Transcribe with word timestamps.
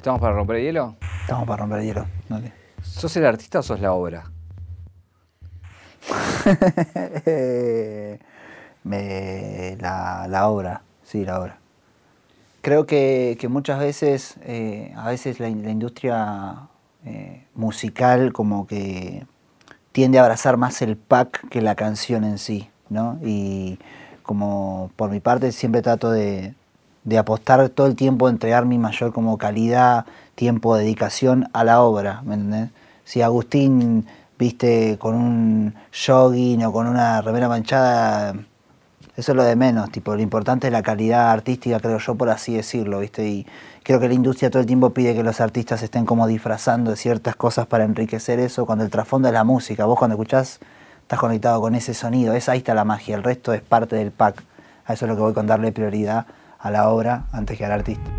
¿Estamos 0.00 0.18
para 0.18 0.32
romper 0.32 0.56
el 0.56 0.62
hielo? 0.64 0.96
Estamos 1.20 1.46
para 1.46 1.60
romper 1.60 1.80
el 1.80 1.84
hielo. 1.84 2.06
Dale. 2.26 2.54
¿Sos 2.82 3.14
el 3.18 3.26
artista 3.26 3.58
o 3.58 3.62
sos 3.62 3.80
la 3.80 3.92
obra? 3.92 4.24
Me- 8.82 9.76
la, 9.78 10.26
la 10.26 10.48
obra, 10.48 10.80
sí, 11.04 11.22
la 11.26 11.38
obra. 11.38 11.58
Creo 12.62 12.86
que, 12.86 13.36
que 13.38 13.48
muchas 13.48 13.78
veces, 13.78 14.36
eh, 14.44 14.94
a 14.96 15.06
veces 15.10 15.38
la, 15.38 15.50
in- 15.50 15.64
la 15.64 15.70
industria 15.70 16.60
eh, 17.04 17.44
musical 17.54 18.32
como 18.32 18.66
que 18.66 19.26
tiende 19.92 20.18
a 20.18 20.22
abrazar 20.22 20.56
más 20.56 20.80
el 20.80 20.96
pack 20.96 21.46
que 21.50 21.60
la 21.60 21.74
canción 21.74 22.24
en 22.24 22.38
sí, 22.38 22.70
¿no? 22.88 23.18
Y 23.22 23.78
como 24.22 24.90
por 24.96 25.10
mi 25.10 25.20
parte 25.20 25.52
siempre 25.52 25.82
trato 25.82 26.10
de, 26.10 26.54
de 27.04 27.18
apostar 27.18 27.68
todo 27.70 27.86
el 27.86 27.96
tiempo, 27.96 28.28
entregar 28.28 28.66
mi 28.66 28.78
mayor 28.78 29.12
como 29.12 29.38
calidad, 29.38 30.06
tiempo, 30.34 30.76
dedicación 30.76 31.48
a 31.52 31.64
la 31.64 31.82
obra, 31.82 32.22
¿me? 32.22 32.70
Si 33.04 33.22
Agustín 33.22 34.06
viste 34.38 34.96
con 34.98 35.14
un 35.14 35.74
jogging 35.92 36.64
o 36.64 36.72
con 36.72 36.86
una 36.86 37.20
remera 37.22 37.48
manchada, 37.48 38.34
eso 39.16 39.32
es 39.32 39.36
lo 39.36 39.42
de 39.42 39.56
menos, 39.56 39.90
tipo, 39.90 40.14
lo 40.14 40.22
importante 40.22 40.68
es 40.68 40.72
la 40.72 40.82
calidad 40.82 41.30
artística, 41.30 41.80
creo 41.80 41.98
yo, 41.98 42.14
por 42.14 42.30
así 42.30 42.54
decirlo, 42.54 43.00
¿viste? 43.00 43.26
Y 43.28 43.46
creo 43.82 43.98
que 44.00 44.08
la 44.08 44.14
industria 44.14 44.50
todo 44.50 44.60
el 44.60 44.66
tiempo 44.66 44.90
pide 44.90 45.14
que 45.14 45.22
los 45.22 45.40
artistas 45.40 45.82
estén 45.82 46.06
como 46.06 46.26
disfrazando 46.26 46.90
de 46.90 46.96
ciertas 46.96 47.36
cosas 47.36 47.66
para 47.66 47.84
enriquecer 47.84 48.38
eso, 48.38 48.66
cuando 48.66 48.84
el 48.84 48.90
trasfondo 48.90 49.28
es 49.28 49.34
la 49.34 49.44
música. 49.44 49.84
Vos 49.84 49.98
cuando 49.98 50.14
escuchás, 50.14 50.60
estás 51.02 51.18
conectado 51.18 51.60
con 51.60 51.74
ese 51.74 51.92
sonido, 51.92 52.34
es, 52.34 52.48
ahí 52.48 52.58
está 52.58 52.74
la 52.74 52.84
magia, 52.84 53.16
el 53.16 53.22
resto 53.22 53.52
es 53.52 53.62
parte 53.62 53.96
del 53.96 54.12
pack. 54.12 54.42
A 54.86 54.94
eso 54.94 55.04
es 55.04 55.08
lo 55.08 55.16
que 55.16 55.22
voy 55.22 55.34
con 55.34 55.46
darle 55.46 55.72
prioridad 55.72 56.26
a 56.62 56.70
la 56.70 56.90
obra 56.90 57.24
antes 57.32 57.56
que 57.56 57.64
al 57.64 57.72
artista. 57.72 58.10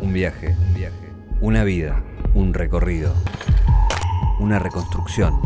Un 0.00 0.12
viaje, 0.12 0.54
un 0.68 0.74
viaje. 0.74 1.12
Una 1.40 1.64
vida, 1.64 2.00
un 2.34 2.54
recorrido. 2.54 3.12
Una 4.38 4.58
reconstrucción. 4.58 5.40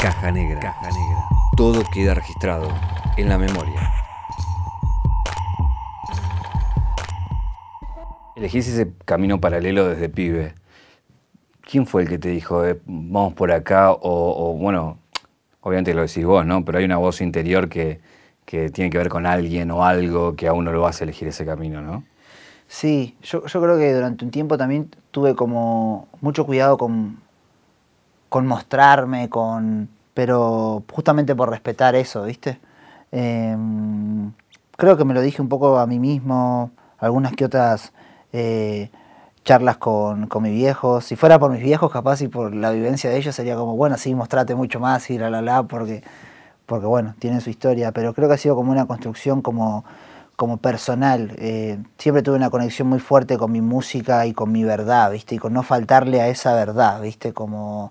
Caja 0.00 0.32
negra. 0.32 0.60
Caja 0.60 0.90
negra. 0.90 1.24
Todo 1.56 1.82
queda 1.92 2.14
registrado 2.14 2.68
en 3.16 3.28
la 3.28 3.38
memoria. 3.38 3.92
Elegís 8.34 8.68
ese 8.68 8.92
camino 9.04 9.40
paralelo 9.40 9.88
desde 9.88 10.08
pibe. 10.08 10.54
¿Quién 11.60 11.86
fue 11.86 12.02
el 12.02 12.08
que 12.08 12.18
te 12.18 12.28
dijo, 12.28 12.64
eh, 12.64 12.80
vamos 12.84 13.34
por 13.34 13.52
acá? 13.52 13.92
O, 13.92 14.00
o, 14.02 14.54
bueno, 14.54 14.98
obviamente 15.60 15.94
lo 15.94 16.02
decís 16.02 16.24
vos, 16.24 16.44
¿no? 16.44 16.64
Pero 16.64 16.78
hay 16.78 16.84
una 16.84 16.96
voz 16.96 17.20
interior 17.20 17.68
que, 17.68 18.00
que 18.46 18.70
tiene 18.70 18.90
que 18.90 18.96
ver 18.96 19.10
con 19.10 19.26
alguien 19.26 19.70
o 19.70 19.84
algo 19.84 20.36
que 20.36 20.48
a 20.48 20.54
uno 20.54 20.72
lo 20.72 20.86
hace 20.86 21.04
elegir 21.04 21.28
ese 21.28 21.44
camino, 21.44 21.82
¿no? 21.82 22.04
Sí, 22.68 23.16
yo, 23.22 23.44
yo 23.46 23.60
creo 23.60 23.76
que 23.76 23.92
durante 23.92 24.24
un 24.24 24.30
tiempo 24.30 24.56
también 24.56 24.90
tuve 25.10 25.34
como 25.34 26.08
mucho 26.20 26.46
cuidado 26.46 26.78
con, 26.78 27.18
con 28.28 28.46
mostrarme, 28.46 29.28
con 29.28 29.88
pero 30.14 30.82
justamente 30.90 31.34
por 31.36 31.50
respetar 31.50 31.94
eso, 31.94 32.22
¿viste? 32.22 32.58
Em, 33.12 34.32
creo 34.76 34.96
que 34.96 35.04
me 35.04 35.12
lo 35.12 35.20
dije 35.20 35.42
un 35.42 35.48
poco 35.50 35.78
a 35.78 35.86
mí 35.86 35.98
mismo, 35.98 36.70
algunas 36.98 37.34
que 37.34 37.44
otras 37.44 37.92
eh, 38.32 38.90
charlas 39.44 39.76
con, 39.76 40.26
con 40.26 40.42
mis 40.42 40.52
viejos. 40.52 41.04
Si 41.04 41.16
fuera 41.16 41.38
por 41.38 41.50
mis 41.50 41.60
viejos, 41.62 41.92
capaz 41.92 42.22
y 42.22 42.28
por 42.28 42.54
la 42.54 42.70
vivencia 42.70 43.10
de 43.10 43.18
ellos, 43.18 43.34
sería 43.34 43.56
como, 43.56 43.76
bueno, 43.76 43.98
sí, 43.98 44.14
mostrate 44.14 44.54
mucho 44.54 44.80
más 44.80 45.10
y 45.10 45.18
la, 45.18 45.28
la, 45.28 45.42
la, 45.42 45.64
porque, 45.64 46.02
porque 46.66 46.86
bueno, 46.86 47.14
tienen 47.18 47.40
su 47.40 47.50
historia. 47.50 47.92
Pero 47.92 48.14
creo 48.14 48.28
que 48.28 48.34
ha 48.34 48.38
sido 48.38 48.56
como 48.56 48.72
una 48.72 48.86
construcción 48.86 49.42
como, 49.42 49.84
como 50.36 50.58
personal. 50.58 51.32
Eh, 51.38 51.78
siempre 51.98 52.22
tuve 52.22 52.36
una 52.36 52.50
conexión 52.50 52.88
muy 52.88 52.98
fuerte 53.00 53.38
con 53.38 53.52
mi 53.52 53.60
música 53.60 54.26
y 54.26 54.32
con 54.32 54.52
mi 54.52 54.64
verdad, 54.64 55.10
¿viste? 55.12 55.36
Y 55.36 55.38
con 55.38 55.52
no 55.52 55.62
faltarle 55.62 56.20
a 56.20 56.28
esa 56.28 56.54
verdad, 56.54 57.00
¿viste? 57.00 57.32
Como 57.32 57.90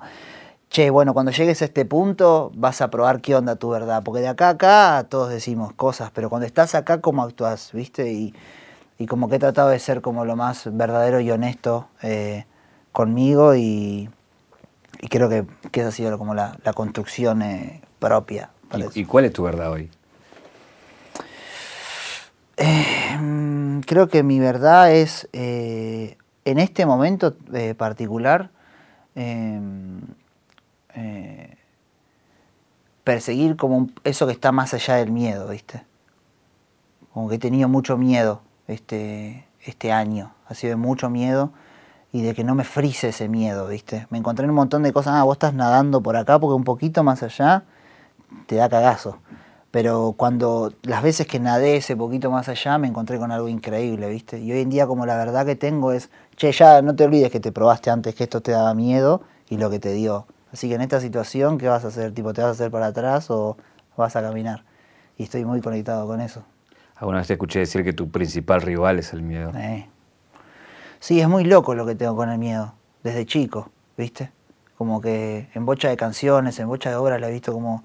che, 0.69 0.90
bueno, 0.90 1.13
cuando 1.13 1.31
llegues 1.31 1.62
a 1.62 1.66
este 1.66 1.86
punto 1.86 2.52
vas 2.53 2.81
a 2.81 2.90
probar 2.90 3.22
qué 3.22 3.36
onda 3.36 3.56
tu 3.56 3.69
verdad, 3.69 4.03
porque 4.03 4.22
de 4.22 4.28
acá 4.28 4.47
a 4.47 4.52
acá 4.52 5.06
todos 5.09 5.30
decimos 5.30 5.72
cosas, 5.74 6.12
pero 6.13 6.30
cuando 6.30 6.46
estás 6.46 6.75
acá, 6.75 7.00
¿cómo 7.00 7.24
actúas? 7.24 7.72
¿Viste? 7.72 8.12
Y, 8.12 8.34
y 8.97 9.06
como 9.07 9.30
que 9.30 9.38
he 9.38 9.40
tratado 9.40 9.69
de 9.69 9.80
ser 9.80 10.02
como 10.02 10.25
lo 10.25 10.36
más 10.36 10.68
verdadero 10.75 11.19
y 11.22 11.31
honesto 11.31 11.88
eh, 12.02 12.46
conmigo 12.92 13.56
y, 13.56 14.09
y, 15.00 15.07
creo 15.07 15.30
que, 15.30 15.46
que 15.72 15.81
esa 15.81 15.90
ha 15.90 15.92
sido 15.94 16.18
como 16.18 16.34
la, 16.36 16.57
la 16.63 16.74
construcción 16.74 17.42
eh, 17.42 17.81
propia. 18.00 18.50
¿Y, 18.74 19.02
¿Y, 19.02 19.06
cuál 19.06 19.26
es 19.26 19.34
tu 19.34 19.44
verdad 19.44 19.72
hoy? 19.72 19.90
Eh, 22.58 23.81
creo 23.86 24.09
que 24.09 24.24
mi 24.24 24.40
verdad 24.40 24.92
es, 24.92 25.30
eh, 25.34 26.18
en 26.44 26.59
este 26.59 26.86
momento 26.86 27.36
eh, 27.54 27.75
particular, 27.75 28.50
eh, 29.16 29.59
perseguir 33.04 33.56
como 33.56 33.78
un, 33.78 33.94
eso 34.04 34.25
que 34.25 34.34
está 34.34 34.52
más 34.52 34.74
allá 34.74 34.96
del 34.96 35.12
miedo, 35.12 35.50
¿viste? 35.50 35.84
Como 37.14 37.30
que 37.30 37.36
he 37.36 37.40
tenido 37.40 37.70
mucho 37.70 37.98
miedo 37.98 38.42
este, 38.68 39.46
este 39.62 39.92
año, 39.92 40.34
ha 40.48 40.54
sido 40.56 40.72
de 40.72 40.78
mucho 40.78 41.09
miedo 41.09 41.52
y 42.12 42.22
de 42.24 42.34
que 42.34 42.44
no 42.44 42.56
me 42.56 42.64
frise 42.64 43.09
ese 43.09 43.30
miedo, 43.30 43.68
¿viste? 43.68 44.08
Me 44.09 44.18
encontré 44.18 44.46
en 44.46 44.50
un 44.50 44.56
montón 44.56 44.84
de 44.84 44.92
cosas, 44.92 45.14
ah, 45.16 45.24
vos 45.24 45.36
estás 45.36 45.54
nadando 45.54 46.02
por 46.02 46.18
acá 46.18 46.40
porque 46.40 46.56
un 46.56 46.64
poquito 46.64 47.04
más 47.04 47.22
allá 47.24 47.64
te 48.47 48.56
da 48.56 48.69
cagazo. 48.69 49.19
Pero 49.72 50.13
cuando 50.16 50.72
las 50.84 51.03
veces 51.03 51.28
que 51.28 51.40
nadé 51.40 51.78
ese 51.78 51.97
poquito 51.97 52.31
más 52.31 52.47
allá 52.47 52.78
me 52.78 52.88
encontré 52.88 53.19
con 53.19 53.31
algo 53.31 53.50
increíble, 53.50 54.09
¿viste? 54.09 54.40
Y 54.40 54.52
hoy 54.52 54.62
en 54.62 54.69
día 54.69 54.88
como 54.88 55.06
la 55.06 55.18
verdad 55.18 55.46
que 55.46 55.56
tengo 55.56 55.91
es, 55.91 56.09
che, 56.38 56.52
ya 56.53 56.81
no 56.81 56.96
te 56.96 57.03
olvides 57.03 57.30
que 57.30 57.41
te 57.41 57.52
probaste 57.52 57.90
antes 57.90 58.16
que 58.16 58.24
esto 58.24 58.41
te 58.41 58.52
daba 58.52 58.74
miedo 58.74 59.22
y 59.50 59.58
lo 59.58 59.69
que 59.69 59.80
te 59.80 59.91
dio. 59.91 60.28
Así 60.53 60.69
que 60.69 60.75
en 60.75 60.81
esta 60.81 61.02
situación, 61.02 61.58
¿qué 61.58 61.68
vas 61.68 61.84
a 61.84 61.90
hacer? 61.90 62.13
¿Tipo, 62.13 62.31
te 62.34 62.41
vas 62.41 62.50
a 62.50 62.52
hacer 62.52 62.72
para 62.72 62.88
atrás 62.88 63.30
o 63.30 63.58
vas 63.97 64.16
a 64.16 64.22
caminar? 64.22 64.63
Y 65.18 65.24
estoy 65.24 65.44
muy 65.44 65.59
conectado 65.59 66.07
con 66.07 66.22
eso. 66.22 66.44
Alguna 66.96 67.18
vez 67.18 67.28
te 67.28 67.34
escuché 67.34 67.59
decir 67.59 67.84
que 67.84 67.92
tu 67.92 68.09
principal 68.09 68.62
rival 68.62 69.00
es 69.00 69.12
el 69.12 69.22
miedo. 69.22 69.52
Eh. 69.56 69.90
Sí, 71.00 71.19
es 71.19 71.28
muy 71.28 71.44
loco 71.44 71.75
lo 71.75 71.86
que 71.86 71.96
tengo 71.96 72.16
con 72.16 72.30
el 72.30 72.38
miedo, 72.38 72.74
desde 73.03 73.25
chico, 73.25 73.69
¿viste? 73.97 74.31
Como 74.78 75.02
que 75.02 75.50
en 75.53 75.66
bocha 75.66 75.90
de 75.90 75.97
canciones, 75.97 76.57
en 76.59 76.68
bocha 76.68 76.90
de 76.90 76.96
obras 76.96 77.19
la 77.19 77.28
he 77.28 77.31
visto 77.34 77.52
como, 77.52 77.84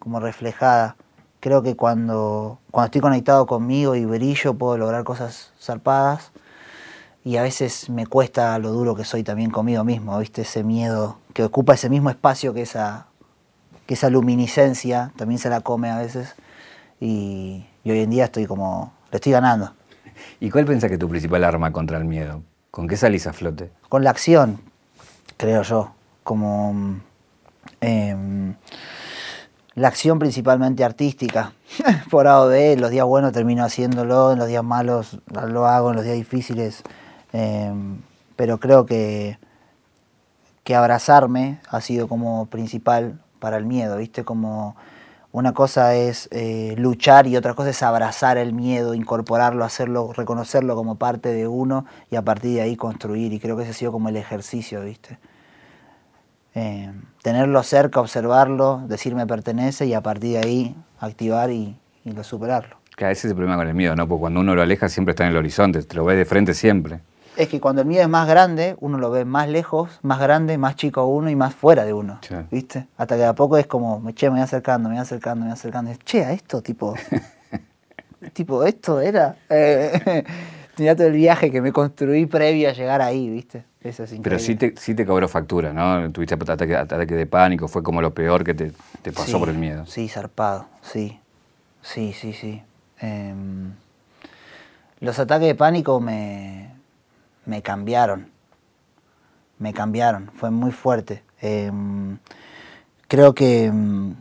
como 0.00 0.18
reflejada. 0.18 0.96
Creo 1.38 1.62
que 1.62 1.76
cuando, 1.76 2.58
cuando 2.72 2.86
estoy 2.86 3.00
conectado 3.00 3.46
conmigo 3.46 3.94
y 3.94 4.04
brillo 4.04 4.54
puedo 4.54 4.76
lograr 4.76 5.04
cosas 5.04 5.52
zarpadas 5.60 6.32
y 7.24 7.36
a 7.36 7.42
veces 7.42 7.88
me 7.88 8.06
cuesta 8.06 8.58
lo 8.58 8.72
duro 8.72 8.96
que 8.96 9.04
soy 9.04 9.22
también 9.22 9.50
conmigo 9.50 9.84
mismo, 9.84 10.18
¿viste? 10.18 10.42
Ese 10.42 10.64
miedo 10.64 11.18
que 11.34 11.44
ocupa 11.44 11.74
ese 11.74 11.88
mismo 11.88 12.10
espacio 12.10 12.52
que 12.52 12.62
esa, 12.62 13.06
que 13.86 13.94
esa 13.94 14.10
luminiscencia, 14.10 15.12
también 15.16 15.38
se 15.38 15.48
la 15.48 15.60
come 15.60 15.90
a 15.90 15.98
veces. 15.98 16.34
Y, 16.98 17.66
y 17.84 17.90
hoy 17.90 18.00
en 18.00 18.10
día 18.10 18.24
estoy 18.24 18.46
como, 18.46 18.92
le 19.10 19.16
estoy 19.16 19.32
ganando. 19.32 19.72
¿Y 20.40 20.50
cuál 20.50 20.64
pensás 20.64 20.88
que 20.88 20.94
es 20.94 21.00
tu 21.00 21.08
principal 21.08 21.44
arma 21.44 21.72
contra 21.72 21.98
el 21.98 22.04
miedo? 22.04 22.42
¿Con 22.70 22.88
qué 22.88 22.96
salís 22.96 23.26
a 23.26 23.32
flote? 23.32 23.70
Con 23.88 24.04
la 24.04 24.10
acción, 24.10 24.60
creo 25.36 25.62
yo. 25.62 25.92
Como 26.22 27.00
eh, 27.80 28.54
la 29.74 29.88
acción 29.88 30.18
principalmente 30.18 30.84
artística. 30.84 31.52
Por 32.10 32.26
A 32.26 32.40
o 32.40 32.48
los 32.48 32.90
días 32.90 33.06
buenos 33.06 33.32
termino 33.32 33.64
haciéndolo, 33.64 34.32
en 34.32 34.38
los 34.38 34.48
días 34.48 34.64
malos 34.64 35.20
lo 35.48 35.66
hago, 35.66 35.90
en 35.90 35.96
los 35.96 36.04
días 36.04 36.16
difíciles 36.16 36.82
eh, 37.32 37.72
pero 38.36 38.58
creo 38.58 38.86
que, 38.86 39.38
que 40.64 40.74
abrazarme 40.74 41.60
ha 41.68 41.80
sido 41.80 42.08
como 42.08 42.46
principal 42.46 43.20
para 43.38 43.56
el 43.56 43.66
miedo, 43.66 43.96
¿viste? 43.96 44.24
Como 44.24 44.76
una 45.32 45.52
cosa 45.52 45.94
es 45.94 46.28
eh, 46.32 46.74
luchar 46.76 47.26
y 47.26 47.36
otra 47.36 47.54
cosa 47.54 47.70
es 47.70 47.82
abrazar 47.82 48.36
el 48.38 48.52
miedo, 48.52 48.94
incorporarlo, 48.94 49.64
hacerlo, 49.64 50.12
reconocerlo 50.12 50.74
como 50.74 50.96
parte 50.96 51.32
de 51.32 51.46
uno 51.46 51.86
y 52.10 52.16
a 52.16 52.22
partir 52.22 52.54
de 52.54 52.62
ahí 52.62 52.76
construir. 52.76 53.32
Y 53.32 53.38
creo 53.38 53.56
que 53.56 53.62
ese 53.62 53.70
ha 53.70 53.74
sido 53.74 53.92
como 53.92 54.08
el 54.08 54.16
ejercicio, 54.16 54.82
¿viste? 54.82 55.18
Eh, 56.54 56.92
tenerlo 57.22 57.62
cerca, 57.62 58.00
observarlo, 58.00 58.82
decir 58.86 59.14
me 59.14 59.26
pertenece 59.26 59.86
y 59.86 59.94
a 59.94 60.00
partir 60.00 60.32
de 60.32 60.38
ahí 60.38 60.76
activar 60.98 61.50
y, 61.50 61.76
y 62.04 62.12
lo 62.12 62.24
superarlo. 62.24 62.76
Que 62.96 63.04
a 63.06 63.08
veces 63.08 63.26
es 63.26 63.30
el 63.30 63.36
problema 63.36 63.56
con 63.56 63.68
el 63.68 63.74
miedo, 63.74 63.96
¿no? 63.96 64.06
Porque 64.06 64.20
cuando 64.20 64.40
uno 64.40 64.54
lo 64.54 64.62
aleja 64.62 64.88
siempre 64.88 65.12
está 65.12 65.24
en 65.24 65.30
el 65.30 65.36
horizonte, 65.36 65.82
te 65.82 65.96
lo 65.96 66.04
ves 66.04 66.16
de 66.16 66.24
frente 66.24 66.54
siempre 66.54 67.00
es 67.36 67.48
que 67.48 67.60
cuando 67.60 67.82
el 67.82 67.88
miedo 67.88 68.02
es 68.02 68.08
más 68.08 68.28
grande, 68.28 68.76
uno 68.80 68.98
lo 68.98 69.10
ve 69.10 69.24
más 69.24 69.48
lejos, 69.48 69.98
más 70.02 70.20
grande, 70.20 70.58
más 70.58 70.76
chico 70.76 71.06
uno 71.06 71.30
y 71.30 71.36
más 71.36 71.54
fuera 71.54 71.84
de 71.84 71.92
uno. 71.92 72.18
Sí. 72.20 72.34
¿Viste? 72.50 72.86
Hasta 72.98 73.14
que 73.14 73.22
de 73.22 73.28
a 73.28 73.34
poco 73.34 73.56
es 73.56 73.66
como, 73.66 74.10
che, 74.12 74.26
me 74.26 74.36
voy 74.36 74.42
acercando, 74.42 74.88
me 74.88 74.96
voy 74.96 75.02
acercando, 75.02 75.44
me 75.44 75.50
voy 75.50 75.54
acercando. 75.54 75.90
Y, 75.90 75.96
che, 75.96 76.24
a 76.24 76.32
esto, 76.32 76.60
tipo. 76.62 76.94
tipo, 78.34 78.64
esto 78.64 79.00
era. 79.00 79.36
Eh, 79.48 80.24
tenía 80.76 80.94
todo 80.94 81.06
el 81.06 81.14
viaje 81.14 81.50
que 81.50 81.62
me 81.62 81.72
construí 81.72 82.26
previo 82.26 82.68
a 82.68 82.72
llegar 82.72 83.00
ahí, 83.00 83.30
¿viste? 83.30 83.64
Eso 83.82 84.04
es 84.04 84.14
Pero 84.22 84.38
sí 84.38 84.56
te, 84.56 84.74
sí 84.76 84.94
te 84.94 85.06
cobró 85.06 85.26
factura, 85.26 85.72
¿no? 85.72 86.10
Tuviste 86.12 86.34
ataque, 86.34 86.76
ataque 86.76 87.14
de 87.14 87.26
pánico, 87.26 87.66
fue 87.66 87.82
como 87.82 88.02
lo 88.02 88.12
peor 88.12 88.44
que 88.44 88.52
te, 88.52 88.72
te 89.00 89.10
pasó 89.10 89.32
sí, 89.32 89.38
por 89.38 89.48
el 89.48 89.56
miedo. 89.56 89.86
Sí, 89.86 90.06
zarpado, 90.08 90.66
sí. 90.82 91.18
Sí, 91.80 92.12
sí, 92.12 92.34
sí. 92.34 92.62
Eh, 93.00 93.34
los 95.00 95.18
ataques 95.18 95.48
de 95.48 95.54
pánico 95.54 95.98
me, 95.98 96.74
me 97.46 97.62
cambiaron. 97.62 98.28
Me 99.58 99.72
cambiaron, 99.72 100.30
fue 100.34 100.50
muy 100.50 100.72
fuerte. 100.72 101.22
Em, 101.40 102.18
creo 103.08 103.34
que, 103.34 103.64
em, 103.66 104.14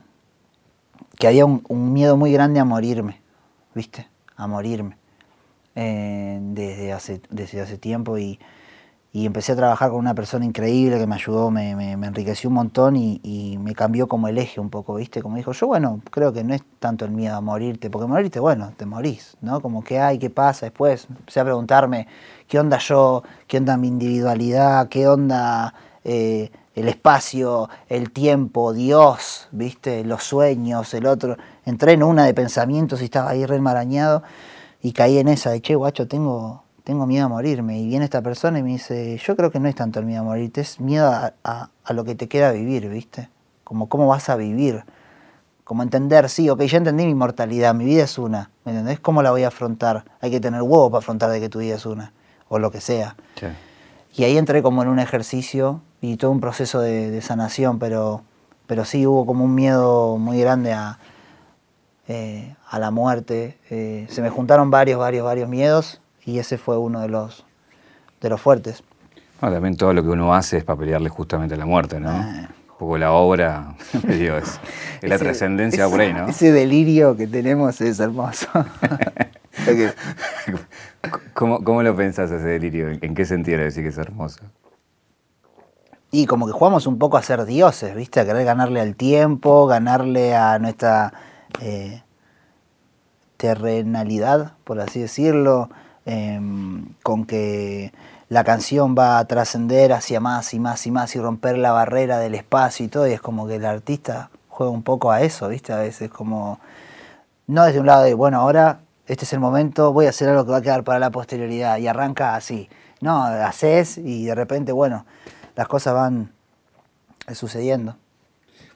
que 1.18 1.28
había 1.28 1.46
un, 1.46 1.94
miedo 1.94 2.16
muy 2.16 2.32
grande 2.32 2.62
a 2.62 2.66
morirme, 2.66 3.20
¿viste? 3.76 4.08
A 4.38 4.48
morirme. 4.48 4.98
Eh, 5.76 6.40
desde, 6.42 6.94
hace, 6.94 7.22
desde 7.30 7.60
hace 7.60 7.78
tiempo 7.78 8.18
y, 8.18 8.40
y 9.12 9.26
empecé 9.26 9.54
a 9.54 9.56
trabajar 9.56 9.90
con 9.90 10.00
una 10.00 10.14
persona 10.14 10.46
increíble 10.46 11.00
que 11.00 11.08
me 11.08 11.16
ayudó, 11.16 11.50
me, 11.50 11.72
enriqueció 11.94 12.50
un 12.50 12.56
montón 12.56 12.96
y, 12.96 13.20
y, 13.24 13.58
me 13.58 13.74
cambió 13.74 14.08
como 14.08 14.28
el 14.28 14.38
eje 14.38 14.60
un 14.60 14.70
poco, 14.70 14.96
¿viste? 14.96 15.24
Como 15.24 15.36
dijo, 15.36 15.52
yo 15.52 15.66
bueno, 15.66 16.00
creo 16.12 16.32
que 16.32 16.44
no 16.44 16.54
es 16.54 16.62
tanto 16.78 17.06
el 17.06 17.12
miedo 17.12 17.36
a 17.36 17.42
morirte, 17.42 17.90
porque 17.90 18.08
morirte, 18.08 18.40
bueno, 18.40 18.72
te 18.78 18.86
morís, 18.86 19.36
¿no? 19.42 19.62
Como 19.62 19.84
qué 19.84 20.00
hay, 20.00 20.20
qué 20.20 20.30
pasa 20.30 20.68
después. 20.68 21.08
Empecé 21.10 21.40
a 21.40 21.44
preguntarme 21.44 22.08
qué 22.48 22.60
onda 22.60 22.78
yo, 22.78 23.24
qué 23.48 23.58
onda 23.58 23.78
mi 23.78 23.88
individualidad, 23.88 24.88
qué 24.90 25.08
onda 25.08 25.74
eh, 26.04 26.52
el 26.76 26.88
espacio, 26.88 27.68
el 27.88 28.12
tiempo, 28.12 28.74
Dios, 28.74 29.48
¿viste? 29.52 30.04
Los 30.06 30.24
sueños, 30.24 30.94
el 30.94 31.08
otro. 31.08 31.36
Entré 31.66 31.94
en 31.94 32.04
una 32.04 32.26
de 32.26 32.34
pensamientos 32.36 33.02
y 33.02 33.06
estaba 33.06 33.32
ahí 33.32 33.46
re 33.46 33.56
enmarañado 33.56 34.22
y 34.82 34.94
caí 34.94 35.18
en 35.18 35.28
esa 35.28 35.50
de, 35.50 35.62
che, 35.62 35.76
guacho, 35.76 36.08
tengo 36.08 36.64
tengo 36.84 37.06
miedo 37.06 37.26
a 37.26 37.30
morirme. 37.30 37.80
Y 37.80 37.88
viene 37.88 38.06
esta 38.06 38.22
persona 38.22 38.60
y 38.60 38.64
me 38.64 38.70
dice, 38.70 39.18
yo 39.18 39.36
creo 39.36 39.52
que 39.52 39.60
no 39.60 39.68
es 39.68 39.76
tanto 39.76 40.00
el 40.00 40.06
miedo 40.06 40.22
a 40.22 40.24
morirte, 40.24 40.62
es 40.62 40.80
miedo 40.80 41.12
a, 41.12 41.70
lo 41.90 42.04
que 42.04 42.16
te 42.16 42.28
queda 42.28 42.52
vivir, 42.52 42.88
¿viste? 42.90 43.30
Como 43.64 43.90
cómo 43.90 44.08
vas 44.08 44.30
a 44.30 44.36
vivir. 44.36 44.84
Como 45.64 45.84
entender, 45.84 46.30
sí, 46.30 46.50
ok, 46.50 46.62
ya 46.64 46.78
entendí 46.78 47.06
mi 47.06 47.14
mortalidad, 47.14 47.76
mi 47.76 47.86
vida 47.86 48.04
es 48.04 48.18
una, 48.18 48.50
¿me 48.66 48.72
entendés? 48.72 49.00
¿Cómo 49.00 49.22
la 49.22 49.30
voy 49.30 49.44
a 49.44 49.50
afrontar? 49.50 50.04
Hay 50.20 50.32
que 50.32 50.40
tener 50.40 50.64
huevo 50.64 50.90
para 50.90 51.00
afrontar 51.00 51.30
de 51.30 51.40
que 51.40 51.50
tu 51.50 51.60
vida 51.60 51.76
es 51.76 51.86
una, 51.86 52.12
o 52.48 52.58
lo 52.58 52.72
que 52.72 52.82
sea. 52.82 53.16
Y 54.16 54.24
ahí 54.24 54.38
entré 54.38 54.64
como 54.64 54.82
en 54.82 54.90
un 54.90 54.98
ejercicio 54.98 55.82
y 56.02 56.18
todo 56.18 56.32
un 56.32 56.40
proceso 56.40 56.82
de, 56.82 57.22
sanación, 57.22 57.78
pero, 57.78 58.24
pero 58.66 58.84
sí 58.84 59.06
hubo 59.06 59.28
como 59.28 59.46
un 59.46 59.54
miedo 59.54 60.18
muy 60.18 60.40
grande 60.40 60.74
a, 60.74 60.98
eh, 62.08 62.56
a 62.68 62.80
la 62.80 62.90
muerte. 62.90 63.60
Eh, 63.70 64.08
se 64.10 64.24
me 64.24 64.32
juntaron 64.32 64.72
varios, 64.72 65.00
varios, 65.00 65.24
varios 65.24 65.48
miedos 65.48 66.02
y 66.30 66.40
ese 66.40 66.58
fue 66.58 66.78
uno 66.78 67.02
de 67.02 67.10
los, 67.10 67.46
de 68.22 68.30
los 68.30 68.40
fuertes. 68.40 68.84
también 69.40 69.76
todo 69.76 69.94
lo 69.94 70.04
que 70.04 70.10
uno 70.10 70.34
hace 70.34 70.58
es 70.58 70.64
para 70.64 70.80
pelearle 70.80 71.10
justamente 71.10 71.56
a 71.56 71.58
la 71.58 71.66
muerte, 71.66 72.00
¿no? 72.00 72.10
Ah. 72.10 72.50
Un 72.70 72.78
poco 72.78 72.98
la 72.98 73.12
obra, 73.12 73.76
es, 74.08 74.60
es 75.02 75.10
la 75.10 75.18
trascendencia 75.18 75.90
por 75.90 76.00
ahí, 76.00 76.14
¿no? 76.14 76.28
Ese 76.28 76.52
delirio 76.52 77.18
que 77.18 77.28
tenemos 77.28 77.82
es 77.82 78.00
hermoso. 78.00 78.48
¿Cómo, 81.34 81.64
¿Cómo, 81.64 81.84
lo 81.84 81.96
pensás 81.96 82.32
ese 82.32 82.48
delirio? 82.48 82.90
¿En 83.02 83.16
qué 83.16 83.26
sentido 83.26 83.60
decir 83.60 83.84
que 83.84 83.90
es 83.90 83.98
hermoso? 83.98 84.42
Y 86.12 86.26
como 86.26 86.48
que 86.48 86.54
jugamos 86.54 86.88
un 86.88 86.98
poco 86.98 87.18
a 87.18 87.24
ser 87.24 87.46
dioses, 87.46 87.96
¿viste? 87.96 88.20
A 88.20 88.26
querer 88.26 88.46
ganarle 88.46 88.80
al 88.80 88.96
tiempo, 88.96 89.68
ganarle 89.68 90.36
a 90.36 90.58
nuestra 90.58 91.14
eh, 91.62 92.02
terrenalidad, 93.38 94.54
por 94.64 94.80
así 94.80 95.00
decirlo, 95.00 95.70
Em, 96.06 96.94
con 97.04 97.26
que 97.26 97.92
la 98.30 98.44
canción 98.44 98.96
va 98.98 99.20
a 99.20 99.26
trascender 99.26 99.92
hacia 99.94 100.20
más 100.20 100.54
y 100.54 100.60
más 100.60 100.88
y 100.88 100.92
más 100.92 101.16
y 101.16 101.20
romper 101.20 101.58
la 101.58 101.72
barrera 101.72 102.20
del 102.20 102.36
espacio 102.36 102.86
y 102.86 102.90
todo, 102.90 103.08
y 103.08 103.12
es 103.12 103.22
como 103.22 103.48
que 103.48 103.56
el 103.56 103.66
artista 103.66 104.30
juega 104.48 104.72
un 104.72 104.84
poco 104.84 105.12
a 105.12 105.22
eso, 105.22 105.48
¿viste? 105.50 105.74
A 105.74 105.78
veces 105.78 106.10
como, 106.10 106.60
no 107.48 107.66
desde 107.66 107.80
un 107.80 107.88
lado 107.88 108.04
de, 108.04 108.14
bueno, 108.14 108.40
ahora 108.40 108.80
este 109.08 109.26
es 109.26 109.34
el 109.34 109.40
momento, 109.40 109.92
voy 109.92 110.06
a 110.06 110.10
hacer 110.10 110.30
algo 110.30 110.46
que 110.46 110.52
va 110.52 110.58
a 110.58 110.62
quedar 110.62 110.84
para 110.84 111.00
la 111.00 111.10
posterioridad, 111.10 111.78
y 111.78 111.88
arranca 111.88 112.36
así. 112.36 112.70
No, 113.02 113.24
haces 113.24 113.98
y 113.98 114.26
de 114.26 114.36
repente, 114.36 114.72
bueno, 114.72 115.06
las 115.56 115.68
cosas 115.68 115.94
van 115.94 116.32
sucediendo. 117.34 117.96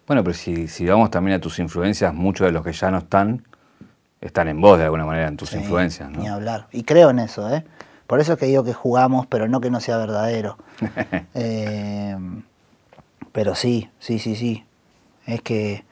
Bueno, 0.08 0.24
pero 0.24 0.34
si, 0.34 0.68
si 0.68 0.86
vamos 0.86 1.12
también 1.12 1.38
a 1.38 1.42
tus 1.42 1.60
influencias, 1.60 2.14
muchos 2.14 2.46
de 2.46 2.52
los 2.52 2.64
que 2.64 2.74
ya 2.74 2.92
no 2.92 3.00
están, 3.00 3.44
están 4.26 4.48
en 4.48 4.62
vos 4.62 4.78
de 4.78 4.86
alguna 4.86 5.06
manera, 5.06 5.28
en 5.28 5.38
tus 5.38 5.54
influencias. 5.54 6.10
¿no? 6.10 6.20
Ni 6.20 6.28
hablar. 6.28 6.68
Y 6.72 6.84
creo 6.84 7.10
en 7.10 7.20
eso, 7.20 7.54
¿eh? 7.54 7.66
Por 8.08 8.20
eso 8.20 8.34
es 8.34 8.40
que 8.40 8.46
digo 8.46 8.64
que 8.64 8.74
jugamos, 8.74 9.28
pero 9.28 9.48
no 9.48 9.62
que 9.62 9.70
no 9.70 9.80
sea 9.80 9.98
verdadero. 9.98 10.58
Eh, 11.36 12.16
pero 13.32 13.56
sí, 13.56 13.90
sí, 14.00 14.20
sí, 14.20 14.36
sí. 14.36 14.64
Es 15.26 15.42
que 15.42 15.84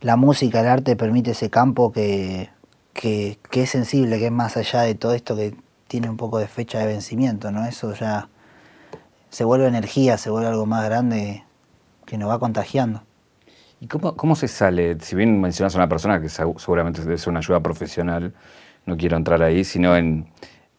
la 0.00 0.16
música, 0.16 0.60
el 0.60 0.68
arte 0.68 0.94
permite 0.94 1.32
ese 1.32 1.50
campo 1.50 1.90
que, 1.90 2.50
que, 2.92 3.38
que, 3.50 3.64
es 3.64 3.70
sensible, 3.70 4.18
que 4.18 4.26
es 4.26 4.32
más 4.32 4.56
allá 4.56 4.82
de 4.82 4.94
todo 4.94 5.12
esto 5.12 5.34
que 5.34 5.56
tiene 5.88 6.08
un 6.08 6.16
poco 6.16 6.38
de 6.38 6.46
fecha 6.46 6.78
de 6.78 6.86
vencimiento, 6.86 7.50
¿no? 7.50 7.66
Eso 7.66 7.92
ya 7.94 8.28
se 9.30 9.44
vuelve 9.44 9.66
energía, 9.66 10.18
se 10.18 10.30
vuelve 10.30 10.48
algo 10.48 10.66
más 10.66 10.84
grande 10.84 11.44
que 12.04 12.16
nos 12.18 12.30
va 12.30 12.38
contagiando. 12.38 13.02
¿Y 13.80 13.88
cómo, 13.88 14.36
se 14.36 14.48
sale? 14.48 14.98
Si 15.00 15.14
bien 15.14 15.40
mencionas 15.40 15.74
a 15.74 15.78
una 15.78 15.88
persona 15.88 16.20
que 16.20 16.28
seguramente 16.28 17.02
debe 17.02 17.18
ser 17.18 17.30
una 17.30 17.40
ayuda 17.40 17.60
profesional, 17.60 18.34
no 18.86 18.96
quiero 18.96 19.16
entrar 19.16 19.42
ahí, 19.42 19.64
sino 19.64 19.96
en, 19.96 20.28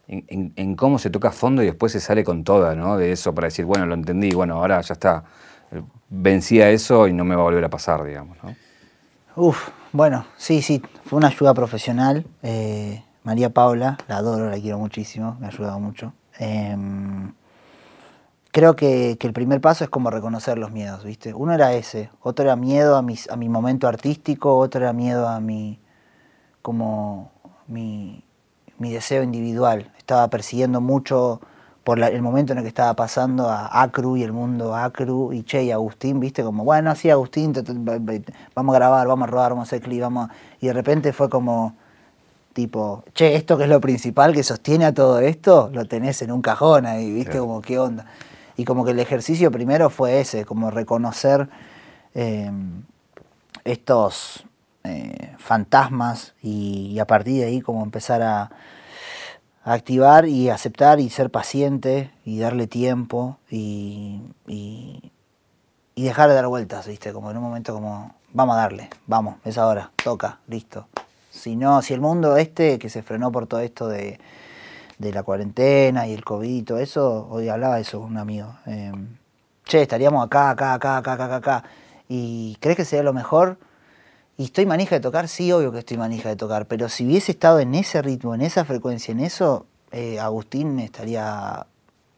en, 0.08 0.76
cómo 0.76 0.98
se 0.98 1.10
toca 1.10 1.28
a 1.28 1.32
fondo 1.32 1.62
y 1.62 1.68
después 1.68 1.92
se 1.92 2.00
sale 2.00 2.24
con 2.24 2.44
toda, 2.44 2.76
¿no? 2.76 2.98
De 2.98 3.12
eso 3.12 3.36
para 3.36 3.48
decir, 3.48 3.66
bueno, 3.66 3.86
lo 3.86 3.94
entendí, 3.94 4.34
bueno, 4.34 4.56
ahora 4.56 4.82
ya 4.82 4.94
está, 4.94 5.26
vencí 6.10 6.62
a 6.62 6.70
eso 6.70 7.08
y 7.08 7.14
no 7.14 7.24
me 7.24 7.36
va 7.36 7.42
a 7.42 7.46
volver 7.46 7.66
a 7.66 7.70
pasar, 7.70 8.04
digamos, 8.04 8.38
¿no? 8.44 8.56
Uf, 9.36 9.70
bueno, 9.92 10.26
sí, 10.36 10.64
sí, 10.64 10.82
fue 11.06 11.18
una 11.18 11.28
ayuda 11.28 11.54
profesional. 11.54 12.26
Eh, 12.42 13.04
María 13.24 13.52
Paula, 13.52 13.98
la 14.08 14.18
adoro, 14.18 14.50
la 14.50 14.58
quiero 14.60 14.80
muchísimo, 14.80 15.38
me 15.40 15.46
ha 15.46 15.50
ayudado 15.50 15.80
mucho. 15.80 16.14
Em, 16.40 17.34
creo 18.52 18.76
que, 18.76 19.18
el 19.20 19.34
primer 19.34 19.62
paso 19.62 19.84
es 19.84 19.90
como 19.90 20.10
reconocer 20.10 20.58
los 20.58 20.72
miedos, 20.72 21.04
¿viste? 21.04 21.34
Uno 21.34 21.54
era 21.54 21.74
ese, 21.74 22.10
otro 22.22 22.46
era 22.46 22.56
miedo 22.56 22.96
a, 22.96 23.00
a 23.00 23.36
mi 23.36 23.50
momento 23.50 23.88
artístico, 23.88 24.58
otro 24.58 24.82
era 24.82 24.94
miedo 24.94 25.28
a 25.28 25.40
mi, 25.40 25.80
como 26.68 27.32
mi, 27.68 28.24
deseo 28.78 29.24
individual. 29.24 29.92
Estaba 29.98 30.30
persiguiendo 30.30 30.82
mucho 30.82 31.40
por 31.84 31.98
el 32.00 32.22
momento 32.22 32.52
en 32.52 32.60
el 32.60 32.66
que 32.66 32.68
estaba 32.68 32.94
pasando 32.94 33.50
a 33.50 33.82
Acru 33.82 34.18
y 34.18 34.24
el 34.24 34.34
mundo 34.34 34.76
Acru 34.76 35.32
y 35.32 35.44
Che 35.44 35.64
y 35.64 35.72
Agustín, 35.72 36.20
¿viste? 36.20 36.44
Como, 36.44 36.66
bueno, 36.66 36.94
sí, 36.96 37.10
Agustín, 37.10 37.54
vamos 38.54 38.76
a 38.76 38.78
grabar, 38.78 39.08
vamos 39.08 39.30
a 39.30 39.32
rodar, 39.32 39.52
vamos 39.52 39.68
a 39.68 39.70
hacer 39.70 39.82
clip, 39.82 40.02
vamos 40.02 40.30
Y 40.60 40.68
de 40.68 40.74
repente 40.74 41.14
fue 41.14 41.30
como, 41.30 41.76
tipo, 42.52 43.06
che, 43.14 43.36
esto 43.36 43.58
que 43.58 43.64
es 43.64 43.70
lo 43.70 43.80
principal 43.80 44.34
que 44.34 44.44
sostiene 44.44 44.84
a 44.84 44.94
todo 44.94 45.20
esto, 45.20 45.70
lo 45.72 45.88
tenés 45.88 46.22
en 46.22 46.34
un 46.34 46.42
cajón 46.42 46.86
ahí, 46.86 47.10
¿viste? 47.10 47.40
Como, 47.40 47.62
¿qué 47.62 47.80
onda? 47.80 48.06
Y 48.58 48.66
como 48.66 48.84
que 48.84 48.92
el 48.92 49.00
ejercicio 49.00 49.52
primero 49.52 49.90
fue 49.90 50.20
ese, 50.20 50.44
como 50.44 50.72
reconocer 50.72 51.48
eh, 52.16 52.52
estos 53.64 54.46
eh, 54.84 55.36
fantasmas 55.38 56.34
y, 56.42 56.98
a 57.00 57.06
partir 57.06 57.42
de 57.42 57.46
ahí 57.46 57.62
como 57.62 57.84
empezar 57.84 58.22
a, 58.22 58.52
activar 59.64 60.28
y 60.28 60.50
aceptar 60.50 61.02
y 61.02 61.10
ser 61.10 61.30
paciente 61.30 62.10
y 62.24 62.40
darle 62.40 62.68
tiempo 62.68 63.38
y, 63.52 64.22
y, 64.48 65.12
dejar 65.96 66.30
de 66.30 66.36
dar 66.36 66.48
vueltas, 66.48 66.88
¿viste? 66.88 67.12
Como 67.12 67.32
en 67.32 67.38
un 67.38 67.44
momento 67.44 67.74
como, 67.74 68.16
vamos 68.32 68.56
a 68.56 68.60
darle, 68.60 68.90
vamos, 69.08 69.36
es 69.44 69.58
ahora, 69.58 69.92
toca, 70.02 70.40
listo. 70.48 70.88
Si 71.30 71.58
no, 71.58 71.82
si 71.82 71.94
el 71.94 72.00
mundo 72.00 72.38
este 72.38 72.80
que 72.80 72.90
se 72.90 73.04
frenó 73.04 73.30
por 73.32 73.46
todo 73.46 73.60
esto 73.60 73.90
de 73.90 74.20
de 74.98 75.14
la 75.14 75.24
cuarentena 75.24 76.08
y 76.08 76.14
el 76.14 76.24
COVID 76.24 76.66
todo 76.66 76.80
eso, 76.80 77.28
hoy 77.30 77.50
hablaba 77.50 77.80
eso 77.80 78.00
con 78.02 78.12
un 78.12 78.18
amigo. 78.18 78.56
Eh, 78.66 78.92
che, 79.66 79.82
estaríamos 79.82 80.26
acá, 80.26 80.50
acá, 80.50 80.74
acá, 80.74 80.98
acá, 80.98 81.14
acá, 81.14 81.36
acá. 81.36 81.64
¿Y 82.10 82.58
crees 82.60 82.78
que 82.78 82.86
sería 82.86 83.04
lo 83.04 83.14
mejor? 83.14 83.58
¿Y 84.38 84.46
estoy 84.46 84.66
manija 84.66 84.96
de 84.96 85.02
tocar? 85.02 85.28
Sí, 85.28 85.52
obvio 85.52 85.72
que 85.72 85.80
estoy 85.80 85.98
manija 85.98 86.30
de 86.30 86.36
tocar, 86.36 86.68
pero 86.68 86.90
si 86.90 87.06
hubiese 87.06 87.32
estado 87.32 87.60
en 87.60 87.76
ese 87.76 88.02
ritmo, 88.02 88.36
en 88.36 88.42
esa 88.42 88.66
frecuencia, 88.66 89.12
en 89.12 89.20
eso, 89.20 89.66
eh, 89.92 90.20
Agustín 90.20 90.80
estaría 90.80 91.66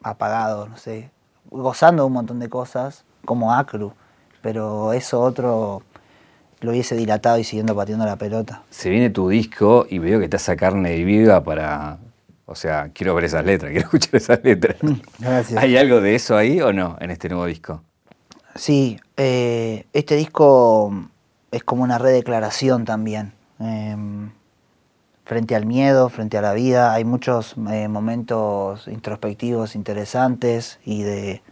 apagado, 0.04 0.68
no 0.68 0.78
sé, 0.78 1.12
gozando 1.50 2.04
de 2.04 2.08
un 2.08 2.14
montón 2.14 2.40
de 2.40 2.50
cosas, 2.50 3.06
como 3.26 3.54
Acru, 3.54 3.94
pero 4.42 4.94
eso 4.94 5.22
otro 5.22 5.84
lo 6.62 6.72
hubiese 6.72 6.96
dilatado 6.96 7.38
y 7.38 7.44
siguiendo 7.44 7.76
pateando 7.76 8.06
la 8.06 8.18
pelota. 8.18 8.64
Se 8.70 8.90
viene 8.90 9.10
tu 9.10 9.30
disco 9.30 9.86
y 9.90 10.00
veo 10.00 10.20
que 10.20 10.28
te 10.28 10.36
hace 10.36 10.56
carne 10.58 11.04
viva 11.04 11.42
para 11.44 12.00
o 12.50 12.56
sea, 12.56 12.90
quiero 12.94 13.14
ver 13.14 13.26
esas 13.26 13.46
letras, 13.46 13.72
quiero 13.72 13.86
escuchar 13.86 14.16
esas 14.16 14.44
letras. 14.44 14.78
Gracias. 15.20 15.62
¿Hay 15.62 15.78
algo 15.78 16.02
de 16.02 16.16
eso 16.16 16.36
ahí 16.36 16.60
o 16.62 16.74
no 16.74 16.98
en 17.00 17.12
este 17.12 17.30
nuevo 17.30 17.46
disco? 17.46 17.84
Sí, 18.56 19.00
eh, 19.18 19.86
este 19.94 20.16
disco 20.16 20.92
es 21.52 21.64
como 21.64 21.84
una 21.84 21.98
redeclaración 21.98 22.86
también. 22.86 23.34
Em, 23.60 24.32
frente 25.26 25.56
al 25.56 25.66
miedo, 25.66 26.10
frente 26.10 26.38
a 26.38 26.42
la 26.42 26.54
vida, 26.54 26.94
hay 26.94 27.06
muchos 27.06 27.56
eh, 27.72 27.88
momentos 27.88 28.88
introspectivos 28.88 29.76
interesantes 29.76 30.80
y 30.84 31.04
de, 31.04 31.44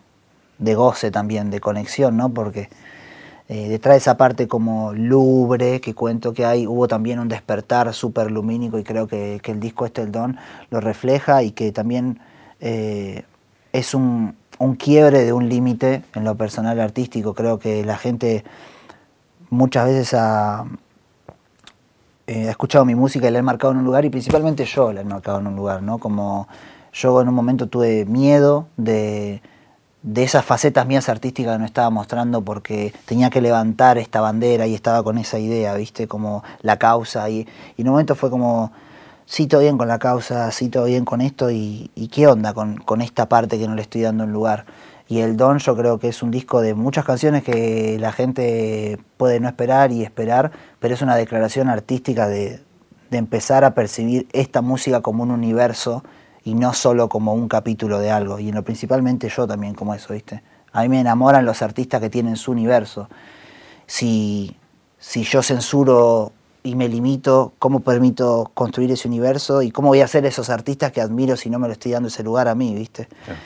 de, 0.58 0.75
goce 0.75 1.12
también, 1.12 1.51
de 1.51 1.60
conexión, 1.60 2.18
¿no? 2.18 2.34
Porque 2.34 2.70
eh, 3.50 3.70
detrás 3.70 3.94
de 3.94 3.98
esa 4.00 4.18
parte 4.18 4.48
como 4.48 4.94
lubre 4.94 5.80
que 5.80 5.94
cuento 5.94 6.34
que 6.34 6.46
hay, 6.46 6.68
hubo 6.68 6.88
también 6.88 7.20
un 7.20 7.30
despertar 7.30 7.94
súper 7.94 8.30
lumínico 8.30 8.77
y 8.77 8.84
creo 8.84 9.08
que, 9.08 9.39
el 9.44 9.60
disco 9.60 9.86
este, 9.86 10.01
El 10.01 10.12
Don, 10.12 10.38
lo 10.70 10.82
refleja 10.82 11.44
y 11.44 11.51
que 11.51 11.72
también 11.72 12.20
eh, 12.60 13.24
es 13.72 13.94
un, 13.94 14.36
un 14.60 14.75
quiebre 14.75 15.24
de 15.24 15.32
un 15.32 15.48
límite 15.48 16.04
en 16.13 16.24
lo 16.25 16.36
personal 16.36 16.80
artístico. 16.80 17.34
Creo 17.34 17.58
que 17.58 17.86
la 17.86 17.98
gente 17.98 18.44
muchas 19.50 19.86
veces 19.86 20.13
ha, 20.13 20.66
eh, 22.27 22.48
ha 22.48 22.51
escuchado 22.51 22.84
mi 22.84 22.96
música 22.96 23.30
y 23.30 23.32
la 23.32 23.39
he 23.39 23.44
marcado 23.44 23.72
en 23.72 23.80
un 23.80 23.86
lugar 23.86 24.04
y 24.04 24.10
principalmente 24.10 24.66
yo 24.66 24.92
la 24.92 25.01
he 25.01 25.06
marcado 25.06 25.39
en 25.39 25.48
un 25.48 25.56
lugar, 25.56 25.82
¿no? 25.82 26.00
Como 26.00 26.50
yo 26.92 27.22
en 27.22 27.30
un 27.30 27.34
momento 27.34 27.68
tuve 27.68 28.04
miedo 28.06 28.68
de, 28.75 29.42
de 30.04 30.24
esas 30.24 30.46
facetas 30.46 30.86
mías 30.86 31.10
artísticas 31.10 31.56
que 31.56 31.60
no 31.60 31.66
estaba 31.66 31.89
mostrando 31.89 32.42
porque 32.42 32.94
tenía 33.06 33.30
que 33.30 33.42
levantar 33.42 33.98
esta 33.98 34.22
bandera 34.22 34.68
y 34.68 34.75
estaba 34.75 35.04
con 35.04 35.18
esa 35.18 35.39
idea, 35.39 35.74
¿viste? 35.75 36.08
Como 36.08 36.44
la 36.62 36.77
causa 36.77 37.30
y, 37.30 37.48
y 37.75 37.82
en 37.82 37.88
un 37.88 37.94
momento 37.94 38.16
fue 38.16 38.30
como, 38.30 38.72
sí, 39.25 39.48
todo 39.48 39.62
bien 39.62 39.77
con 39.77 39.88
la 39.88 40.00
causa, 40.00 40.51
sí, 40.51 40.70
todo 40.70 40.86
bien 40.86 41.04
con 41.06 41.22
esto 41.22 41.51
y, 41.51 41.92
y 41.96 42.08
qué 42.10 42.27
onda 42.27 42.54
con, 42.54 42.77
con 42.77 43.01
esta 43.01 43.27
parte 43.27 43.58
que 43.58 43.68
no 43.68 43.75
le 43.75 43.82
estoy 43.82 44.01
dando 44.01 44.24
un 44.24 44.34
lugar. 44.34 44.66
Y 45.10 45.20
el 45.20 45.38
Don 45.38 45.58
yo 45.60 45.75
creo 45.77 46.00
que 46.00 46.10
es 46.10 46.22
un 46.22 46.32
disco 46.32 46.62
de 46.62 46.74
muchas 46.74 47.06
canciones 47.06 47.44
que 47.44 47.98
la 48.00 48.12
gente 48.12 49.00
puede 49.16 49.39
no 49.39 49.48
esperar 49.48 49.92
y 49.92 50.04
esperar, 50.04 50.51
pero 50.80 50.94
es 50.94 51.01
una 51.01 51.16
declaración 51.16 51.70
artística 51.70 52.27
de, 52.27 52.60
de 53.10 53.18
empezar 53.18 53.63
a 53.63 53.74
percibir 53.74 54.27
esta 54.34 54.62
música 54.62 55.01
como 55.01 55.24
un 55.24 55.32
universo 55.32 56.04
y 56.48 56.54
no 56.54 56.74
solo 56.74 57.10
como 57.10 57.34
un 57.34 57.50
capítulo 57.50 58.00
de 58.00 58.10
algo. 58.10 58.39
Y 58.39 58.48
en 58.48 58.56
lo 58.56 58.63
principalmente 58.63 59.27
yo 59.27 59.46
también 59.46 59.74
como 59.74 59.94
eso, 59.94 60.13
¿viste? 60.13 60.42
A 60.72 60.82
mí 60.84 60.88
me 60.88 61.01
enamoran 61.01 61.46
los 61.46 61.62
artistas 61.62 62.00
que 62.00 62.10
tienen 62.10 62.38
su 62.38 62.51
universo. 62.51 63.10
Si, 63.86 64.56
si 64.98 65.24
yo 65.24 65.44
censuro 65.44 66.32
y 66.63 66.75
me 66.75 66.88
limito, 66.88 67.51
¿cómo 67.60 67.82
permito 67.82 68.50
construir 68.54 68.89
ese 68.94 69.10
universo? 69.10 69.62
¿Y 69.62 69.72
cómo 69.72 69.89
voy 69.89 70.00
a 70.00 70.08
ser 70.08 70.25
esos 70.25 70.50
artistas 70.50 70.94
que 70.94 71.01
admiro 71.01 71.36
si 71.36 71.50
no 71.50 71.60
me 71.60 71.68
lo 71.68 71.74
estoy 71.74 71.92
dando 71.92 72.08
ese 72.08 72.24
lugar 72.24 72.48
a 72.48 72.56
mí, 72.56 72.74
¿viste? 72.74 73.10
Claro. 73.25 73.39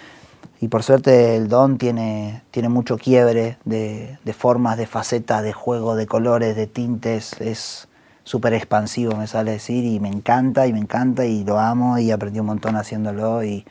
Y 0.59 0.67
por 0.67 0.83
suerte 0.83 1.35
el 1.35 1.47
Don 1.47 1.79
tiene, 1.79 2.43
tiene 2.51 2.69
mucho 2.69 2.97
quiebre 2.97 3.57
de, 3.65 4.19
de 4.23 4.33
formas, 4.33 4.77
de 4.77 4.85
facetas, 4.85 5.41
de 5.41 5.53
juego, 5.53 5.95
de 5.95 6.05
colores, 6.05 6.55
de 6.55 6.67
tintes. 6.67 7.33
Es 7.41 7.87
súper 8.31 8.53
expansivo, 8.53 9.17
me 9.17 9.27
sale 9.27 9.51
decir, 9.51 9.83
y 9.83 9.99
me 9.99 10.07
encanta, 10.07 10.65
y 10.65 10.71
me 10.71 10.79
encanta, 10.79 11.25
y 11.25 11.43
lo 11.43 11.59
amo, 11.59 11.97
y 11.97 12.11
aprendí 12.11 12.39
un 12.39 12.45
montón 12.45 12.77
haciéndolo, 12.77 13.43
y, 13.43 13.65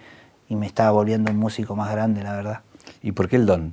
y 0.50 0.54
me 0.56 0.66
está 0.66 0.90
volviendo 0.90 1.30
un 1.30 1.38
músico 1.38 1.74
más 1.76 1.90
grande, 1.90 2.22
la 2.22 2.36
verdad. 2.36 2.60
¿Y 3.02 3.12
por 3.12 3.30
qué 3.30 3.36
el 3.36 3.46
don? 3.46 3.72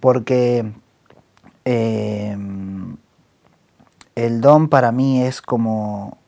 Porque 0.00 0.72
eh, 1.64 2.36
el 4.16 4.40
don 4.40 4.68
para 4.68 4.90
mí 4.90 5.22
es 5.22 5.40
como, 5.40 6.18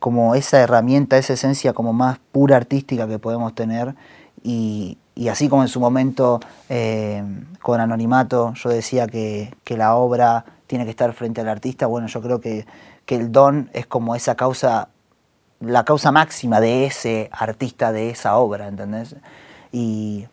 como 0.00 0.34
esa 0.34 0.58
herramienta, 0.58 1.18
esa 1.18 1.34
esencia 1.34 1.72
como 1.72 1.92
más 1.92 2.18
pura 2.32 2.56
artística 2.56 3.06
que 3.06 3.20
podemos 3.20 3.54
tener 3.54 3.94
y, 4.42 4.98
y 5.14 5.28
así 5.28 5.48
como 5.48 5.62
en 5.62 5.68
su 5.68 5.78
momento 5.78 6.40
eh, 6.68 7.22
con 7.62 7.80
Anonimato 7.80 8.54
yo 8.54 8.70
decía 8.70 9.06
que, 9.06 9.54
que, 9.62 9.76
la 9.76 9.94
obra 9.94 10.44
tiene 10.68 10.84
que 10.84 10.90
estar 10.90 11.12
frente 11.14 11.40
al 11.40 11.48
artista, 11.48 11.86
bueno, 11.86 12.06
yo 12.06 12.22
creo 12.22 12.40
que, 12.40 12.64
que, 13.06 13.16
el 13.16 13.32
don 13.32 13.70
es 13.72 13.86
como 13.86 14.14
esa 14.14 14.36
causa, 14.36 14.90
la 15.58 15.84
causa 15.84 16.12
máxima 16.12 16.60
de 16.60 16.86
ese 16.86 17.28
artista, 17.32 17.90
de 17.90 18.10
esa 18.10 18.36
obra, 18.36 18.68
¿entendés? 18.68 19.16
Y, 19.72 20.28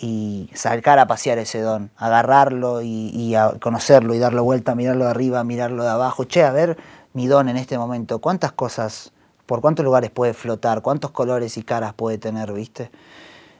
y 0.00 0.48
sacar 0.54 0.98
a 0.98 1.06
pasear 1.06 1.38
ese 1.38 1.60
don, 1.60 1.90
agarrarlo 1.96 2.80
y, 2.80 3.34
a 3.34 3.52
conocerlo 3.60 4.14
y 4.14 4.18
darle 4.18 4.40
vuelta, 4.40 4.74
mirarlo 4.74 5.04
de 5.04 5.10
arriba, 5.10 5.44
mirarlo 5.44 5.82
de 5.82 5.90
abajo. 5.90 6.24
Che, 6.24 6.42
a 6.42 6.52
ver 6.52 6.78
mi 7.12 7.26
don 7.26 7.48
en 7.48 7.56
este 7.56 7.76
momento, 7.76 8.20
cuántas 8.20 8.52
cosas, 8.52 9.12
por 9.44 9.60
cuántos 9.60 9.84
lugares 9.84 10.10
puede 10.10 10.32
flotar, 10.32 10.80
cuántos 10.80 11.10
colores 11.10 11.56
y 11.58 11.62
caras 11.62 11.92
puede 11.92 12.16
tener, 12.16 12.52
¿viste? 12.52 12.90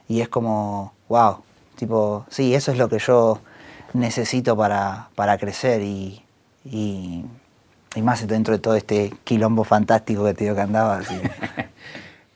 Y 0.09 0.23
es 0.23 0.29
como, 0.29 0.95
wow, 1.09 1.39
tipo, 1.77 2.25
sí, 2.31 2.55
eso 2.55 2.73
es 2.73 2.79
lo 2.79 2.89
que 2.89 2.99
yo 2.99 3.41
necesito 3.93 4.57
para, 4.57 5.09
para 5.15 5.39
crecer 5.39 5.83
y, 5.83 6.23
y, 6.65 7.25
más 8.03 8.27
dentro 8.27 8.55
de 8.55 8.61
todo 8.61 8.77
este 8.77 9.13
quilombo 9.25 9.65
fantástico 9.65 10.25
que 10.25 10.35
te 10.35 10.45
digo 10.45 10.57
que 10.57 10.63
andaba. 10.63 11.01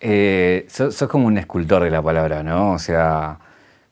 Eh, 0.07 0.67
sos, 0.69 0.95
sos, 0.95 1.09
como 1.09 1.27
un 1.27 1.39
escultor 1.39 1.83
de 1.83 1.89
la 1.89 2.03
palabra, 2.03 2.43
¿no? 2.43 2.73
O 2.73 2.79
sea, 2.79 3.39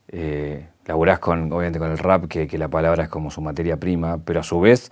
eh, 0.09 0.66
laburás 0.85 1.21
con, 1.21 1.50
obviamente 1.50 1.78
con 1.78 1.90
el 1.90 1.97
rap, 1.97 2.28
que, 2.28 2.47
que 2.47 2.59
la 2.59 2.69
palabra 2.69 3.04
es 3.04 3.09
como 3.09 3.31
su 3.31 3.40
materia 3.40 3.78
prima, 3.78 4.19
pero 4.23 4.40
a 4.40 4.42
su 4.42 4.61
vez, 4.61 4.90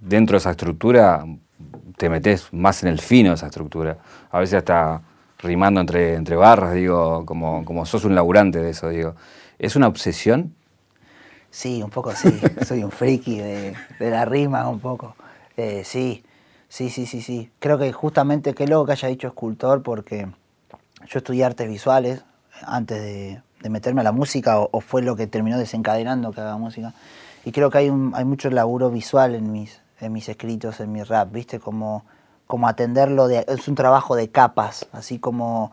dentro 0.00 0.34
de 0.34 0.38
esa 0.38 0.50
estructura, 0.50 1.24
te 1.96 2.08
metes 2.08 2.52
más 2.52 2.82
en 2.82 2.88
el 2.88 3.00
fino 3.00 3.28
de 3.28 3.36
esa 3.36 3.46
estructura. 3.46 3.98
A 4.32 4.40
veces 4.40 4.54
hasta 4.54 5.02
rimando 5.38 5.80
entre, 5.80 6.14
entre 6.14 6.34
barras, 6.34 6.74
digo, 6.74 7.24
como, 7.26 7.64
como 7.64 7.86
sos 7.86 8.04
un 8.04 8.16
laburante 8.16 8.60
de 8.60 8.70
eso, 8.70 8.88
digo. 8.88 9.14
¿Es 9.58 9.76
una 9.76 9.86
obsesión? 9.86 10.54
Sí, 11.56 11.82
un 11.82 11.88
poco 11.88 12.14
sí. 12.14 12.38
Soy 12.66 12.84
un 12.84 12.90
friki 12.90 13.38
de, 13.38 13.74
de 13.98 14.10
la 14.10 14.26
rima, 14.26 14.68
un 14.68 14.78
poco. 14.78 15.16
Eh, 15.56 15.84
sí, 15.86 16.22
sí, 16.68 16.90
sí, 16.90 17.06
sí, 17.06 17.22
sí. 17.22 17.50
Creo 17.60 17.78
que 17.78 17.90
justamente, 17.94 18.52
qué 18.52 18.66
loco 18.66 18.84
que 18.84 18.92
haya 18.92 19.08
dicho 19.08 19.28
escultor, 19.28 19.82
porque 19.82 20.28
yo 21.06 21.18
estudié 21.18 21.46
artes 21.46 21.66
visuales 21.66 22.22
antes 22.60 23.00
de, 23.00 23.40
de 23.62 23.70
meterme 23.70 24.02
a 24.02 24.04
la 24.04 24.12
música, 24.12 24.60
o, 24.60 24.68
o, 24.70 24.82
fue 24.82 25.00
lo 25.00 25.16
que 25.16 25.26
terminó 25.26 25.56
desencadenando 25.56 26.30
que 26.30 26.42
haga 26.42 26.58
música. 26.58 26.92
Y 27.46 27.52
creo 27.52 27.70
que 27.70 27.78
hay, 27.78 27.88
un, 27.88 28.12
hay 28.14 28.26
mucho 28.26 28.50
laburo 28.50 28.90
visual 28.90 29.34
en 29.34 29.50
mis, 29.50 29.80
en 29.98 30.12
mis 30.12 30.28
escritos, 30.28 30.80
en 30.80 30.92
mi 30.92 31.04
rap, 31.04 31.32
¿viste? 31.32 31.58
Como 31.58 32.04
como 32.46 32.68
atenderlo, 32.68 33.28
de, 33.28 33.44
es 33.48 33.66
un 33.66 33.74
trabajo 33.74 34.14
de 34.14 34.28
capas, 34.28 34.86
así 34.92 35.18
como 35.18 35.72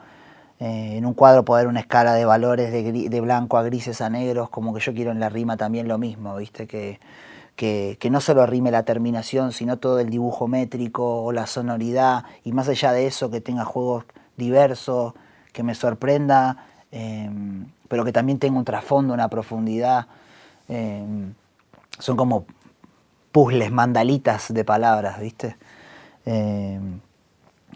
eh, 0.63 0.95
en 0.95 1.05
un 1.05 1.13
cuadro 1.13 1.43
poder 1.43 1.67
una 1.67 1.81
escala 1.81 2.13
de 2.13 2.23
valores 2.23 2.71
de, 2.71 3.21
blanco 3.21 3.57
a 3.57 3.63
grises 3.63 3.99
a 3.99 4.09
negros, 4.09 4.49
como 4.49 4.73
que 4.73 4.79
yo 4.79 4.93
quiero 4.93 5.11
en 5.11 5.19
la 5.19 5.27
rima 5.27 5.57
también 5.57 5.89
lo 5.89 5.97
mismo, 5.97 6.37
¿viste? 6.37 6.67
Que, 6.67 7.01
que, 7.57 8.09
no 8.09 8.21
solo 8.21 8.45
rime 8.45 8.71
la 8.71 8.83
terminación, 8.83 9.51
sino 9.51 9.77
todo 9.77 9.99
el 9.99 10.09
dibujo 10.09 10.47
métrico 10.47 11.21
o 11.21 11.33
la 11.33 11.47
sonoridad, 11.47 12.23
y 12.45 12.53
más 12.53 12.69
allá 12.69 12.93
de 12.93 13.07
eso, 13.07 13.29
que 13.29 13.41
tenga 13.41 13.65
juegos 13.65 14.05
diversos, 14.37 15.13
que 15.51 15.63
me 15.63 15.75
sorprenda, 15.75 16.65
eh, 16.93 17.29
pero 17.89 18.05
que 18.05 18.13
también 18.13 18.39
tenga 18.39 18.57
un 18.57 18.63
trasfondo, 18.63 19.13
una 19.13 19.27
profundidad. 19.27 20.07
Eh, 20.69 21.03
son 21.99 22.15
como 22.15 22.45
puzzles, 23.33 23.69
mandalitas 23.69 24.53
de 24.53 24.63
palabras, 24.63 25.19
¿viste? 25.19 25.57
Eh, 26.25 26.79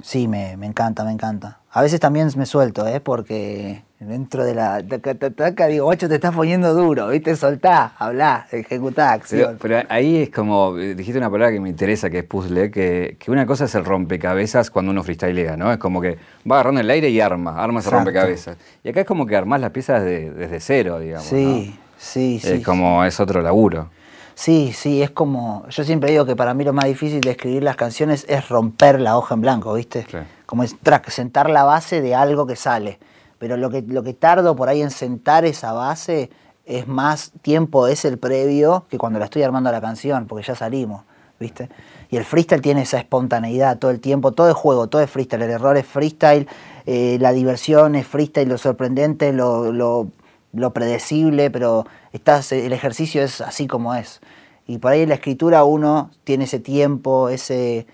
sí, 0.02 0.30
me, 0.30 0.56
me, 0.56 0.68
encanta, 0.68 1.04
me 1.04 1.12
encanta. 1.12 1.60
A 1.78 1.84
veces 1.84 2.00
también 2.00 2.28
me 2.36 2.48
suelto, 2.48 2.88
¿eh? 2.88 3.00
Porque 3.00 3.84
dentro 4.00 4.44
de 4.44 4.56
la... 4.56 4.82
Taca, 4.82 5.68
digo, 5.68 5.86
guacho, 5.86 6.10
te 6.10 6.16
estás 6.16 6.34
poniendo 6.34 6.74
duro, 6.74 7.10
¿viste? 7.10 7.36
Soltá, 7.36 7.94
hablá, 8.00 8.48
ejecutá, 8.52 9.14
acción. 9.14 9.58
Pero, 9.62 9.82
pero, 9.82 9.88
ahí 9.92 10.24
es 10.24 10.32
como, 10.32 10.76
dijiste 10.76 11.20
una 11.20 11.30
palabra 11.30 11.54
que 11.54 11.60
me 11.60 11.70
interesa, 11.70 12.10
que 12.10 12.18
es 12.18 12.24
puzzle, 12.24 12.72
que, 12.72 13.18
que 13.20 13.30
una 13.30 13.46
cosa 13.46 13.66
es 13.66 13.76
el 13.76 13.86
rompecabezas 13.86 14.72
cuando 14.72 14.92
uno 14.92 15.04
freestylea, 15.04 15.56
¿no? 15.56 15.72
Es 15.72 15.78
como 15.78 16.02
que 16.02 16.18
va 16.52 16.56
agarrando 16.56 16.82
el 16.82 16.90
aire 16.90 17.12
y 17.12 17.22
arma, 17.22 17.64
arma 17.64 17.82
ese 17.82 17.92
rompecabezas. 17.92 18.58
Y 18.84 18.90
acá 18.90 19.02
es 19.02 19.06
como 19.06 19.28
que 19.28 19.36
armás 19.36 19.62
las 19.62 19.70
piezas 19.70 20.04
de, 20.04 20.32
desde 20.32 20.60
cero, 20.60 20.98
digamos. 20.98 21.28
Sí, 21.28 21.76
¿no? 21.78 21.84
sí, 22.00 22.40
sí. 22.42 22.54
Es 22.54 22.66
como, 22.66 23.06
es 23.06 23.20
otro 23.20 23.44
laburo. 23.44 23.92
Sí, 24.38 24.72
sí, 24.72 25.02
es 25.02 25.10
como. 25.10 25.66
Yo 25.68 25.84
siempre 25.84 26.12
digo 26.12 26.24
que 26.24 26.36
para 26.36 26.54
mí 26.54 26.64
lo 26.64 26.72
más 26.72 26.86
difícil 26.86 27.22
de 27.22 27.32
escribir 27.32 27.64
las 27.64 27.76
canciones 27.76 28.24
es 28.30 28.48
romper 28.50 29.02
la 29.02 29.18
hoja 29.18 29.34
en 29.34 29.42
blanco, 29.42 29.74
¿viste? 29.74 30.06
Sí. 30.12 30.18
Como 30.46 30.62
es 30.62 30.78
track, 30.78 31.10
sentar 31.10 31.50
la 31.50 31.64
base 31.64 32.02
de 32.02 32.14
algo 32.14 32.46
que 32.46 32.56
sale. 32.56 33.00
Pero 33.40 33.58
lo 33.58 33.72
que, 33.72 33.82
lo 33.82 34.04
que 34.04 34.14
tardo 34.14 34.56
por 34.56 34.70
ahí 34.70 34.84
en 34.84 34.92
sentar 34.92 35.44
esa 35.44 35.74
base 35.74 36.30
es 36.68 36.88
más 36.88 37.32
tiempo, 37.42 37.88
es 37.88 38.06
el 38.06 38.20
previo, 38.20 38.86
que 38.92 39.00
cuando 39.00 39.18
la 39.18 39.26
estoy 39.26 39.42
armando 39.42 39.72
la 39.72 39.82
canción, 39.82 40.28
porque 40.28 40.46
ya 40.46 40.54
salimos, 40.54 41.02
¿viste? 41.40 41.70
Y 42.12 42.18
el 42.18 42.24
freestyle 42.24 42.62
tiene 42.62 42.84
esa 42.84 43.00
espontaneidad 43.00 43.80
todo 43.80 43.90
el 43.90 44.00
tiempo, 44.00 44.34
todo 44.34 44.50
es 44.50 44.56
juego, 44.56 44.86
todo 44.86 45.02
es 45.02 45.10
freestyle, 45.10 45.42
el 45.42 45.50
error 45.50 45.78
es 45.78 45.88
freestyle, 45.88 46.48
eh, 46.86 47.18
la 47.20 47.32
diversión 47.32 47.96
es 47.96 48.06
freestyle, 48.06 48.48
lo 48.48 48.60
sorprendente, 48.60 49.34
lo, 49.34 49.72
lo 49.72 50.12
lo 50.58 50.74
predecible, 50.74 51.50
pero 51.50 51.86
estás, 52.12 52.52
el 52.52 52.74
ejercicio 52.74 53.24
es 53.24 53.42
así 53.42 53.68
como 53.68 53.96
es. 53.96 54.22
Y 54.68 54.80
por 54.80 54.92
ahí 54.92 55.02
en 55.02 55.10
la 55.10 55.16
escritura 55.16 55.64
uno 55.64 56.12
tiene 56.24 56.44
ese 56.44 56.60
tiempo, 56.60 57.30
ese, 57.30 57.88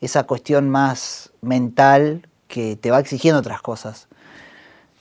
esa 0.00 0.24
cuestión 0.24 0.70
más 0.70 1.32
mental 1.42 2.26
que 2.48 2.76
te 2.76 2.90
va 2.90 3.00
exigiendo 3.00 3.40
otras 3.40 3.60
cosas. 3.60 4.08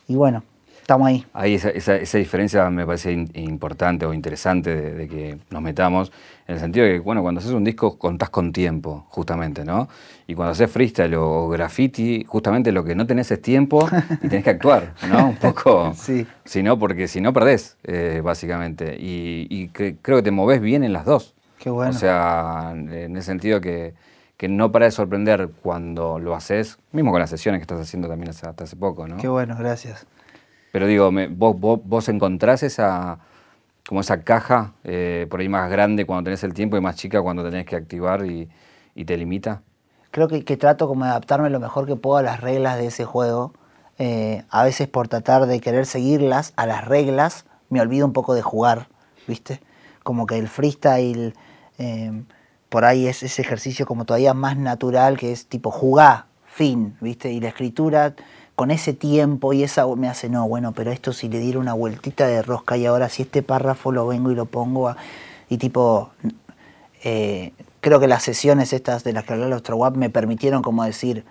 Y 0.08 0.16
bueno, 0.16 0.44
estamos 0.84 1.08
ahí. 1.08 1.26
Ahí 1.34 1.56
esa, 1.56 1.70
esa, 1.70 1.96
esa 1.96 2.18
diferencia 2.18 2.70
me 2.70 2.86
parece 2.86 3.12
in, 3.12 3.30
importante 3.36 4.06
o 4.06 4.14
interesante 4.14 4.76
de, 4.76 4.92
de, 4.94 5.08
que 5.08 5.38
nos 5.50 5.62
metamos, 5.62 6.12
en 6.48 6.56
el 6.56 6.62
sentido 6.62 6.86
de 6.86 6.94
que, 6.94 7.00
bueno, 7.00 7.22
cuando 7.22 7.40
haces 7.40 7.52
un 7.52 7.64
disco 7.64 7.98
contás 7.98 8.30
con 8.30 8.52
tiempo, 8.52 9.06
justamente, 9.10 9.64
¿no? 9.64 9.88
Y 10.28 10.36
cuando 10.36 10.52
haces 10.52 10.70
freestyle 10.70 11.16
o, 11.16 11.48
graffiti, 11.50 12.26
justamente 12.28 12.72
lo 12.72 12.84
que 12.84 12.96
no 12.96 13.08
tenés 13.08 13.32
es 13.32 13.42
tiempo 13.42 13.88
y 14.22 14.28
tenés 14.28 14.44
que 14.44 14.52
actuar, 14.52 14.94
¿no? 15.10 15.30
Un 15.30 15.36
poco. 15.38 15.94
sí. 15.96 16.28
Si 16.44 16.62
no, 16.62 16.78
porque 16.78 17.08
si 17.08 17.22
no 17.22 17.32
perdés, 17.34 17.78
eh, 17.84 18.22
básicamente. 18.24 18.98
Y, 19.00 19.48
y 19.50 19.70
que, 19.70 19.96
creo 20.02 20.18
que 20.18 20.24
te 20.24 20.32
movés 20.32 20.62
bien 20.62 20.84
en 20.84 20.94
las 20.94 21.06
dos. 21.06 21.34
Qué 21.60 21.70
bueno. 21.70 21.92
O 21.92 21.94
sea, 21.94 22.72
en 22.74 23.16
el 23.16 23.24
sentido 23.24 23.62
que, 23.62 23.94
que 24.36 24.50
no 24.50 24.74
para 24.74 24.86
de 24.86 24.92
sorprender 24.92 25.50
cuando 25.62 26.20
lo 26.20 26.36
haces, 26.36 26.78
mismo 26.92 27.12
con 27.12 27.22
las 27.22 27.30
sesiones 27.30 27.60
que 27.60 27.64
estás 27.64 27.80
haciendo 27.80 28.10
también 28.10 28.30
hasta 28.30 28.54
hace 28.62 28.76
poco, 28.76 29.08
¿no? 29.08 29.16
Qué 29.16 29.30
bueno, 29.30 29.56
gracias. 29.58 30.06
Pero 30.74 30.88
digo, 30.88 31.12
vos, 31.30 31.60
vos, 31.60 31.80
vos 31.86 32.10
encontrás 32.10 32.64
esa, 32.64 33.20
como 33.88 34.02
esa 34.02 34.24
caja 34.24 34.74
eh, 34.84 35.28
por 35.30 35.40
ahí 35.40 35.48
más 35.48 35.70
grande 35.70 36.04
cuando 36.08 36.24
tenés 36.24 36.44
el 36.44 36.56
tiempo 36.56 36.76
y 36.76 36.82
más 36.82 36.96
chica 36.96 37.22
cuando 37.22 37.44
tenés 37.48 37.68
que 37.68 37.76
activar 37.76 38.26
y, 38.26 38.50
y 38.96 39.06
te 39.06 39.16
limita. 39.16 39.62
creo 40.10 40.28
que, 40.28 40.42
trato 40.58 40.88
como 40.88 41.06
de 41.06 41.12
adaptarme 41.12 41.52
lo 41.52 41.60
mejor 41.60 41.86
que 41.86 41.96
puedo 41.96 42.18
a 42.18 42.24
las 42.24 42.42
reglas 42.42 42.80
de 42.80 42.88
ese 42.88 43.06
juego. 43.06 43.54
Eh, 44.00 44.46
a 44.50 44.64
veces 44.64 44.88
por 44.88 45.08
tratar 45.08 45.46
de 45.46 45.60
querer 45.60 45.86
seguirlas 45.86 46.54
a 46.56 46.66
las 46.66 46.84
reglas, 46.86 47.46
me 47.70 47.80
olvido 47.80 48.08
un 48.08 48.14
poco 48.14 48.34
de 48.34 48.42
jugar, 48.42 48.88
¿viste? 49.28 49.62
Como 50.02 50.26
que 50.26 50.40
el 50.40 50.48
freestyle, 50.48 51.36
eh, 51.78 52.24
por 52.70 52.84
ahí 52.84 53.06
es 53.06 53.22
ese 53.22 53.44
ejercicio 53.44 53.86
como 53.86 54.06
todavía 54.06 54.34
más 54.34 54.58
natural, 54.58 55.20
que 55.20 55.32
es 55.32 55.46
tipo 55.46 55.70
jugar, 55.70 56.26
fin, 56.46 56.98
¿viste? 57.00 57.32
Y 57.32 57.42
la 57.42 57.50
escritura 57.50 58.16
con 58.56 58.70
ese 58.72 58.94
tiempo 58.94 59.52
y 59.54 59.64
esa 59.64 59.86
me 59.96 60.08
hace, 60.08 60.30
no, 60.30 60.48
bueno, 60.48 60.74
pero 60.74 60.92
esto 60.92 61.12
si 61.14 61.28
le 61.30 61.40
diera 61.40 61.60
una 61.60 61.74
vueltita 61.74 62.28
de 62.28 62.42
rosca 62.42 62.78
y 62.78 62.86
ahora 62.86 63.10
si 63.10 63.24
este 63.24 63.42
párrafo 63.42 63.92
lo 63.92 64.06
vengo 64.08 64.32
y 64.32 64.36
lo 64.36 64.46
pongo 64.46 64.90
a- 64.90 64.98
y 65.50 65.58
tipo, 65.58 66.12
eh, 67.04 67.54
creo 67.82 68.00
que 68.00 68.08
las 68.08 68.24
sesiones 68.24 68.74
estas 68.74 69.04
de 69.04 69.14
las 69.14 69.24
que 69.24 69.34
habló 69.34 69.46
el 69.48 69.54
Ostrowap 69.54 69.96
me 69.96 70.10
permitieron 70.10 70.62
como 70.62 70.84
decir, 70.84 71.26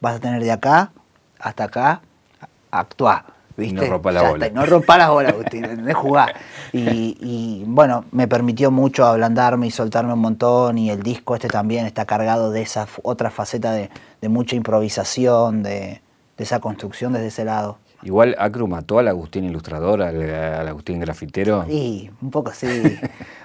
vas 0.00 0.16
a 0.16 0.20
tener 0.20 0.42
de 0.42 0.52
acá 0.52 0.92
hasta 1.38 1.64
acá, 1.64 2.00
a- 2.70 2.78
actuar. 2.80 3.38
¿Viste? 3.56 3.74
no 3.74 3.90
rompa 3.90 4.12
la 4.12 4.22
Ya 4.22 4.28
bola. 4.30 4.46
está, 4.46 4.60
no 4.60 4.66
rompa 4.66 4.98
las 4.98 5.10
bolas, 5.10 5.32
Agustín, 5.32 5.64
¿entendés? 5.68 5.96
jugar. 5.96 6.32
Y, 6.72 7.16
y, 7.20 7.64
bueno, 7.66 8.04
me 8.12 8.28
permitió 8.28 8.70
mucho 8.70 9.04
ablandarme 9.04 9.66
y 9.66 9.72
soltarme 9.72 10.12
un 10.12 10.20
montón. 10.20 10.78
Y 10.78 10.90
el 10.90 11.02
disco 11.02 11.34
este 11.34 11.48
también 11.48 11.84
está 11.84 12.04
cargado 12.04 12.52
de 12.52 12.62
esa 12.62 12.86
otra 13.02 13.32
faceta 13.32 13.72
de, 13.72 13.90
de 14.20 14.28
mucha 14.28 14.54
improvisación, 14.54 15.64
de, 15.64 16.00
de 16.38 16.44
esa 16.44 16.60
construcción 16.60 17.12
desde 17.12 17.26
ese 17.26 17.44
lado. 17.44 17.78
Igual 18.02 18.36
Acru 18.38 18.68
mató 18.68 19.00
al 19.00 19.08
Agustín 19.08 19.44
ilustrador, 19.44 20.02
al, 20.02 20.22
al 20.30 20.68
Agustín 20.68 21.00
grafitero. 21.00 21.64
Sí, 21.66 22.08
un 22.22 22.30
poco 22.30 22.52
sí, 22.52 22.96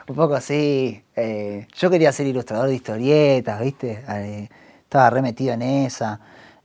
un 0.08 0.16
poco 0.16 0.40
sí. 0.40 1.04
Eh, 1.16 1.68
yo 1.76 1.90
quería 1.90 2.12
ser 2.12 2.28
ilustrador 2.28 2.68
de 2.68 2.76
historietas, 2.76 3.60
¿viste? 3.60 4.04
Eh, 4.08 4.48
estaba 4.84 5.10
remetido 5.10 5.54
en 5.56 5.64
esa. 5.64 6.20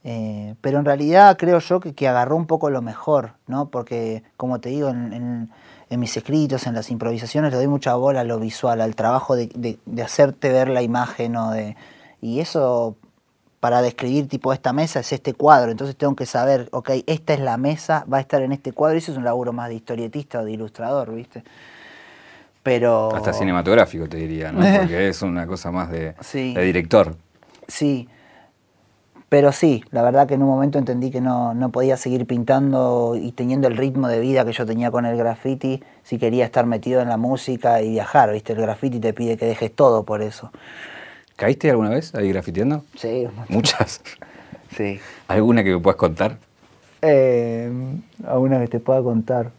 Eh, 0.04 0.54
pero 0.61 0.78
en 0.78 0.85
realidad 0.85 1.37
creo 1.38 1.58
yo 1.61 1.80
que, 1.80 1.94
que 1.94 2.06
agarró 2.06 2.37
un 2.37 2.47
poco 2.47 2.68
lo 2.70 2.82
mejor, 2.82 3.32
¿no? 3.47 3.68
Porque, 3.70 4.23
como 4.37 4.61
te 4.61 4.68
digo, 4.68 4.90
en, 4.90 5.12
en- 5.14 5.50
en 5.90 6.00
mis 6.00 6.14
escritos, 6.18 6.66
en 6.66 6.75
las 6.75 6.90
improvisaciones, 6.90 7.50
le 7.50 7.56
doy 7.56 7.66
mucha 7.68 7.94
bola 7.94 8.20
a 8.20 8.25
lo 8.25 8.38
visual, 8.38 8.82
al 8.82 8.94
trabajo 8.94 9.35
de, 9.35 9.47
de- 9.54 9.78
de 9.87 10.02
hacerte 10.02 10.52
ver 10.52 10.68
la 10.68 10.82
imagen 10.82 11.35
o 11.37 11.50
de... 11.52 11.76
Y 12.20 12.40
eso, 12.40 12.97
para 13.61 13.83
describir 13.83 14.29
tipo 14.29 14.53
esta 14.53 14.73
mesa, 14.73 15.00
es 15.00 15.12
este 15.12 15.35
cuadro. 15.35 15.71
Entonces 15.71 15.97
tengo 15.97 16.15
que 16.15 16.27
saber, 16.27 16.69
ok, 16.73 16.91
esta 17.07 17.35
es 17.35 17.41
la 17.41 17.57
mesa, 17.57 18.05
va 18.12 18.19
a 18.19 18.21
estar 18.21 18.43
en 18.43 18.53
este 18.53 18.73
cuadro. 18.73 18.97
Y 18.97 18.99
eso 18.99 19.12
es 19.12 19.19
un 19.19 19.25
laburo 19.25 19.53
más 19.53 19.69
de 19.69 19.75
historietista 19.75 20.41
o 20.41 20.45
de 20.45 20.53
ilustrador, 20.53 21.12
¿viste? 21.15 21.43
Pero... 22.62 23.15
Hasta 23.15 23.33
cinematográfico 23.33 24.09
te 24.09 24.17
diría, 24.19 24.53
¿no? 24.53 24.61
Porque 24.79 25.09
es 25.09 25.23
una 25.23 25.47
cosa 25.47 25.71
más 25.71 25.91
de, 25.91 26.15
Sí. 26.21 26.55
de 26.55 26.62
director. 26.62 27.17
Sí, 27.67 28.09
pero 29.29 29.53
sí, 29.53 29.85
la 29.91 30.03
verdad 30.03 30.27
que 30.27 30.35
en 30.35 30.43
un 30.43 30.49
momento 30.49 30.79
entendí 30.79 31.11
que 31.11 31.21
no, 31.21 31.53
no 31.53 31.69
podía 31.69 31.99
seguir 31.99 32.27
pintando 32.27 33.15
y 33.15 33.33
teniendo 33.33 33.69
el 33.69 33.77
ritmo 33.77 34.09
de 34.09 34.21
vida 34.21 34.45
que 34.47 34.53
yo 34.53 34.65
tenía 34.65 34.91
con 34.91 35.05
el 35.05 35.19
graffiti 35.19 35.83
si 36.03 36.19
quería 36.19 36.47
estar 36.47 36.65
metido 36.65 37.03
en 37.03 37.11
la 37.11 37.19
música 37.19 37.83
y 37.83 37.91
viajar, 37.91 38.33
¿viste? 38.33 38.55
El 38.55 38.62
graffiti 38.62 39.00
te 39.00 39.12
pide 39.12 39.37
que 39.37 39.45
dejes 39.45 39.75
todo 39.75 40.05
por 40.05 40.23
eso. 40.23 40.50
¿Caíste 41.38 41.71
alguna 41.71 41.90
vez 41.90 42.12
ahí 42.16 42.30
grafiteando? 42.33 42.82
Sí. 42.97 43.28
Muchas. 43.49 44.00
sí. 44.76 45.00
¿Alguna 45.28 45.63
que 45.63 45.71
me 45.71 45.78
puedas 45.78 45.97
contar? 45.97 46.36
Eh, 47.00 47.71
alguna 48.26 48.58
que 48.58 48.67
te 48.67 48.80
pueda 48.80 49.00
contar. 49.04 49.52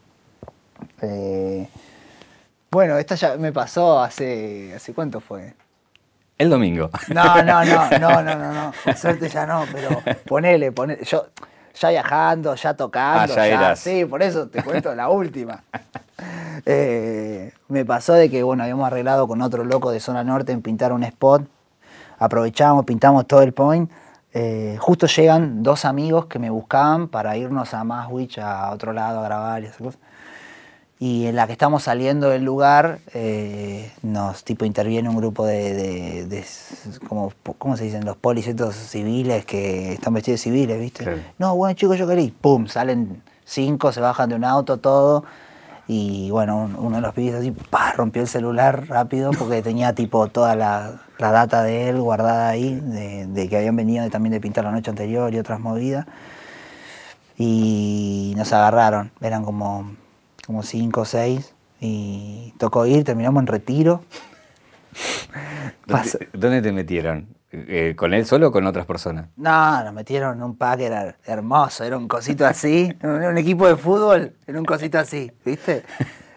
Eh, 1.01 1.69
bueno, 2.69 2.97
esta 2.97 3.15
ya 3.15 3.37
me 3.37 3.53
pasó 3.53 4.01
hace, 4.01 4.73
¿hace 4.75 4.93
cuánto 4.93 5.21
fue? 5.21 5.53
El 6.37 6.49
domingo. 6.49 6.89
No, 7.13 7.41
no, 7.43 7.63
no, 7.63 7.89
no, 7.97 7.99
no, 8.23 8.35
no, 8.35 8.53
no. 8.53 8.73
Por 8.83 8.97
suerte 8.97 9.29
ya 9.29 9.45
no, 9.45 9.63
pero 9.71 10.01
ponele, 10.27 10.73
ponele. 10.73 11.05
Yo 11.05 11.27
ya 11.79 11.91
viajando, 11.91 12.55
ya 12.55 12.73
tocando, 12.73 13.33
Ah, 13.33 13.35
ya 13.37 13.47
eras. 13.47 13.79
Sí, 13.79 14.03
por 14.03 14.21
eso 14.21 14.49
te 14.49 14.61
cuento 14.63 14.93
la 14.93 15.07
última. 15.07 15.63
Eh, 16.65 17.53
me 17.69 17.85
pasó 17.85 18.13
de 18.13 18.29
que, 18.29 18.43
bueno, 18.43 18.63
habíamos 18.63 18.85
arreglado 18.85 19.29
con 19.29 19.41
otro 19.41 19.63
loco 19.63 19.91
de 19.91 20.01
zona 20.01 20.25
norte 20.25 20.51
en 20.51 20.61
pintar 20.61 20.91
un 20.91 21.05
spot. 21.05 21.47
Aprovechamos, 22.19 22.85
pintamos 22.85 23.25
todo 23.27 23.41
el 23.41 23.53
point. 23.53 23.89
Eh, 24.33 24.77
justo 24.79 25.07
llegan 25.07 25.63
dos 25.63 25.85
amigos 25.85 26.27
que 26.27 26.37
me 26.37 26.49
buscaban 26.51 27.07
para 27.07 27.35
irnos 27.37 27.73
a 27.73 27.83
Maswich, 27.83 28.37
a 28.39 28.69
otro 28.71 28.93
lado 28.93 29.21
a 29.21 29.23
grabar 29.23 29.63
y 29.63 29.65
esas 29.67 29.77
cosas. 29.77 29.99
Y 31.01 31.27
en 31.27 31.37
la 31.37 31.47
que 31.47 31.53
estamos 31.53 31.83
saliendo 31.83 32.29
del 32.29 32.43
lugar, 32.43 32.99
eh, 33.13 33.89
nos 34.03 34.43
tipo 34.43 34.65
interviene 34.65 35.07
un 35.07 35.15
grupo 35.15 35.45
de, 35.45 36.25
de- 36.27 36.45
como, 37.07 37.31
¿cómo 37.57 37.77
se 37.77 37.85
dicen? 37.85 38.03
Los 38.03 38.17
polis 38.17 38.47
estos 38.47 38.75
civiles 38.75 39.45
que 39.45 39.93
están 39.93 40.13
vestidos 40.13 40.39
de 40.41 40.43
civiles, 40.43 40.77
¿viste? 40.77 41.05
No, 41.37 41.55
bueno 41.55 41.73
chicos, 41.73 41.97
yo 41.97 42.05
quería. 42.05 42.25
ir. 42.25 42.33
Pum, 42.33 42.67
salen 42.67 43.23
cinco, 43.45 43.93
se 43.93 44.01
bajan 44.01 44.27
de 44.29 44.35
un 44.35 44.43
auto, 44.43 44.75
todo. 44.77 45.23
Y 45.91 46.29
bueno, 46.29 46.55
un- 46.65 46.75
uno 46.75 46.97
de 46.97 47.01
los 47.01 47.15
pibes 47.15 47.33
así, 47.33 47.49
pa, 47.49 47.93
rompió 47.93 48.21
el 48.21 48.27
celular 48.27 48.85
rápido 48.87 49.31
porque 49.31 49.63
tenía 49.63 49.93
tipo 49.95 50.27
toda 50.27 50.55
la, 50.55 51.01
la 51.17 51.31
data 51.31 51.63
de 51.63 51.89
él 51.89 51.99
guardada 51.99 52.47
ahí, 52.49 52.79
de, 52.79 53.25
de 53.25 53.49
que 53.49 53.57
habían 53.57 53.75
venido 53.75 54.03
de- 54.03 54.11
también 54.11 54.31
de 54.33 54.39
pintar 54.39 54.65
la 54.65 54.71
noche 54.71 54.91
anterior 54.91 55.33
y 55.33 55.39
otras 55.39 55.59
movidas 55.59 56.05
y 57.37 58.33
nos 58.37 58.51
agarraron. 58.53 59.11
Eran 59.21 59.43
como, 59.43 59.91
como 60.45 60.61
cinco 60.63 61.01
o 61.01 61.05
seis. 61.05 61.53
Y 61.81 62.53
tocó 62.57 62.85
ir, 62.85 63.03
terminamos 63.03 63.41
en 63.41 63.47
retiro. 63.47 64.03
Pasó- 65.87 66.17
¿Dónde, 66.19 66.29
dónde 66.33 66.61
te 66.61 66.71
metieron? 66.71 67.27
Eh, 67.51 67.95
¿Con 67.97 68.13
él 68.13 68.25
solo 68.25 68.49
o 68.49 68.51
con 68.51 68.67
otras 68.67 68.85
personas? 68.85 69.27
No, 69.35 69.83
nos 69.83 69.93
metieron 69.93 70.37
en 70.37 70.43
un 70.43 70.55
pack, 70.55 70.81
era 70.81 71.15
hermoso, 71.25 71.83
era 71.83 71.97
un 71.97 72.07
cosito 72.07 72.45
así. 72.45 72.95
Era 73.01 73.29
un 73.29 73.37
equipo 73.37 73.67
de 73.67 73.75
fútbol, 73.75 74.35
era 74.45 74.59
un 74.59 74.65
cosito 74.65 74.99
así, 74.99 75.31
¿viste? 75.43 75.83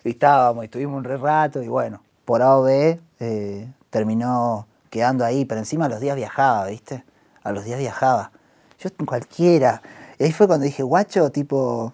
Y 0.05 0.11
estábamos, 0.11 0.64
estuvimos 0.64 0.96
un 0.96 1.05
rato, 1.05 1.62
y 1.62 1.68
bueno, 1.68 2.03
por 2.25 2.42
A 2.42 2.57
o 2.57 2.62
B 2.62 2.98
eh, 3.20 3.68
terminó 3.90 4.66
quedando 4.90 5.25
ahí, 5.25 5.44
pero 5.44 5.61
encima 5.61 5.85
a 5.85 5.88
los 5.88 6.01
días 6.01 6.16
viajaba, 6.16 6.66
¿viste? 6.66 7.05
A 7.42 7.53
los 7.53 7.64
días 7.64 7.79
viajaba. 7.79 8.31
Yo 8.79 8.90
cualquiera. 9.07 9.81
Y 10.18 10.25
ahí 10.25 10.33
fue 10.33 10.46
cuando 10.46 10.64
dije, 10.64 10.83
guacho, 10.83 11.31
tipo, 11.31 11.92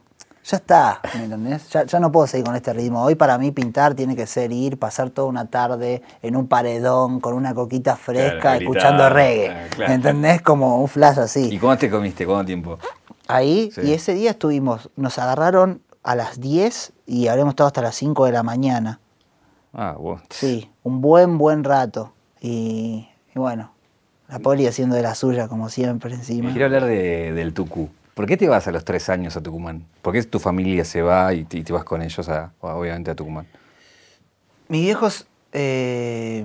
ya 0.50 0.56
está, 0.56 1.00
¿me 1.14 1.24
entendés? 1.24 1.68
Ya, 1.68 1.84
ya 1.84 2.00
no 2.00 2.10
puedo 2.10 2.26
seguir 2.26 2.46
con 2.46 2.56
este 2.56 2.72
ritmo. 2.72 3.02
Hoy 3.02 3.14
para 3.16 3.36
mí 3.36 3.50
pintar 3.50 3.94
tiene 3.94 4.16
que 4.16 4.26
ser 4.26 4.50
ir, 4.50 4.78
pasar 4.78 5.10
toda 5.10 5.28
una 5.28 5.44
tarde 5.46 6.02
en 6.22 6.36
un 6.36 6.48
paredón 6.48 7.20
con 7.20 7.34
una 7.34 7.54
coquita 7.54 7.96
fresca, 7.96 8.40
Claro, 8.40 8.60
escuchando 8.60 9.10
reggae. 9.10 9.68
claro. 9.70 9.88
¿Me 9.90 9.94
entendés? 9.94 10.40
Como 10.42 10.80
un 10.80 10.88
flash 10.88 11.18
así. 11.18 11.50
¿Y 11.52 11.58
cómo 11.58 11.76
te 11.76 11.90
comiste? 11.90 12.24
¿Cuánto 12.26 12.46
tiempo? 12.46 12.78
Ahí, 13.26 13.70
Sí. 13.74 13.82
y 13.84 13.92
ese 13.92 14.14
día 14.14 14.30
estuvimos, 14.30 14.88
nos 14.96 15.18
agarraron 15.18 15.82
a 16.02 16.14
las 16.14 16.40
10 16.40 16.92
y 17.06 17.28
habremos 17.28 17.52
estado 17.52 17.66
hasta 17.66 17.82
las 17.82 17.94
5 17.96 18.24
de 18.24 18.32
la 18.32 18.42
mañana. 18.42 19.00
Ah, 19.74 19.96
bueno. 19.98 20.22
Sí, 20.30 20.70
un 20.82 21.02
buen, 21.02 21.36
buen 21.36 21.62
rato. 21.62 22.14
Y, 22.40 23.06
y 23.34 23.38
bueno, 23.38 23.72
la 24.28 24.38
poli 24.38 24.66
haciendo 24.66 24.96
de 24.96 25.02
la 25.02 25.14
suya, 25.14 25.46
como 25.48 25.68
siempre, 25.68 26.14
encima. 26.14 26.50
Quiero 26.52 26.66
hablar 26.66 26.86
de- 26.86 27.32
del 27.34 27.52
Tucú. 27.52 27.90
¿Por 28.18 28.26
qué 28.26 28.36
te 28.36 28.48
vas 28.48 28.66
a 28.66 28.72
los 28.72 28.84
tres 28.84 29.08
años 29.10 29.36
a 29.36 29.40
Tucumán? 29.40 29.86
¿Por 30.02 30.12
qué 30.12 30.20
tu 30.24 30.40
familia 30.40 30.84
se 30.84 31.02
va 31.02 31.32
y 31.34 31.44
te, 31.44 31.72
vas 31.72 31.84
con 31.84 32.02
ellos, 32.02 32.28
obviamente, 32.58 33.12
a 33.12 33.14
Tucumán? 33.14 33.46
Mis 34.66 34.82
viejos 34.82 35.28
eh, 35.52 36.44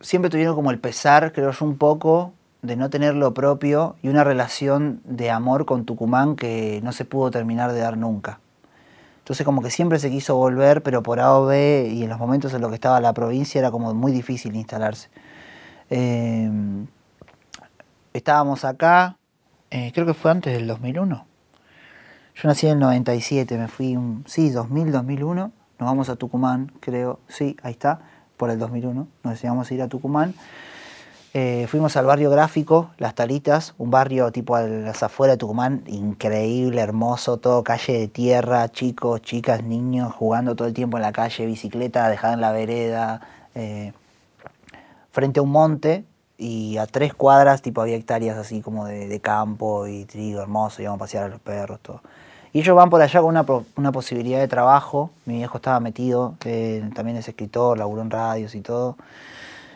siempre 0.00 0.30
tuvieron 0.30 0.54
como 0.54 0.70
el 0.70 0.78
pesar, 0.78 1.34
creo 1.34 1.50
yo, 1.50 1.66
un 1.66 1.76
poco 1.76 2.32
de 2.62 2.76
no 2.76 2.88
tener 2.88 3.14
lo 3.14 3.34
propio 3.34 3.96
y 4.02 4.08
una 4.08 4.24
relación 4.24 5.02
de 5.04 5.30
amor 5.30 5.66
con 5.66 5.84
Tucumán 5.84 6.34
que 6.34 6.80
no 6.82 6.92
se 6.92 7.04
pudo 7.04 7.30
terminar 7.30 7.74
de 7.74 7.80
dar 7.80 7.98
nunca. 7.98 8.40
Entonces 9.18 9.44
como 9.44 9.60
que 9.60 9.70
siempre 9.70 9.98
se 9.98 10.08
quiso 10.08 10.34
volver, 10.36 10.82
pero 10.82 11.02
por 11.02 11.20
A 11.20 11.34
o 11.34 11.44
B 11.44 11.90
y 11.92 12.04
en 12.04 12.08
los 12.08 12.18
momentos 12.18 12.54
en 12.54 12.62
los 12.62 12.70
que 12.70 12.76
estaba 12.76 13.02
la 13.02 13.12
provincia 13.12 13.58
era 13.58 13.70
como 13.70 13.92
muy 13.92 14.12
difícil 14.12 14.56
instalarse. 14.56 15.10
Eh, 15.90 16.50
estábamos 18.14 18.64
acá, 18.64 19.17
eh, 19.70 19.92
creo 19.94 20.06
que 20.06 20.14
fue 20.14 20.30
antes 20.30 20.52
del 20.54 20.66
2001. 20.66 21.26
Yo 22.34 22.48
nací 22.48 22.66
en 22.66 22.74
el 22.74 22.78
97, 22.78 23.58
me 23.58 23.68
fui, 23.68 23.96
un- 23.96 24.24
sí, 24.26 24.50
2000, 24.50 24.92
2001. 24.92 25.50
Nos 25.78 25.88
vamos 25.88 26.08
a 26.08 26.16
Tucumán, 26.16 26.72
creo, 26.80 27.20
sí, 27.28 27.56
ahí 27.62 27.72
está, 27.72 28.00
por 28.36 28.50
el 28.50 28.58
2001. 28.58 29.08
Nos 29.24 29.32
decidimos 29.34 29.70
ir 29.72 29.82
a 29.82 29.88
Tucumán. 29.88 30.34
Eh, 31.34 31.66
fuimos 31.68 31.96
al 31.96 32.06
barrio 32.06 32.30
gráfico, 32.30 32.90
Las 32.96 33.14
Talitas, 33.14 33.74
un 33.76 33.90
barrio 33.90 34.32
tipo 34.32 34.56
a 34.56 34.62
las 34.62 35.02
afueras 35.02 35.34
de 35.34 35.38
Tucumán, 35.38 35.82
increíble, 35.86 36.80
hermoso, 36.80 37.36
todo 37.36 37.62
calle 37.62 37.92
de 37.98 38.08
tierra, 38.08 38.68
chicos, 38.70 39.20
chicas, 39.20 39.62
niños 39.62 40.12
jugando 40.14 40.56
todo 40.56 40.66
el 40.68 40.74
tiempo 40.74 40.96
en 40.96 41.02
la 41.02 41.12
calle, 41.12 41.44
bicicleta 41.44 42.08
dejada 42.08 42.34
en 42.34 42.40
la 42.40 42.52
vereda, 42.52 43.20
eh, 43.54 43.92
frente 45.10 45.40
a 45.40 45.42
un 45.42 45.50
monte 45.50 46.04
y 46.38 46.78
a 46.78 46.86
tres 46.86 47.12
cuadras 47.12 47.60
tipo 47.60 47.82
había 47.82 47.96
hectáreas 47.96 48.38
así 48.38 48.62
como 48.62 48.86
de, 48.86 49.08
de 49.08 49.20
campo 49.20 49.86
y 49.88 50.04
trigo 50.04 50.40
hermoso, 50.40 50.80
íbamos 50.80 50.98
a 50.98 51.00
pasear 51.00 51.24
a 51.24 51.28
los 51.28 51.40
perros, 51.40 51.80
todo. 51.80 52.00
Y 52.52 52.60
ellos 52.60 52.74
van 52.74 52.88
por 52.88 53.02
allá 53.02 53.20
con 53.20 53.28
una, 53.30 53.44
una 53.76 53.92
posibilidad 53.92 54.38
de 54.38 54.48
trabajo. 54.48 55.10
Mi 55.26 55.36
viejo 55.36 55.58
estaba 55.58 55.80
metido, 55.80 56.34
eh, 56.44 56.88
también 56.94 57.18
es 57.18 57.28
escritor, 57.28 57.76
laburó 57.76 58.00
en 58.02 58.10
radios 58.10 58.54
y 58.54 58.60
todo. 58.60 58.96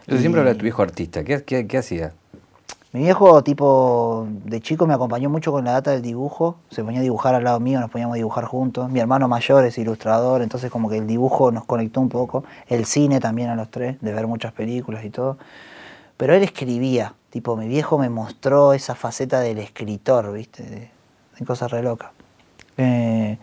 Pero 0.06 0.18
siempre 0.18 0.40
habla 0.40 0.52
de 0.52 0.58
tu 0.58 0.62
viejo 0.62 0.82
artista. 0.82 1.22
¿Qué, 1.22 1.44
qué, 1.44 1.66
qué 1.66 1.78
hacía? 1.78 2.12
Mi 2.92 3.02
viejo, 3.02 3.42
tipo, 3.42 4.26
de 4.44 4.60
chico 4.60 4.86
me 4.86 4.92
acompañó 4.92 5.30
mucho 5.30 5.50
con 5.50 5.64
la 5.64 5.72
data 5.72 5.92
del 5.92 6.02
dibujo. 6.02 6.56
Se 6.70 6.84
ponía 6.84 7.00
a 7.00 7.02
dibujar 7.02 7.34
al 7.34 7.44
lado 7.44 7.58
mío, 7.58 7.80
nos 7.80 7.90
poníamos 7.90 8.14
a 8.14 8.16
dibujar 8.16 8.44
juntos. 8.44 8.90
Mi 8.90 9.00
hermano 9.00 9.28
mayor 9.28 9.64
es 9.64 9.78
ilustrador, 9.78 10.42
entonces 10.42 10.70
como 10.70 10.90
que 10.90 10.98
el 10.98 11.06
dibujo 11.06 11.50
nos 11.52 11.64
conectó 11.64 12.00
un 12.00 12.08
poco. 12.08 12.44
El 12.68 12.84
cine 12.84 13.18
también 13.18 13.48
a 13.48 13.54
los 13.54 13.70
tres, 13.70 13.96
de 14.00 14.12
ver 14.12 14.26
muchas 14.26 14.52
películas 14.52 15.04
y 15.04 15.10
todo. 15.10 15.38
Pero 16.22 16.36
él 16.36 16.44
escribía, 16.44 17.14
tipo, 17.30 17.56
mi 17.56 17.66
viejo 17.66 17.98
me 17.98 18.08
mostró 18.08 18.74
esa 18.74 18.94
faceta 18.94 19.40
del 19.40 19.58
escritor, 19.58 20.32
¿viste? 20.32 20.62
De, 20.62 20.90
de 21.36 21.44
cosas 21.44 21.68
re 21.72 21.82
locas. 21.82 22.12
Eh, 22.76 23.36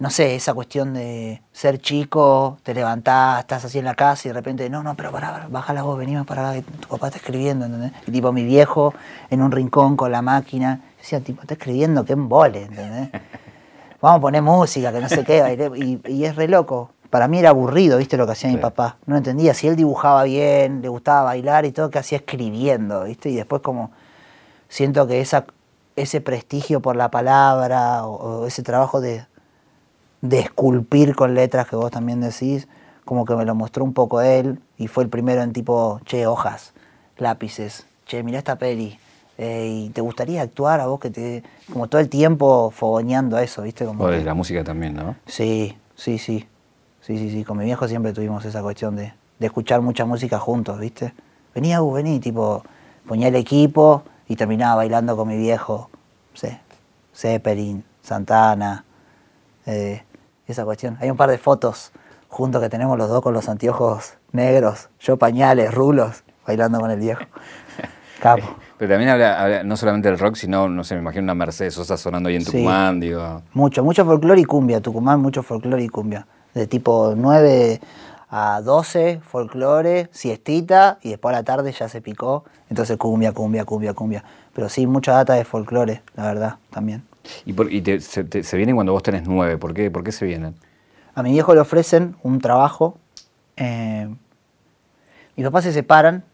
no 0.00 0.10
sé, 0.10 0.34
esa 0.34 0.52
cuestión 0.52 0.92
de 0.92 1.40
ser 1.52 1.78
chico, 1.80 2.58
te 2.64 2.74
levantás, 2.74 3.38
estás 3.38 3.64
así 3.64 3.78
en 3.78 3.84
la 3.84 3.94
casa 3.94 4.26
y 4.26 4.30
de 4.30 4.32
repente, 4.32 4.68
no, 4.68 4.82
no, 4.82 4.96
pero 4.96 5.12
pará, 5.12 5.46
baja 5.48 5.72
la 5.72 5.84
voz, 5.84 5.96
vení 6.00 6.16
más 6.16 6.26
para 6.26 6.54
que 6.54 6.62
tu 6.62 6.88
papá 6.88 7.06
está 7.06 7.18
escribiendo, 7.18 7.66
¿entendés? 7.66 7.92
Y 8.08 8.10
tipo 8.10 8.32
mi 8.32 8.42
viejo 8.42 8.92
en 9.30 9.40
un 9.40 9.52
rincón 9.52 9.96
con 9.96 10.10
la 10.10 10.20
máquina, 10.20 10.80
decía, 10.98 11.20
tipo, 11.20 11.42
está 11.42 11.54
escribiendo, 11.54 12.04
qué 12.04 12.14
embole, 12.14 12.64
¿entendés? 12.64 13.10
Vamos 14.00 14.18
a 14.18 14.20
poner 14.20 14.42
música, 14.42 14.92
que 14.92 14.98
no 14.98 15.08
sé 15.08 15.22
qué, 15.22 15.70
y, 15.76 16.12
y 16.12 16.24
es 16.24 16.34
re 16.34 16.48
loco. 16.48 16.90
Para 17.10 17.26
mí 17.28 17.38
era 17.40 17.50
aburrido, 17.50 17.98
¿viste? 17.98 18.16
Lo 18.16 18.24
que 18.26 18.32
hacía 18.32 18.50
mi 18.50 18.56
papá. 18.62 18.96
No 19.06 19.16
entendía. 19.16 19.52
Si 19.54 19.66
él 19.66 19.74
dibujaba 19.76 20.22
bien, 20.24 20.80
le 20.80 20.88
gustaba 20.88 21.22
bailar 21.24 21.64
y 21.64 21.72
todo, 21.72 21.90
¿qué 21.90 21.98
hacía 21.98 22.18
escribiendo, 22.18 23.04
¿viste? 23.04 23.30
Y 23.30 23.36
después 23.36 23.62
como 23.62 23.90
siento 24.68 25.06
que 25.08 25.20
esa, 25.20 25.44
ese 25.96 26.20
prestigio 26.20 26.80
por 26.80 26.94
la 26.96 27.10
palabra 27.10 28.04
o, 28.06 28.42
o 28.42 28.46
ese 28.46 28.62
trabajo 28.62 29.00
de, 29.00 29.24
de 30.20 30.38
esculpir 30.40 31.16
con 31.16 31.34
letras 31.34 31.66
que 31.66 31.74
vos 31.76 31.90
también 31.90 32.20
decís, 32.20 32.68
como 33.04 33.24
que 33.24 33.34
me 33.34 33.44
lo 33.44 33.54
mostró 33.56 33.82
un 33.84 33.92
poco 33.92 34.20
él 34.20 34.60
y 34.78 34.86
fue 34.86 35.02
el 35.02 35.10
primero 35.10 35.42
en 35.42 35.52
tipo, 35.52 36.00
che, 36.04 36.26
hojas, 36.28 36.72
lápices, 37.16 37.86
che, 38.06 38.22
mirá 38.22 38.38
esta 38.38 38.56
peli. 38.56 38.98
eh, 39.38 39.66
y 39.86 39.88
te 39.90 40.00
gustaría 40.02 40.42
actuar 40.42 40.80
a 40.80 40.86
vos 40.86 41.00
que 41.00 41.10
te... 41.10 41.42
Como 41.72 41.88
todo 41.88 42.00
el 42.00 42.08
tiempo 42.10 42.70
fogoneando 42.70 43.36
a 43.36 43.42
eso, 43.42 43.62
¿viste? 43.62 43.84
Como 43.86 44.04
O 44.04 44.08
que- 44.10 44.16
de 44.18 44.24
la 44.24 44.34
música 44.34 44.62
también, 44.62 44.94
¿no? 44.94 45.16
Sí, 45.26 45.76
sí, 45.96 46.18
sí. 46.18 46.46
Sí, 47.00 47.18
sí, 47.18 47.30
sí. 47.30 47.44
Con 47.44 47.58
mi 47.58 47.64
viejo 47.64 47.88
siempre 47.88 48.12
tuvimos 48.12 48.44
esa 48.44 48.62
cuestión 48.62 48.96
de, 48.96 49.12
de 49.38 49.46
escuchar 49.46 49.80
mucha 49.80 50.04
música 50.04 50.38
juntos, 50.38 50.78
¿viste? 50.78 51.14
Vení, 51.54 51.72
Agus, 51.72 51.94
vení, 51.94 52.20
tipo, 52.20 52.62
ponía 53.06 53.28
el 53.28 53.36
equipo 53.36 54.04
y 54.28 54.36
terminaba 54.36 54.76
bailando 54.76 55.16
con 55.16 55.28
mi 55.28 55.36
viejo. 55.36 55.90
No 56.32 56.36
sé, 56.38 56.60
Zeppelin, 57.14 57.82
Santana, 58.02 58.84
eh, 59.66 60.02
esa 60.46 60.64
cuestión. 60.64 60.96
Hay 61.00 61.10
un 61.10 61.16
par 61.16 61.30
de 61.30 61.38
fotos 61.38 61.92
juntos 62.28 62.62
que 62.62 62.68
tenemos 62.68 62.96
los 62.96 63.08
dos 63.08 63.22
con 63.22 63.34
los 63.34 63.48
anteojos 63.48 64.14
negros, 64.32 64.88
yo 65.00 65.16
pañales, 65.16 65.74
rulos, 65.74 66.22
bailando 66.46 66.78
con 66.78 66.90
el 66.90 67.00
viejo. 67.00 67.22
Capo. 68.20 68.44
Pero 68.76 68.92
también 68.92 69.10
habla, 69.10 69.42
habla 69.42 69.62
no 69.64 69.76
solamente 69.76 70.08
del 70.08 70.18
rock, 70.18 70.36
sino, 70.36 70.68
no 70.68 70.84
sé, 70.84 70.94
me 70.94 71.00
imagino 71.00 71.24
una 71.24 71.34
Mercedes 71.34 71.74
Sosa 71.74 71.96
sonando 71.96 72.28
ahí 72.28 72.36
en 72.36 72.44
Sí. 72.44 72.52
Tucumán, 72.52 73.00
digo. 73.00 73.42
Mucho, 73.54 73.82
mucho 73.82 74.04
folclore 74.04 74.40
y 74.42 74.44
cumbia. 74.44 74.80
Tucumán, 74.80 75.20
mucho 75.20 75.42
folclore 75.42 75.82
y 75.82 75.88
cumbia. 75.88 76.26
De 76.54 76.66
tipo 76.66 77.14
9 77.16 77.80
a 78.28 78.60
12, 78.62 79.20
folclore, 79.22 80.08
siestita, 80.12 80.98
y 81.02 81.10
después 81.10 81.34
a 81.34 81.38
la 81.38 81.44
tarde 81.44 81.72
ya 81.72 81.88
se 81.88 82.00
picó. 82.00 82.44
Entonces 82.68 82.96
cumbia, 82.96 83.32
cumbia, 83.32 83.64
cumbia, 83.64 83.94
cumbia. 83.94 84.24
Pero 84.52 84.68
sí, 84.68 84.86
mucha 84.86 85.12
data 85.12 85.34
de 85.34 85.44
folclore, 85.44 86.02
la 86.16 86.24
verdad, 86.24 86.56
también. 86.70 87.04
Y, 87.44 87.52
por- 87.52 87.72
y 87.72 87.80
te- 87.82 88.00
se, 88.00 88.24
te- 88.24 88.42
se 88.42 88.56
vienen 88.56 88.74
cuando 88.76 88.92
vos 88.92 89.02
tenés 89.02 89.22
nueve. 89.26 89.58
¿Por 89.58 89.74
qué, 89.74 89.90
¿Por 89.90 90.02
qué 90.04 90.12
se 90.12 90.24
vienen? 90.26 90.54
A 91.14 91.22
mi 91.22 91.32
viejo 91.32 91.54
le 91.54 91.60
ofrecen 91.60 92.16
un 92.22 92.40
trabajo. 92.40 92.96
eh, 93.56 94.08
mis 95.36 95.46
papás 95.46 95.64
se 95.64 95.72
separan. 95.72 96.24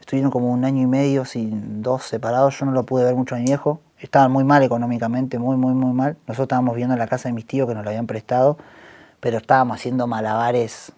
Estuvieron 0.00 0.30
como 0.30 0.50
un 0.50 0.64
año 0.64 0.82
y 0.82 0.86
medio, 0.86 1.24
sin 1.24 1.82
dos 1.82 2.04
separados. 2.04 2.58
Yo 2.58 2.66
no 2.66 2.72
lo 2.72 2.84
pude 2.84 3.04
ver 3.04 3.14
mucho 3.14 3.34
a 3.34 3.38
mi 3.38 3.44
viejo. 3.44 3.80
Estaban 3.98 4.32
muy 4.32 4.42
mal 4.42 4.62
económicamente, 4.62 5.38
muy, 5.38 5.56
muy, 5.56 5.74
muy 5.74 5.92
mal. 5.92 6.16
Nosotros 6.26 6.46
estábamos 6.46 6.74
viviendo 6.74 6.94
en 6.94 6.98
la 6.98 7.06
casa 7.06 7.28
de 7.28 7.34
mis 7.34 7.46
tíos 7.46 7.68
que 7.68 7.74
nos 7.74 7.84
la 7.84 7.90
habían 7.90 8.06
prestado, 8.08 8.58
pero 9.22 9.38
estábamos 9.38 9.76
haciendo 9.76 10.08
malabares 10.08 10.90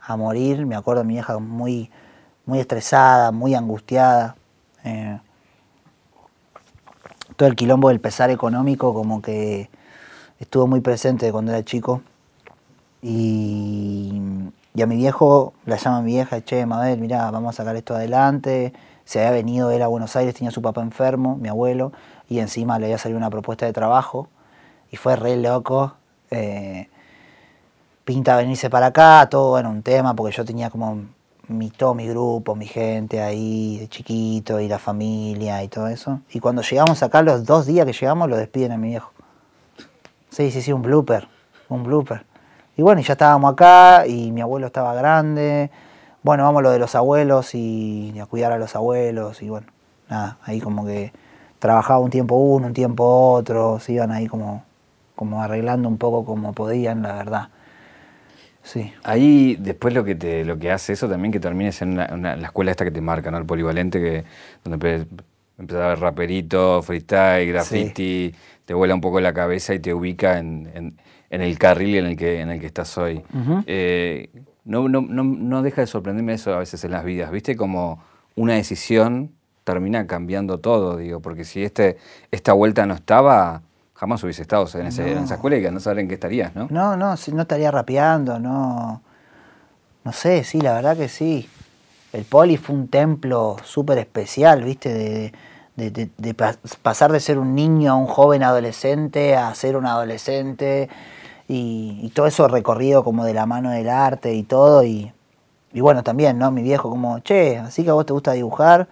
a 0.00 0.16
morir. 0.16 0.66
Me 0.66 0.76
acuerdo 0.76 1.02
de 1.02 1.08
mi 1.08 1.14
vieja 1.14 1.36
muy, 1.40 1.90
muy 2.46 2.60
estresada, 2.60 3.32
muy 3.32 3.56
angustiada. 3.56 4.36
eh, 4.84 5.18
todo 7.34 7.48
el 7.48 7.56
quilombo 7.56 7.88
del 7.88 7.98
pesar 7.98 8.30
económico 8.30 8.94
como 8.94 9.20
que 9.20 9.68
estuvo 10.38 10.68
muy 10.68 10.80
presente 10.80 11.32
cuando 11.32 11.50
era 11.50 11.64
chico. 11.64 12.02
Y, 13.02 14.22
y 14.72 14.82
a 14.82 14.86
mi 14.86 14.94
viejo, 14.94 15.52
la 15.66 15.76
llama 15.76 16.02
mi 16.02 16.12
vieja, 16.12 16.42
che, 16.42 16.64
Mabel, 16.66 17.00
mirá, 17.00 17.32
vamos 17.32 17.56
a 17.56 17.56
sacar 17.56 17.74
esto 17.74 17.96
adelante. 17.96 18.72
Se 19.04 19.18
había 19.18 19.32
venido 19.32 19.72
él 19.72 19.82
a 19.82 19.88
Buenos 19.88 20.14
Aires, 20.14 20.34
tenía 20.34 20.50
a 20.50 20.52
su 20.52 20.62
papá 20.62 20.82
enfermo, 20.82 21.36
mi 21.36 21.48
abuelo, 21.48 21.90
y 22.28 22.38
encima 22.38 22.78
le 22.78 22.86
había 22.86 22.98
salido 22.98 23.18
una 23.18 23.30
propuesta 23.30 23.66
de 23.66 23.72
trabajo. 23.72 24.28
Y 24.92 24.98
fue 24.98 25.16
re 25.16 25.36
loco. 25.36 25.94
eh, 26.30 26.88
pinta 28.10 28.36
venirse 28.36 28.68
para 28.68 28.86
acá, 28.86 29.28
todo 29.30 29.50
bueno, 29.50 29.70
un 29.70 29.84
tema, 29.84 30.14
porque 30.14 30.36
yo 30.36 30.44
tenía 30.44 30.68
como 30.68 30.98
mi, 31.46 31.70
todo 31.70 31.94
mi 31.94 32.08
grupo, 32.08 32.56
mi 32.56 32.66
gente 32.66 33.22
ahí 33.22 33.78
de 33.78 33.86
chiquito 33.86 34.58
y 34.58 34.66
la 34.66 34.80
familia 34.80 35.62
y 35.62 35.68
todo 35.68 35.86
eso. 35.86 36.18
Y 36.32 36.40
cuando 36.40 36.60
llegamos 36.62 37.04
acá, 37.04 37.22
los 37.22 37.44
dos 37.44 37.66
días 37.66 37.86
que 37.86 37.92
llegamos, 37.92 38.28
lo 38.28 38.36
despiden 38.36 38.72
a 38.72 38.78
mi 38.78 38.88
viejo. 38.88 39.12
Sí, 40.28 40.50
sí, 40.50 40.60
sí, 40.60 40.72
un 40.72 40.82
blooper, 40.82 41.28
un 41.68 41.84
blooper. 41.84 42.24
Y 42.76 42.82
bueno, 42.82 43.00
y 43.00 43.04
ya 43.04 43.12
estábamos 43.12 43.52
acá 43.52 44.04
y 44.08 44.32
mi 44.32 44.40
abuelo 44.40 44.66
estaba 44.66 44.92
grande. 44.92 45.70
Bueno, 46.24 46.42
vamos 46.42 46.58
a 46.58 46.62
lo 46.64 46.70
de 46.72 46.80
los 46.80 46.96
abuelos 46.96 47.54
y 47.54 48.12
a 48.20 48.26
cuidar 48.26 48.50
a 48.50 48.58
los 48.58 48.74
abuelos 48.74 49.40
y 49.40 49.50
bueno, 49.50 49.68
nada, 50.08 50.38
ahí 50.42 50.60
como 50.60 50.84
que 50.84 51.12
trabajaba 51.60 52.00
un 52.00 52.10
tiempo 52.10 52.34
uno, 52.34 52.66
un 52.66 52.74
tiempo 52.74 53.04
otro, 53.30 53.78
se 53.78 53.92
iban 53.92 54.10
ahí 54.10 54.26
como, 54.26 54.64
como 55.14 55.40
arreglando 55.42 55.88
un 55.88 55.96
poco 55.96 56.24
como 56.24 56.54
podían, 56.54 57.02
la 57.02 57.14
verdad. 57.14 57.50
Sí. 58.62 58.92
Ahí 59.02 59.56
después 59.58 59.94
lo 59.94 60.04
que 60.04 60.14
te 60.14 60.44
lo 60.44 60.58
que 60.58 60.70
hace 60.70 60.92
eso 60.92 61.08
también 61.08 61.32
que 61.32 61.40
termines 61.40 61.80
en 61.82 61.92
una- 61.92 62.10
una- 62.12 62.36
la 62.36 62.46
escuela 62.46 62.70
esta 62.70 62.84
que 62.84 62.90
te 62.90 63.00
marca, 63.00 63.30
¿no? 63.30 63.38
El 63.38 63.46
polivalente 63.46 64.00
que 64.00 64.24
donde 64.64 64.78
empe- 64.78 65.06
empezás 65.58 65.82
a 65.82 65.88
ver 65.88 65.98
raperito, 66.00 66.82
freestyle, 66.82 67.48
graffiti, 67.48 68.34
te 68.66 68.74
vuela 68.74 68.94
un 68.94 69.00
poco 69.00 69.20
la 69.20 69.32
cabeza 69.32 69.74
y 69.74 69.78
te 69.80 69.92
ubica 69.94 70.38
en, 70.38 70.70
en- 70.74 70.96
en 71.30 71.40
el 71.42 71.58
carril 71.58 71.96
en 71.96 72.06
el 72.06 72.16
que 72.16 72.40
en 72.40 72.50
el 72.50 72.60
que 72.60 72.66
estás 72.66 72.96
hoy. 72.98 73.22
Eh, 73.66 74.28
no, 74.64 74.88
no, 74.88 75.00
no, 75.00 75.24
no 75.24 75.62
deja 75.62 75.80
de 75.80 75.86
sorprenderme 75.86 76.34
eso 76.34 76.52
a 76.54 76.58
veces 76.58 76.84
en 76.84 76.90
las 76.90 77.04
vidas, 77.04 77.30
¿viste? 77.30 77.56
Como 77.56 78.02
una 78.36 78.54
decisión 78.54 79.32
termina 79.64 80.06
cambiando 80.06 80.58
todo, 80.58 80.96
digo, 80.96 81.20
porque 81.20 81.44
si 81.44 81.62
este, 81.62 81.96
esta 82.30 82.52
vuelta 82.52 82.86
no 82.86 82.94
estaba, 82.94 83.62
jamás 84.00 84.24
hubiese 84.24 84.40
estado 84.40 84.66
en, 84.80 84.86
ese- 84.86 85.12
en 85.12 85.18
esa 85.24 85.34
escuela 85.34 85.58
y 85.58 85.62
que 85.62 85.70
no 85.70 85.78
saber 85.78 85.98
en 85.98 86.08
qué 86.08 86.14
estarías, 86.14 86.54
¿no? 86.56 86.68
No, 86.70 86.96
no, 86.96 87.14
no 87.34 87.42
estaría 87.42 87.70
rapeando, 87.70 88.38
no. 88.38 89.02
No 90.04 90.12
sé, 90.12 90.42
sí, 90.42 90.58
la 90.62 90.72
verdad 90.72 90.96
que 90.96 91.10
sí. 91.10 91.46
El 92.14 92.24
poli 92.24 92.56
fue 92.56 92.74
un 92.76 92.88
templo 92.88 93.58
súper 93.62 93.98
especial, 93.98 94.64
¿viste? 94.64 94.88
De, 94.94 95.32
de- 95.76 95.90
de- 95.90 96.10
de 96.16 96.34
pas- 96.34 96.56
pasar 96.80 97.12
de 97.12 97.20
ser 97.20 97.38
un 97.38 97.54
niño 97.54 97.92
a 97.92 97.96
un 97.96 98.06
joven 98.06 98.42
adolescente 98.42 99.36
a 99.36 99.54
ser 99.54 99.76
un 99.76 99.84
adolescente 99.84 100.88
y, 101.46 102.00
y 102.02 102.08
todo 102.10 102.26
eso 102.26 102.48
recorrido 102.48 103.04
como 103.04 103.26
de 103.26 103.34
la 103.34 103.44
mano 103.44 103.70
del 103.70 103.90
arte 103.90 104.32
y 104.32 104.44
todo. 104.44 104.82
Y, 104.82 105.12
y 105.74 105.80
bueno, 105.82 106.02
también, 106.02 106.38
¿no? 106.38 106.50
Mi 106.50 106.62
viejo 106.62 106.88
como, 106.88 107.18
che, 107.18 107.58
así 107.58 107.84
que 107.84 107.90
a 107.90 107.92
vos 107.92 108.06
te 108.06 108.14
gusta 108.14 108.32
dibujar. 108.32 108.88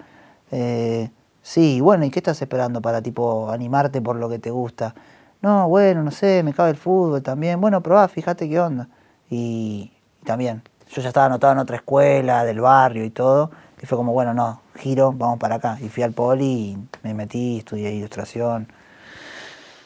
Eh, 0.50 1.08
sí, 1.48 1.80
bueno, 1.80 2.04
¿y 2.04 2.10
qué 2.10 2.18
estás 2.18 2.40
esperando 2.42 2.82
para 2.82 3.00
tipo 3.02 3.50
animarte 3.50 4.02
por 4.02 4.16
lo 4.16 4.28
que 4.28 4.38
te 4.38 4.50
gusta? 4.50 4.94
No, 5.40 5.68
bueno, 5.68 6.02
no 6.02 6.10
sé, 6.10 6.42
me 6.42 6.52
cabe 6.52 6.70
el 6.70 6.76
fútbol 6.76 7.22
también. 7.22 7.60
Bueno, 7.60 7.82
probá, 7.82 8.08
fíjate 8.08 8.48
qué 8.48 8.60
onda. 8.60 8.88
Y, 9.30 9.92
también, 10.24 10.62
yo 10.90 11.00
ya 11.02 11.08
estaba 11.08 11.26
anotado 11.26 11.54
en 11.54 11.60
otra 11.60 11.76
escuela 11.76 12.44
del 12.44 12.60
barrio 12.60 13.04
y 13.04 13.10
todo. 13.10 13.50
Y 13.80 13.86
fue 13.86 13.96
como, 13.96 14.12
bueno, 14.12 14.34
no, 14.34 14.60
giro, 14.76 15.12
vamos 15.12 15.38
para 15.38 15.56
acá. 15.56 15.78
Y 15.80 15.88
fui 15.88 16.02
al 16.02 16.12
poli 16.12 16.44
y 16.44 16.78
me 17.02 17.14
metí, 17.14 17.58
estudié 17.58 17.92
ilustración. 17.92 18.68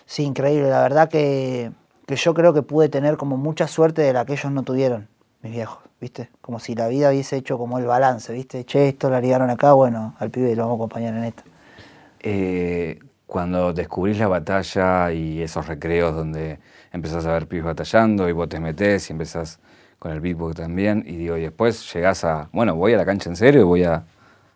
Sí, 0.07 0.25
increíble. 0.25 0.68
La 0.70 0.83
verdad 0.83 1.09
que, 1.09 1.72
que 2.07 2.16
yo 2.16 2.35
creo 2.35 2.53
que 2.55 2.62
pude 2.62 2.88
tener 2.88 3.16
como 3.16 3.37
mucha 3.37 3.68
suerte 3.68 4.03
de 4.03 4.12
la 4.12 4.25
que 4.25 4.33
ellos 4.35 4.51
no 4.53 4.62
tuvieron, 4.64 5.09
mis 5.42 5.53
viejos, 5.53 5.79
¿viste? 6.01 6.31
Como 6.40 6.59
si 6.59 6.75
la 6.75 6.88
vida 6.88 7.11
hubiese 7.11 7.37
hecho 7.37 7.59
como 7.59 7.79
el 7.79 7.87
balance, 7.87 8.33
¿viste? 8.33 8.64
Che, 8.64 8.88
esto 8.88 9.11
lo 9.11 9.20
ligaron 9.20 9.51
acá, 9.51 9.75
bueno, 9.75 10.14
al 10.18 10.31
pibe 10.31 10.57
lo 10.57 10.64
vamos 10.64 10.75
a 10.75 10.79
acompañar 10.79 11.14
en 11.14 11.25
esto. 11.25 11.51
Eh, 12.22 13.00
cuando 13.26 13.72
descubrís 13.72 14.18
la 14.18 14.28
batalla 14.28 15.11
y 15.12 15.40
esos 15.42 15.66
recreos 15.66 16.14
donde 16.14 16.58
empezás 16.92 17.24
a 17.26 17.32
ver 17.32 17.48
pibes 17.48 17.64
batallando 17.64 18.28
y 18.28 18.32
vos 18.32 18.48
te 18.48 18.61
metés 18.61 19.08
y 19.08 19.12
empezás 19.12 19.58
con 19.98 20.12
el 20.12 20.20
beatbox 20.20 20.56
también, 20.56 21.04
y 21.06 21.16
digo, 21.16 21.37
y 21.37 21.42
después 21.42 21.92
llegás 21.94 22.24
a, 22.24 22.48
bueno, 22.52 22.74
voy 22.74 22.92
a 22.92 22.96
la 22.96 23.04
cancha 23.04 23.30
en 23.30 23.37
serio 23.37 23.61
y 23.61 23.64
voy 23.64 23.85
a, 23.85 24.04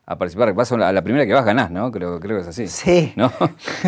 a 0.06 0.16
participar. 0.16 0.52
Vas 0.54 0.70
a 0.70 0.92
la, 0.92 1.02
primera 1.02 1.26
que 1.26 1.32
vas 1.32 1.44
ganás, 1.44 1.70
¿no? 1.70 1.90
Creo, 1.90 2.20
creo 2.20 2.36
que 2.36 2.42
es 2.42 2.48
así. 2.48 2.68
Sí. 2.68 3.12
¿No? 3.16 3.32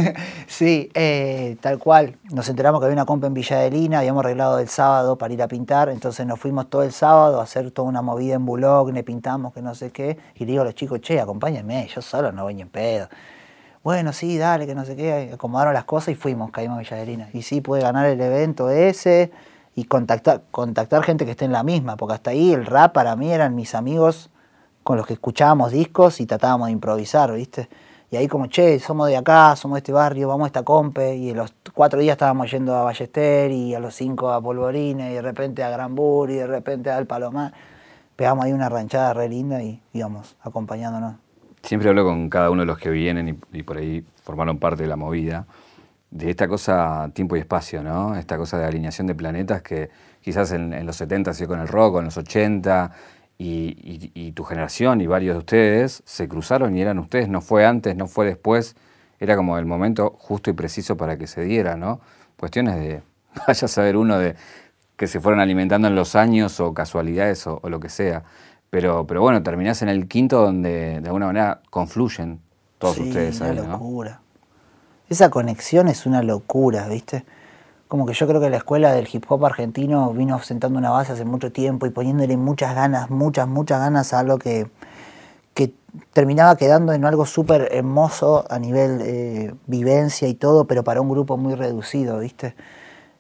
sí, 0.47 0.91
eh, 0.95 1.57
tal 1.61 1.79
cual. 1.79 2.17
Nos 2.33 2.49
enteramos 2.49 2.81
que 2.81 2.87
había 2.87 2.95
una 2.95 3.07
compa 3.07 3.29
en 3.29 3.35
Villa 3.35 3.59
de 3.59 3.71
Lina, 3.71 4.01
habíamos 4.01 4.25
arreglado 4.25 4.59
el 4.59 4.69
sábado 4.69 5.17
para 5.17 5.33
ir 5.33 5.43
a 5.43 5.49
pintar, 5.49 5.89
entonces 5.89 6.27
nos 6.27 6.41
fuimos 6.41 6.69
todo 6.69 6.83
el 6.83 6.93
sábado 6.93 7.41
a 7.41 7.45
hacer 7.45 7.71
toda 7.71 7.89
una 7.89 8.03
movida 8.03 8.35
en 8.35 8.45
Boulogne, 8.45 9.05
pintamos 9.05 9.55
que 9.55 9.63
no 9.63 9.75
sé 9.75 9.91
qué, 9.91 10.19
y 10.35 10.41
le 10.41 10.53
digo 10.53 10.63
a 10.63 10.65
los 10.65 10.75
chicos, 10.75 11.01
che, 11.01 11.21
acompáñenme, 11.21 11.87
yo 11.87 12.03
solo 12.03 12.33
no 12.33 12.43
voy 12.43 12.55
ni 12.55 12.63
en 12.63 12.69
pedo. 12.69 13.09
Bueno, 13.83 14.13
sí, 14.13 14.39
dale, 14.39 14.67
que 14.67 14.75
no 14.75 14.85
sé 14.85 14.97
qué, 14.97 15.31
acomodaron 15.35 15.73
las 15.73 15.85
cosas 15.85 16.09
y 16.09 16.15
fuimos, 16.15 16.51
caímos 16.51 16.77
a 16.77 16.81
Villa 16.81 16.97
de 16.97 17.07
Lina. 17.07 17.29
Y 17.33 17.43
sí, 17.43 17.61
pude 17.61 17.81
ganar 17.81 18.07
el 18.07 18.21
evento 18.21 18.71
ese 18.71 19.31
y 19.75 19.85
contactar, 19.85 20.43
contactar 20.51 21.03
gente 21.05 21.25
que 21.25 21.33
esté 21.33 21.45
en 21.45 21.53
la 21.53 21.63
misma, 21.63 21.97
porque 21.97 22.15
hasta 22.15 22.31
ahí 22.31 22.53
el 22.53 22.67
rap 22.67 22.93
para 22.93 23.15
mí 23.17 23.33
eran 23.33 23.55
mis 23.55 23.75
amigos 23.75 24.31
con 24.83 24.97
los 24.97 25.07
que 25.07 25.13
escuchábamos 25.15 25.71
discos 25.71 26.21
y 26.21 26.27
tratábamos 26.27 26.67
de 26.67 26.73
improvisar, 26.73 27.33
¿viste? 27.33 27.69
Y 28.11 28.17
ahí 28.17 28.27
como, 28.27 28.47
che, 28.47 28.79
somos 28.81 29.07
de 29.09 29.17
acá, 29.19 29.55
somos 29.55 29.77
de 29.77 29.81
este 29.81 29.93
barrio, 29.93 30.29
vamos 30.29 30.47
a 30.47 30.49
esta 30.49 30.63
compe, 30.63 31.15
y 31.15 31.35
los 31.35 31.55
cuatro 31.75 32.01
días 32.01 32.15
estábamos 32.15 32.51
yendo 32.51 32.75
a 32.75 32.83
Ballester, 32.83 33.51
y 33.51 33.75
a 33.75 33.81
los 33.81 33.95
cinco 33.95 34.31
a 34.31 34.41
Polvorines, 34.41 35.11
y 35.11 35.15
de 35.15 35.23
repente 35.23 35.63
a 35.63 35.69
Granbur, 35.69 36.31
y 36.31 36.37
de 36.37 36.47
repente 36.47 36.91
al 36.91 37.07
Palomar. 37.07 37.53
Pegamos 38.17 38.47
ahí 38.47 38.53
una 38.53 38.69
ranchada 38.69 39.13
re 39.13 39.29
linda 39.29 39.63
y 39.63 39.81
íbamos 39.93 40.37
acompañándonos. 40.41 41.28
Siempre 41.69 41.91
hablo 41.91 42.03
con 42.03 42.31
cada 42.31 42.49
uno 42.49 42.63
de 42.63 42.67
los 42.67 42.79
que 42.79 42.89
vienen 42.89 43.39
y, 43.53 43.63
por 43.63 43.77
ahí 43.77 44.03
formaron 44.23 44.57
parte 44.57 44.85
de 44.85 44.89
la 44.89 44.97
movida, 44.97 45.47
de 46.11 46.31
esta 46.31 46.49
cosa 46.49 47.11
tiempo 47.13 47.37
y 47.37 47.41
espacio, 47.41 47.83
¿no? 47.83 48.17
Esta 48.17 48.39
cosa 48.39 48.57
de 48.57 48.65
alineación 48.65 49.07
de 49.07 49.15
planetas 49.15 49.61
que 49.61 49.91
quizás 50.23 50.53
en, 50.53 50.87
los 50.87 50.97
70 50.97 51.35
se 51.35 51.47
con 51.47 51.61
el 51.61 51.69
rock, 51.69 51.99
en 51.99 52.07
los 52.07 52.17
80, 52.17 52.91
y, 53.37 54.33
tu 54.33 54.45
generación 54.45 55.03
y 55.03 55.07
varios 55.07 55.35
de 55.35 55.41
ustedes 55.41 56.03
se 56.07 56.27
cruzaron 56.27 56.75
y 56.75 56.81
eran 56.81 56.99
ustedes, 57.01 57.29
no 57.29 57.43
fue 57.43 57.67
antes, 57.67 57.95
no 57.97 58.07
fue 58.07 58.25
después, 58.25 58.75
era 59.21 59.37
como 59.37 59.59
el 59.59 59.67
momento 59.67 60.17
justo 60.19 60.49
y 60.49 60.55
preciso 60.55 60.97
para 60.97 61.19
que 61.19 61.27
se 61.27 61.43
diera, 61.43 61.77
¿no? 61.77 62.01
Cuestiones 62.39 62.77
de, 62.77 63.03
vaya 63.47 63.67
a 63.67 63.69
saber 63.69 63.99
uno 63.99 64.19
de 64.19 64.37
que 64.97 65.07
se 65.07 65.21
fueron 65.21 65.39
alimentando 65.39 65.87
en 65.87 65.95
los 65.95 66.17
años 66.17 66.61
o 66.61 66.73
casualidades 66.73 67.47
o, 67.47 67.61
lo 67.65 67.79
que 67.79 67.91
sea. 67.91 68.23
Pero, 68.71 69.07
pero 69.07 69.23
bueno, 69.23 69.43
terminás 69.43 69.83
en 69.83 69.89
el 69.89 70.09
quinto 70.09 70.43
donde 70.43 71.01
de 71.01 71.07
alguna 71.07 71.27
manera 71.27 71.61
confluyen 71.71 72.41
todos 72.79 72.99
ustedes 72.99 73.41
ahí, 73.41 73.59
una 73.59 73.73
locura. 73.73 74.21
Esa 75.09 75.31
conexión 75.31 75.89
es 75.89 76.05
una 76.05 76.23
locura, 76.23 76.87
¿viste? 76.89 77.25
como 77.89 78.05
que 78.05 78.13
yo 78.13 78.29
creo 78.29 78.41
que 78.41 78.51
la 78.51 78.59
escuela 78.59 78.93
del 78.93 79.09
hip 79.11 79.25
hop 79.29 79.47
argentino 79.47 80.13
vino 80.13 80.39
sentando 80.41 80.79
una 80.79 80.91
base 80.91 81.13
hace 81.13 81.25
mucho 81.25 81.51
tiempo 81.51 81.87
y 81.87 81.91
poniéndole 81.91 82.37
muchas 82.37 82.75
ganas, 82.75 83.11
muchas, 83.11 83.49
muchas 83.49 83.81
ganas 83.81 84.13
a 84.13 84.19
algo 84.19 84.39
que, 84.39 84.71
que 85.55 85.73
terminaba 86.13 86.57
quedando 86.57 86.93
en 86.93 87.07
algo 87.07 87.25
súper 87.25 87.71
hermoso 87.73 88.45
a 88.51 88.59
nivel 88.59 89.01
eh, 89.03 89.55
vivencia 89.67 90.29
y 90.29 90.35
todo, 90.35 90.67
pero 90.67 90.85
para 90.85 91.01
un 91.01 91.09
grupo 91.09 91.39
muy 91.39 91.55
reducido, 91.55 92.19
¿viste? 92.19 92.55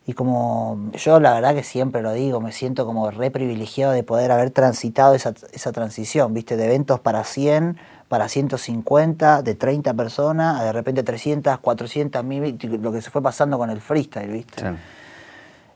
Y 0.08 0.14
como 0.14 0.90
yo 0.94 1.20
la 1.20 1.34
verdad 1.34 1.54
que 1.54 1.62
siempre 1.62 2.00
lo 2.00 2.14
digo, 2.14 2.40
me 2.40 2.50
siento 2.50 2.86
como 2.86 3.10
re 3.10 3.30
privilegiado 3.30 3.92
de 3.92 4.02
poder 4.02 4.32
haber 4.32 4.50
transitado 4.50 5.14
esa, 5.14 5.34
esa 5.52 5.70
transición, 5.70 6.32
¿viste? 6.32 6.56
De 6.56 6.64
eventos 6.64 6.98
para 6.98 7.24
100 7.24 7.76
para 8.08 8.26
150, 8.26 9.42
de 9.42 9.54
30 9.54 9.92
personas, 9.92 10.62
a 10.62 10.64
de 10.64 10.72
repente 10.72 11.02
300, 11.02 11.58
400, 11.58 12.24
mil, 12.24 12.58
lo 12.80 12.90
que 12.90 13.02
se 13.02 13.10
fue 13.10 13.20
pasando 13.20 13.58
con 13.58 13.68
el 13.68 13.82
freestyle, 13.82 14.32
¿viste? 14.32 14.64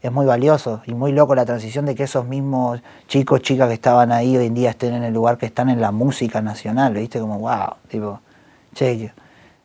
Es 0.01 0.11
muy 0.11 0.25
valioso 0.25 0.81
y 0.87 0.95
muy 0.95 1.12
loco 1.12 1.35
la 1.35 1.45
transición 1.45 1.85
de 1.85 1.95
que 1.95 2.05
esos 2.05 2.27
mismos 2.27 2.81
chicos, 3.09 3.42
chicas 3.42 3.68
que 3.68 3.75
estaban 3.75 4.12
ahí 4.12 4.35
hoy 4.35 4.47
en 4.47 4.55
día 4.55 4.71
estén 4.71 4.95
en 4.95 5.05
el 5.05 5.12
lugar 5.12 5.37
que 5.37 5.45
están 5.45 5.68
en 5.68 5.79
la 5.79 5.92
música 5.92 6.40
nacional, 6.40 6.95
¿viste? 6.95 7.21
Como, 7.21 7.38
wow, 7.38 7.75
tipo, 7.87 8.21
che, 8.75 9.12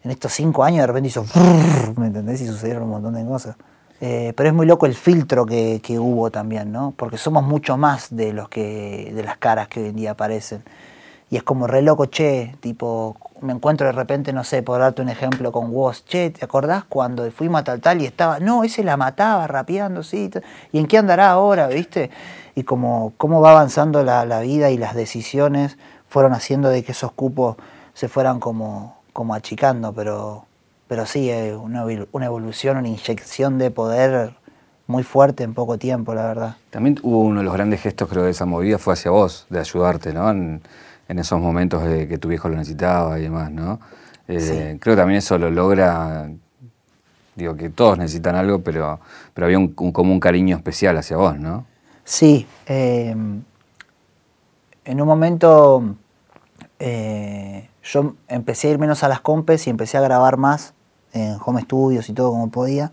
en 0.04 0.12
estos 0.12 0.34
cinco 0.34 0.66
años 0.66 0.82
de 0.82 0.88
repente 0.88 1.08
hizo, 1.08 1.26
¿me 1.96 2.08
entendés? 2.08 2.42
Y 2.42 2.48
sucedieron 2.48 2.84
un 2.84 2.90
montón 2.90 3.14
de 3.14 3.24
cosas. 3.24 3.56
Eh, 4.00 4.34
pero 4.36 4.50
es 4.50 4.56
muy 4.56 4.68
loco 4.68 4.86
el 4.86 4.94
filtro 4.94 5.46
que, 5.46 5.82
que, 5.84 5.98
hubo 5.98 6.30
también, 6.30 6.72
¿no? 6.72 6.94
Porque 6.96 7.18
somos 7.18 7.44
mucho 7.44 7.78
más 7.78 8.16
de 8.16 8.32
los 8.32 8.48
que, 8.48 9.12
de 9.14 9.24
las 9.24 9.38
caras 9.38 9.68
que 9.68 9.82
hoy 9.82 9.90
en 9.90 9.96
día 9.96 10.12
aparecen. 10.12 10.64
Y 11.30 11.38
es 11.38 11.44
como 11.44 11.68
re 11.68 11.82
loco, 11.82 12.06
che, 12.06 12.56
tipo, 12.62 13.18
me 13.42 13.54
encuentro 13.54 13.88
de 13.88 13.94
repente, 13.94 14.34
no 14.34 14.44
sé, 14.44 14.64
por 14.64 14.80
darte 14.80 15.02
un 15.02 15.10
ejemplo 15.10 15.52
con 15.52 15.72
vos, 15.74 16.06
che, 16.06 16.30
¿te 16.30 16.46
acordás 16.46 16.86
cuando 16.86 17.30
fuimos 17.32 17.62
a 17.62 17.64
tal 17.64 17.82
tal 17.82 18.02
y 18.02 18.06
estaba, 18.06 18.40
no, 18.40 18.64
ese 18.64 18.84
la 18.84 18.98
mataba 18.98 19.48
rapeando, 19.48 20.04
sí, 20.04 20.30
¿y 20.72 20.80
en 20.80 20.88
qué 20.88 20.98
andará 20.98 21.32
ahora, 21.32 21.68
viste? 21.68 22.12
Y 22.56 22.64
como 22.64 23.14
cómo 23.18 23.42
va 23.42 23.52
avanzando 23.52 24.04
la, 24.04 24.26
la, 24.26 24.40
vida 24.42 24.72
y 24.72 24.78
las 24.78 24.96
decisiones 24.96 25.78
fueron 26.08 26.34
haciendo 26.34 26.70
de 26.70 26.84
que 26.84 26.94
esos 26.94 27.12
cupos 27.12 27.58
se 27.94 28.08
fueran 28.08 28.40
como, 28.40 28.98
como 29.14 29.36
achicando, 29.36 29.94
pero, 29.94 30.47
pero 30.88 31.06
sí, 31.06 31.32
una, 31.32 31.86
una 32.12 32.26
evolución, 32.26 32.78
una 32.78 32.88
inyección 32.88 33.58
de 33.58 33.72
poder 33.72 34.36
muy 34.88 35.04
fuerte 35.04 35.44
en 35.44 35.54
poco 35.54 35.78
tiempo, 35.78 36.14
la 36.14 36.26
verdad. 36.26 36.56
También 36.70 37.00
hubo 37.04 37.20
uno 37.20 37.40
de 37.40 37.46
los 37.46 37.54
grandes 37.54 37.82
gestos, 37.82 38.08
creo, 38.10 38.24
de 38.24 38.32
esa 38.32 38.46
movida 38.46 38.78
fue 38.78 38.94
hacia 38.94 39.12
vos, 39.12 39.46
de 39.50 39.60
ayudarte, 39.60 40.14
¿no? 40.14 40.30
en 41.10 41.20
esos 41.20 41.40
momentos 41.40 41.84
de 41.84 42.08
que 42.08 42.18
tu 42.18 42.28
viejo 42.28 42.50
lo 42.50 42.58
necesitaba 42.58 43.18
y 43.20 43.24
demás, 43.24 43.52
¿no? 43.52 43.80
Eh, 44.28 44.78
creo 44.82 44.96
que 44.96 45.00
también 45.00 45.20
eso 45.20 45.38
lo 45.38 45.50
logra, 45.50 46.30
digo 47.36 47.56
que 47.56 47.70
todos 47.70 47.98
necesitan 47.98 48.36
algo, 48.36 48.60
pero, 48.60 49.00
pero 49.34 49.46
había 49.46 49.58
un, 49.58 49.70
como 49.70 50.12
un 50.12 50.20
cariño 50.20 50.58
especial 50.58 50.98
hacia 50.98 51.16
vos, 51.16 51.40
¿no? 51.40 51.66
Sí, 52.04 52.46
em, 52.66 53.42
en 54.84 55.02
un 55.02 55.08
momento 55.08 55.96
eh, 56.80 57.70
yo 57.84 58.16
empecé 58.28 58.68
a 58.68 58.72
ir 58.72 58.80
menos 58.80 59.04
a 59.04 59.08
las 59.08 59.22
compes 59.22 59.66
y 59.68 59.70
empecé 59.70 59.98
a 59.98 60.02
grabar 60.02 60.38
más 60.38 60.74
en 61.14 61.38
home 61.44 61.62
studios 61.62 62.10
y 62.10 62.14
todo 62.14 62.32
como 62.32 62.50
podía. 62.50 62.92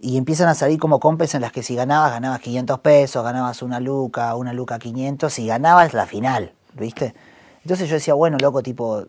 Y 0.00 0.16
empiezan 0.16 0.48
a 0.48 0.54
salir 0.54 0.78
como 0.78 0.98
compes 0.98 1.34
en 1.34 1.42
las 1.42 1.52
que 1.52 1.62
si 1.62 1.76
ganabas, 1.76 2.10
ganabas 2.10 2.40
500 2.40 2.80
pesos, 2.80 3.22
ganabas 3.22 3.62
una 3.62 3.78
luca, 3.78 4.34
una 4.34 4.52
luca 4.52 4.78
500 4.78 5.38
y 5.38 5.46
ganabas 5.46 5.94
la 5.94 6.06
final. 6.06 6.52
¿viste? 6.74 7.14
Entonces 7.62 7.88
yo 7.88 7.94
decía, 7.94 8.14
bueno, 8.14 8.38
loco, 8.38 8.62
tipo, 8.62 9.04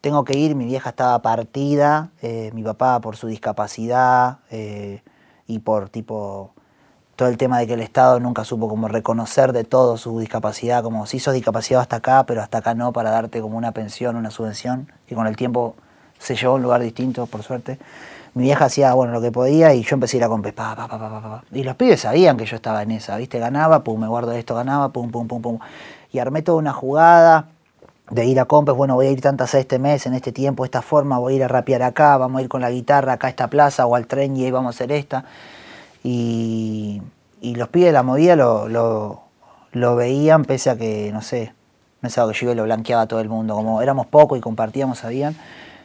tengo 0.00 0.24
que 0.24 0.36
ir, 0.36 0.54
mi 0.54 0.64
vieja 0.64 0.90
estaba 0.90 1.20
partida, 1.20 2.10
eh, 2.22 2.50
mi 2.54 2.62
papá 2.62 3.00
por 3.00 3.16
su 3.16 3.26
discapacidad 3.26 4.38
eh, 4.50 5.02
y 5.46 5.58
por 5.60 5.88
tipo 5.88 6.52
todo 7.16 7.28
el 7.28 7.36
tema 7.36 7.58
de 7.58 7.66
que 7.66 7.74
el 7.74 7.80
Estado 7.80 8.20
nunca 8.20 8.44
supo 8.44 8.68
como 8.68 8.86
reconocer 8.86 9.52
de 9.52 9.64
todo 9.64 9.96
su 9.96 10.20
discapacidad, 10.20 10.84
como 10.84 11.04
si 11.06 11.18
sos 11.18 11.34
discapacidad 11.34 11.80
hasta 11.80 11.96
acá, 11.96 12.24
pero 12.26 12.42
hasta 12.42 12.58
acá 12.58 12.74
no, 12.74 12.92
para 12.92 13.10
darte 13.10 13.40
como 13.40 13.58
una 13.58 13.72
pensión, 13.72 14.14
una 14.14 14.30
subvención, 14.30 14.92
que 15.06 15.16
con 15.16 15.26
el 15.26 15.34
tiempo 15.34 15.74
se 16.18 16.36
llevó 16.36 16.52
a 16.52 16.56
un 16.56 16.62
lugar 16.62 16.82
distinto, 16.82 17.26
por 17.26 17.42
suerte. 17.42 17.78
Mi 18.34 18.44
vieja 18.44 18.66
hacía, 18.66 18.92
bueno, 18.94 19.12
lo 19.12 19.20
que 19.20 19.32
podía 19.32 19.74
y 19.74 19.82
yo 19.82 19.94
empecé 19.94 20.16
a 20.16 20.18
ir 20.18 20.24
a 20.24 20.28
comprar, 20.28 20.54
pa, 20.54 20.76
pa, 20.76 20.88
pa, 20.88 21.44
Y 21.52 21.64
los 21.64 21.74
pibes 21.76 22.00
sabían 22.00 22.36
que 22.36 22.44
yo 22.44 22.56
estaba 22.56 22.82
en 22.82 22.92
esa, 22.92 23.16
¿viste? 23.16 23.38
Ganaba, 23.38 23.82
pum, 23.82 24.00
me 24.00 24.06
guardo 24.06 24.32
esto, 24.32 24.54
ganaba, 24.54 24.90
pum, 24.90 25.10
pum, 25.10 25.26
pum, 25.26 25.42
pum 25.42 25.58
y 26.12 26.18
armé 26.18 26.42
toda 26.42 26.58
una 26.58 26.72
jugada 26.72 27.48
de 28.10 28.24
ir 28.24 28.40
a 28.40 28.46
compes, 28.46 28.74
bueno, 28.74 28.94
voy 28.94 29.06
a 29.06 29.10
ir 29.10 29.20
tantas 29.20 29.54
a 29.54 29.58
este 29.58 29.78
mes, 29.78 30.06
en 30.06 30.14
este 30.14 30.32
tiempo, 30.32 30.64
esta 30.64 30.80
forma, 30.80 31.18
voy 31.18 31.34
a 31.34 31.36
ir 31.36 31.44
a 31.44 31.48
rapear 31.48 31.82
acá, 31.82 32.16
vamos 32.16 32.38
a 32.38 32.42
ir 32.42 32.48
con 32.48 32.62
la 32.62 32.70
guitarra 32.70 33.14
acá 33.14 33.26
a 33.26 33.30
esta 33.30 33.48
plaza 33.48 33.84
o 33.84 33.94
al 33.94 34.06
tren 34.06 34.34
y 34.36 34.44
ahí 34.44 34.50
vamos 34.50 34.74
a 34.74 34.76
hacer 34.76 34.92
esta. 34.92 35.24
Y, 36.02 37.02
los 37.42 37.68
pibes 37.68 37.88
de 37.88 37.92
la 37.92 38.02
movida 38.02 38.34
lo, 38.34 38.68
lo, 39.72 39.96
veían 39.96 40.44
pese 40.44 40.70
a 40.70 40.76
que, 40.76 41.10
no 41.12 41.20
sé, 41.20 41.52
pensaba 42.00 42.32
que 42.32 42.38
yo 42.38 42.54
lo 42.54 42.64
blanqueaba 42.64 43.02
a 43.02 43.06
todo 43.06 43.20
el 43.20 43.28
mundo, 43.28 43.54
como 43.54 43.82
éramos 43.82 44.06
pocos 44.06 44.38
y 44.38 44.40
compartíamos, 44.40 44.98
sabían. 44.98 45.36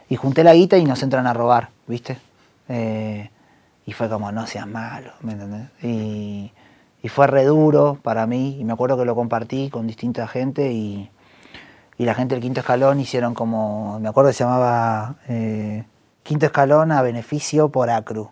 Y 0.09 0.15
junté 0.15 0.43
la 0.43 0.53
guita 0.53 0.77
y 0.77 0.85
nos 0.85 1.01
entran 1.03 1.27
a 1.27 1.33
robar, 1.33 1.69
¿viste? 1.87 2.17
Eh, 2.69 3.29
y 3.85 3.91
fue 3.93 4.09
como, 4.09 4.31
no 4.31 4.47
seas 4.47 4.67
malo, 4.67 5.11
¿me 5.21 5.33
entendés? 5.33 5.69
Y, 5.81 6.51
y 7.03 7.09
fue 7.09 7.27
re 7.27 7.43
duro 7.43 7.99
para 8.01 8.25
mí 8.25 8.57
y 8.59 8.63
me 8.63 8.73
acuerdo 8.73 8.97
que 8.97 9.05
lo 9.05 9.13
compartí 9.13 9.69
con 9.69 9.85
distinta 9.85 10.25
gente 10.27 10.71
y, 10.71 11.09
la 11.99 12.15
gente 12.15 12.35
del 12.35 12.41
quinto 12.41 12.59
escalón 12.59 12.99
hicieron 12.99 13.33
como, 13.33 13.97
me 14.01 14.09
acuerdo 14.09 14.29
que 14.29 14.33
se 14.33 14.43
llamaba 14.43 15.15
eh, 15.29 15.85
quinto 16.21 16.45
escalón 16.47 16.91
a 16.91 17.01
beneficio 17.01 17.69
por 17.69 17.89
ACRU 17.89 18.29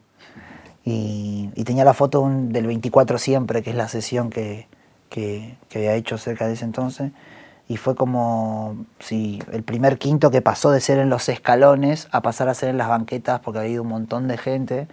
y, 0.84 1.50
tenía 1.64 1.86
la 1.86 1.94
foto 1.94 2.28
del 2.30 2.68
24 2.68 3.18
siempre, 3.18 3.64
que 3.64 3.70
es 3.70 3.76
la 3.78 3.88
sesión 3.88 4.30
que, 4.30 4.68
que, 5.10 5.56
había 5.74 5.94
hecho 5.94 6.18
cerca 6.18 6.48
de 6.48 6.54
ese 6.54 6.66
entonces 6.66 7.14
y 7.72 7.78
fue 7.78 7.96
como 7.96 8.76
si 9.00 9.42
el 9.52 9.64
primer 9.64 9.98
quinto 9.98 10.30
que 10.32 10.42
pasó 10.42 10.72
de 10.72 10.82
ser 10.82 11.00
en 11.00 11.10
los 11.10 11.30
escalones 11.30 12.08
a 12.12 12.22
pasar 12.22 12.50
a 12.50 12.54
ser 12.54 12.70
en 12.70 12.78
las 12.78 12.90
banquetas 12.90 13.40
porque 13.40 13.60
había 13.60 13.72
ido 13.72 13.84
un 13.84 13.90
montón 13.90 14.28
de 14.28 14.38
gente 14.38 14.88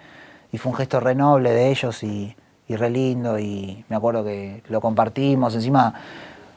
y 0.52 0.58
fue 0.58 0.70
un 0.72 0.78
gesto 0.78 1.00
re 1.00 1.14
noble 1.14 1.50
de 1.50 1.70
ellos 1.70 2.02
y 2.02 2.36
y 2.68 2.76
re 2.76 2.90
lindo 2.90 3.38
y 3.38 3.84
me 3.88 3.96
acuerdo 3.96 4.22
que 4.24 4.62
lo 4.68 4.80
compartimos, 4.80 5.54
encima 5.54 5.94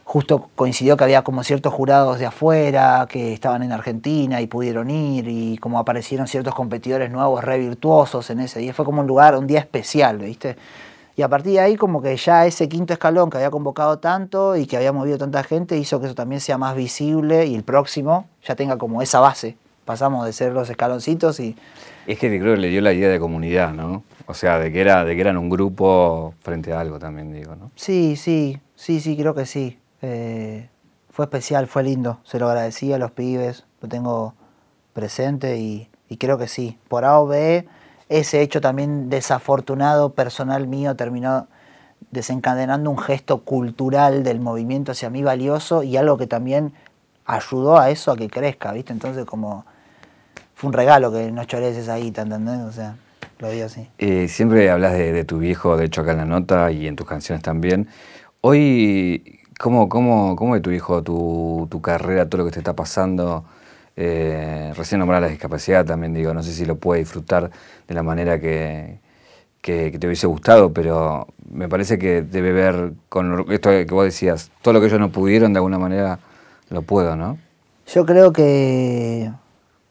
justo 0.04 0.50
coincidió 0.56 0.98
que 0.98 1.06
había 1.06 1.24
como 1.24 1.42
ciertos 1.44 1.74
jurados 1.74 2.20
de 2.20 2.26
afuera 2.26 3.08
que 3.10 3.32
estaban 3.32 3.64
en 3.64 3.72
Argentina 3.72 4.42
y 4.42 4.48
pudieron 4.48 4.90
ir 4.90 5.28
y 5.30 5.58
como 5.58 5.80
aparecieron 5.80 6.28
ciertos 6.28 6.54
competidores 6.54 7.10
nuevos 7.10 7.42
re 7.44 7.58
virtuosos 7.60 8.30
en 8.30 8.42
ese 8.42 8.60
día, 8.60 8.74
fue 8.74 8.84
como 8.84 9.02
un 9.02 9.08
lugar, 9.08 9.38
un 9.38 9.48
día 9.48 9.60
especial, 9.60 10.18
¿viste? 10.18 10.58
Y 11.22 11.24
a 11.24 11.30
partir 11.30 11.54
de 11.54 11.60
ahí 11.60 11.76
como 11.76 12.02
que 12.02 12.18
ya 12.18 12.48
ese 12.48 12.68
quinto 12.68 12.94
escalón 12.94 13.30
que 13.30 13.38
había 13.38 13.52
convocado 13.52 14.00
tanto 14.00 14.56
y 14.56 14.66
que 14.66 14.76
había 14.76 14.92
movido 14.92 15.20
tanta 15.20 15.44
gente 15.44 15.78
hizo 15.78 16.00
que 16.00 16.08
eso 16.08 16.16
también 16.16 16.42
sea 16.42 16.58
más 16.58 16.76
visible 16.76 17.46
y 17.46 17.54
el 17.54 17.62
próximo 17.62 18.28
ya 18.44 18.56
tenga 18.56 18.80
como 18.80 19.04
esa 19.04 19.20
base. 19.20 19.56
Pasamos 19.86 20.26
de 20.26 20.34
ser 20.34 20.52
los 20.52 20.68
escaloncitos 20.68 21.40
y... 21.40 21.56
Es 22.08 22.18
que 22.18 22.28
creo 22.40 22.56
que 22.56 22.62
le 22.62 22.70
dio 22.70 22.82
la 22.82 22.92
idea 22.92 23.08
de 23.08 23.20
comunidad, 23.20 23.72
¿no? 23.72 24.02
O 24.26 24.34
sea, 24.34 24.58
de 24.58 24.72
que, 24.72 24.82
era, 24.82 25.06
de 25.06 25.14
que 25.14 25.22
eran 25.22 25.38
un 25.38 25.52
grupo 25.52 26.34
frente 26.42 26.74
a 26.74 26.80
algo 26.80 26.98
también, 26.98 27.32
digo, 27.32 27.56
¿no? 27.56 27.70
Sí, 27.76 28.16
sí, 28.16 28.60
sí, 28.74 29.00
sí, 29.00 29.16
creo 29.16 29.36
que 29.36 29.46
sí. 29.46 29.78
Eh, 30.02 30.70
fue 31.12 31.26
especial, 31.26 31.68
fue 31.68 31.84
lindo. 31.84 32.18
Se 32.24 32.40
lo 32.40 32.50
agradecí 32.50 32.94
a 32.94 32.98
los 32.98 33.12
pibes, 33.12 33.64
lo 33.80 33.88
tengo 33.88 34.34
presente 34.94 35.60
y, 35.60 35.88
y 36.10 36.18
creo 36.18 36.40
que 36.40 36.48
sí. 36.48 36.80
Por 36.88 37.06
A 37.06 37.20
o 37.20 37.28
B 37.28 37.68
ese 38.12 38.42
hecho 38.42 38.60
también 38.60 39.10
desafortunado 39.10 40.10
personal 40.10 40.68
mío 40.68 40.98
terminó 40.98 41.48
desencadenando 42.12 42.90
un 42.90 42.98
gesto 42.98 43.44
cultural 43.44 44.24
del 44.24 44.42
movimiento 44.42 44.92
hacia 44.92 45.10
mí 45.10 45.24
valioso 45.24 45.82
y 45.82 45.96
algo 45.96 46.18
que 46.18 46.28
también 46.28 46.74
ayudó 47.26 47.80
a 47.80 47.90
eso 47.90 48.12
a 48.12 48.18
que 48.18 48.30
crezca, 48.30 48.74
¿viste? 48.74 48.92
Entonces 48.92 49.24
como 49.24 49.66
fue 50.56 50.68
un 50.68 50.74
regalo 50.74 51.10
que 51.14 51.32
no 51.32 51.46
choreces 51.46 51.88
ahí, 51.88 52.12
¿te 52.12 52.20
entendés? 52.20 52.60
O 52.60 52.74
sea, 52.74 52.98
lo 53.40 53.50
vi 53.50 53.62
así. 53.62 53.88
Eh, 53.98 54.28
siempre 54.28 54.70
hablas 54.70 54.92
de, 54.92 55.24
tu 55.24 55.38
viejo, 55.38 55.78
de 55.78 55.86
hecho 55.86 56.02
acá 56.02 56.12
en 56.12 56.18
la 56.18 56.26
nota 56.26 56.70
y 56.70 56.88
en 56.88 56.98
tus 56.98 57.08
canciones 57.08 57.42
también. 57.42 57.88
Hoy, 58.42 59.40
¿cómo, 59.58 59.88
cómo, 59.88 60.36
cómo 60.36 60.62
tu 60.62 60.72
hijo 60.72 61.02
tu, 61.02 61.66
tu 61.72 61.82
carrera, 61.82 62.28
todo 62.28 62.40
lo 62.40 62.46
que 62.46 62.52
te 62.52 62.60
está 62.60 62.76
pasando? 62.76 63.46
Eh, 64.04 64.74
recién 64.76 64.98
nombraba 64.98 65.22
la 65.22 65.28
discapacidad 65.28 65.86
también, 65.86 66.12
digo, 66.12 66.34
no 66.34 66.42
sé 66.42 66.54
si 66.54 66.66
lo 66.66 66.76
puede 66.76 67.02
disfrutar 67.02 67.52
de 67.88 67.94
la 67.94 68.02
manera 68.02 68.40
que, 68.40 68.98
te 69.62 70.08
hubiese 70.08 70.26
gustado, 70.26 70.74
pero 70.74 71.28
me 71.52 71.70
parece 71.70 72.00
que 72.00 72.24
debe 72.24 72.52
ver 72.52 72.94
con 73.10 73.46
esto 73.52 73.70
que 73.70 73.86
vos 73.92 74.06
decías, 74.06 74.50
todo 74.64 74.74
lo 74.74 74.80
que 74.80 74.88
ellos 74.88 75.00
no 75.00 75.12
pudieron, 75.12 75.54
de 75.54 75.60
alguna 75.60 75.78
manera 75.78 76.18
lo 76.72 76.82
puedo, 76.82 77.16
¿no? 77.16 77.38
Yo 77.94 78.04
creo 78.08 78.34
que, 78.34 79.32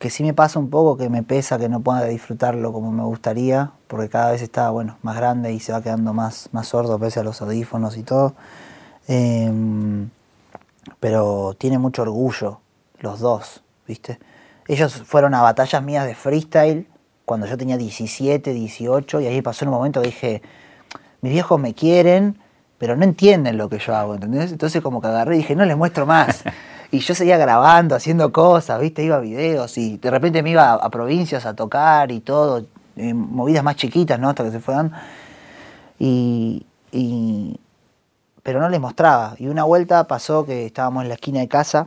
que 0.01 0.11
sí 0.11 0.25
me 0.25 0.35
pasa 0.35 0.59
un 0.59 0.71
poco 0.71 0.97
que 0.97 1.09
me 1.09 1.23
pesa 1.23 1.57
que 1.61 1.69
no 1.69 1.79
pueda 1.79 2.05
disfrutarlo 2.07 2.73
como 2.73 2.91
me 2.91 3.05
gustaría, 3.05 3.71
porque 3.87 4.09
cada 4.09 4.33
vez 4.33 4.43
está 4.43 4.71
bueno, 4.71 4.99
más 5.03 5.15
grande 5.15 5.53
y 5.53 5.61
se 5.61 5.71
va 5.71 5.83
quedando 5.83 6.13
más, 6.13 6.49
más 6.51 6.67
sordo 6.67 6.99
pese 6.99 7.21
a 7.21 7.23
los 7.23 7.41
audífonos 7.43 7.97
y 7.97 8.03
todo. 8.03 8.35
Em, 9.07 10.11
pero 10.99 11.55
tiene 11.57 11.79
mucho 11.79 12.03
orgullo, 12.03 12.59
los 12.99 13.21
dos, 13.21 13.63
¿viste? 13.91 14.21
Ellos 14.69 15.03
fueron 15.05 15.35
a 15.35 15.43
batallas 15.43 15.83
mías 15.83 16.07
de 16.07 16.15
freestyle 16.15 16.87
cuando 17.25 17.47
yo 17.47 17.57
tenía 17.57 17.77
17, 17.77 18.53
18, 18.53 19.21
y 19.21 19.27
ahí 19.27 19.43
pasó 19.43 19.65
un 19.65 19.73
momento 19.73 20.01
dije, 20.01 20.43
mis 21.23 21.33
viejos 21.33 21.59
me 21.59 21.75
quieren, 21.75 22.39
pero 22.79 22.97
no 22.97 23.03
entienden 23.03 23.59
lo 23.59 23.69
que 23.69 23.79
yo 23.79 23.97
hago, 23.97 24.15
¿entendés? 24.15 24.53
Entonces 24.53 24.81
como 24.81 25.01
que 25.01 25.09
agarré 25.09 25.35
y 25.35 25.39
dije, 25.39 25.57
no 25.57 25.65
les 25.65 25.77
muestro 25.77 26.07
más. 26.07 26.45
Y 26.93 26.99
yo 26.99 27.15
seguía 27.15 27.39
grabando, 27.39 27.95
haciendo 27.95 28.33
cosas, 28.33 28.81
¿viste? 28.81 29.05
Iba 29.05 29.15
a 29.15 29.21
videos 29.21 29.79
y 29.79 29.99
de 29.99 30.11
repente 30.11 30.43
me 30.43 30.51
iba 30.51 30.73
a, 30.73 30.91
provincias 30.91 31.47
a 31.47 31.55
tocar 31.55 32.11
y 32.11 32.19
todo, 32.19 32.67
movidas 32.97 33.63
más 33.63 33.77
chiquitas, 33.77 34.19
¿no? 34.19 34.29
Hasta 34.29 34.43
que 34.43 34.51
se 34.51 34.59
fueron. 34.59 34.91
Y, 36.01 36.67
y, 36.91 37.61
pero 38.43 38.59
no 38.59 38.69
les 38.69 38.81
mostraba. 38.81 39.37
Y 39.39 39.47
una 39.47 39.63
vuelta 39.63 40.09
pasó 40.09 40.45
que 40.45 40.67
estábamos 40.67 41.05
en 41.05 41.11
la 41.11 41.15
esquina 41.15 41.39
de 41.39 41.47
casa 41.47 41.87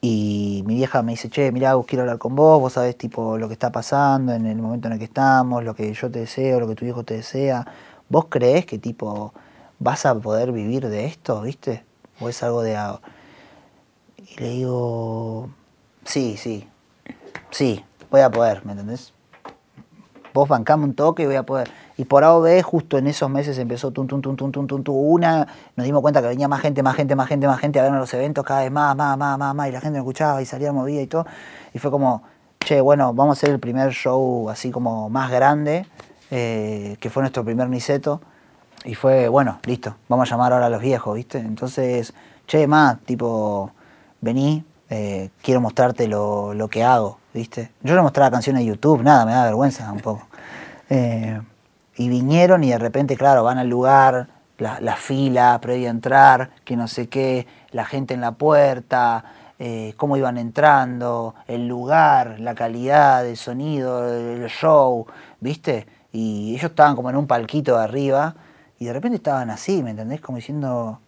y 0.00 0.62
mi 0.64 0.76
vieja 0.76 1.02
me 1.02 1.12
dice, 1.12 1.28
che, 1.28 1.50
mirá, 1.50 1.74
quiero 1.86 2.02
hablar 2.02 2.18
con 2.18 2.36
vos, 2.36 2.60
vos 2.60 2.72
sabés 2.74 2.96
tipo 2.96 3.36
lo 3.36 3.48
que 3.48 3.54
está 3.54 3.72
pasando 3.72 4.32
en 4.32 4.46
el 4.46 4.56
momento 4.58 4.86
en 4.86 4.92
el 4.92 4.98
que 4.98 5.06
estamos, 5.06 5.64
lo 5.64 5.74
que 5.74 5.92
yo 5.92 6.10
te 6.10 6.20
deseo, 6.20 6.60
lo 6.60 6.68
que 6.68 6.76
tu 6.76 6.84
hijo 6.84 7.04
te 7.04 7.14
desea. 7.14 7.66
¿Vos 8.08 8.26
creés 8.28 8.64
que 8.64 8.78
tipo 8.78 9.32
vas 9.78 10.06
a 10.06 10.14
poder 10.14 10.52
vivir 10.52 10.88
de 10.88 11.06
esto, 11.06 11.42
viste? 11.42 11.84
¿O 12.20 12.28
es 12.28 12.42
algo 12.42 12.62
de... 12.62 12.78
Y 14.16 14.40
le 14.40 14.50
digo, 14.50 15.50
sí, 16.04 16.36
sí, 16.36 16.68
sí, 17.50 17.84
voy 18.10 18.20
a 18.20 18.30
poder, 18.30 18.64
¿me 18.64 18.72
entendés? 18.72 19.12
Vos 20.32 20.48
bancame 20.48 20.84
un 20.84 20.94
toque 20.94 21.24
y 21.24 21.26
voy 21.26 21.36
a 21.36 21.42
poder. 21.42 21.70
Y 21.98 22.04
por 22.04 22.22
A 22.22 22.62
justo 22.62 22.96
en 22.96 23.08
esos 23.08 23.28
meses 23.28 23.58
empezó 23.58 23.90
tum, 23.90 24.06
tum, 24.06 24.22
tum, 24.22 24.36
tum, 24.36 24.52
tum, 24.52 24.66
tum, 24.68 24.84
tum, 24.84 24.96
una, 24.96 25.48
nos 25.74 25.84
dimos 25.84 26.00
cuenta 26.00 26.22
que 26.22 26.28
venía 26.28 26.46
más 26.46 26.60
gente, 26.60 26.80
más 26.80 26.94
gente, 26.94 27.16
más 27.16 27.26
gente, 27.26 27.48
más 27.48 27.58
gente 27.58 27.80
a 27.80 27.82
vernos 27.82 27.98
los 27.98 28.14
eventos 28.14 28.44
cada 28.44 28.60
vez 28.60 28.70
más, 28.70 28.94
más, 28.94 29.18
más, 29.18 29.36
más, 29.36 29.52
más, 29.52 29.68
y 29.68 29.72
la 29.72 29.80
gente 29.80 29.94
me 29.94 29.98
escuchaba 29.98 30.40
y 30.40 30.46
salía 30.46 30.72
movida 30.72 31.02
y 31.02 31.08
todo. 31.08 31.26
Y 31.74 31.80
fue 31.80 31.90
como, 31.90 32.22
che, 32.60 32.80
bueno, 32.80 33.12
vamos 33.14 33.36
a 33.36 33.40
hacer 33.40 33.50
el 33.50 33.58
primer 33.58 33.90
show 33.90 34.48
así 34.48 34.70
como 34.70 35.10
más 35.10 35.28
grande, 35.32 35.86
eh, 36.30 36.96
que 37.00 37.10
fue 37.10 37.20
nuestro 37.24 37.44
primer 37.44 37.68
Niceto. 37.68 38.20
Y 38.84 38.94
fue, 38.94 39.26
bueno, 39.26 39.58
listo, 39.64 39.96
vamos 40.08 40.28
a 40.28 40.30
llamar 40.30 40.52
ahora 40.52 40.66
a 40.66 40.70
los 40.70 40.80
viejos, 40.80 41.16
¿viste? 41.16 41.38
Entonces, 41.38 42.14
che, 42.46 42.68
más, 42.68 43.00
tipo, 43.00 43.72
vení, 44.20 44.64
eh, 44.88 45.30
quiero 45.42 45.60
mostrarte 45.60 46.06
lo, 46.06 46.54
lo, 46.54 46.68
que 46.68 46.84
hago, 46.84 47.18
¿viste? 47.34 47.72
Yo 47.82 47.96
no 47.96 48.04
mostraba 48.04 48.30
canciones 48.30 48.60
de 48.60 48.66
YouTube, 48.66 49.02
nada, 49.02 49.26
me 49.26 49.32
da 49.32 49.46
vergüenza 49.46 49.90
un 49.90 49.98
poco. 49.98 50.28
Eh, 50.90 51.40
y 51.98 52.08
vinieron 52.08 52.62
y 52.64 52.70
de 52.70 52.78
repente, 52.78 53.16
claro, 53.16 53.42
van 53.42 53.58
al 53.58 53.68
lugar, 53.68 54.28
la, 54.58 54.96
fila 54.96 55.58
previa 55.60 55.88
a 55.88 55.90
entrar, 55.90 56.50
que 56.64 56.76
no 56.76 56.88
sé 56.88 57.08
qué, 57.08 57.46
la 57.72 57.84
gente 57.84 58.14
en 58.14 58.20
la 58.20 58.32
puerta, 58.32 59.24
eh, 59.58 59.94
cómo 59.96 60.16
iban 60.16 60.38
entrando, 60.38 61.34
el 61.48 61.66
lugar, 61.66 62.38
la 62.38 62.54
calidad 62.54 63.24
del 63.24 63.36
sonido, 63.36 64.08
el 64.08 64.48
show, 64.48 65.06
¿viste? 65.40 65.86
Y 66.12 66.52
ellos 66.52 66.70
estaban 66.70 66.94
como 66.94 67.10
en 67.10 67.16
un 67.16 67.26
palquito 67.26 67.76
de 67.76 67.84
arriba 67.84 68.34
y 68.78 68.86
de 68.86 68.92
repente 68.92 69.16
estaban 69.16 69.50
así, 69.50 69.82
¿me 69.82 69.90
entendés? 69.90 70.20
Como 70.20 70.36
diciendo, 70.36 71.00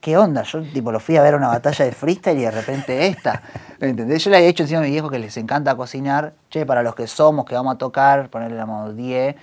¿qué 0.00 0.16
onda? 0.16 0.44
Yo 0.44 0.62
tipo 0.62 0.92
lo 0.92 1.00
fui 1.00 1.16
a 1.16 1.22
ver 1.22 1.34
una 1.34 1.48
batalla 1.48 1.84
de 1.84 1.90
freestyle 1.90 2.38
y 2.38 2.42
de 2.42 2.52
repente 2.52 3.06
esta, 3.08 3.42
¿me 3.80 3.88
entendés? 3.88 4.22
Yo 4.22 4.30
le 4.30 4.36
había 4.36 4.48
dicho 4.48 4.62
encima 4.62 4.78
a 4.78 4.84
mi 4.84 4.90
viejo 4.90 5.10
que 5.10 5.18
les 5.18 5.36
encanta 5.36 5.74
cocinar, 5.74 6.34
che, 6.50 6.64
para 6.64 6.84
los 6.84 6.94
que 6.94 7.08
somos, 7.08 7.46
que 7.46 7.56
vamos 7.56 7.74
a 7.74 7.78
tocar, 7.78 8.30
ponerle 8.30 8.56
la 8.56 8.66
modo 8.66 8.92
10, 8.92 9.34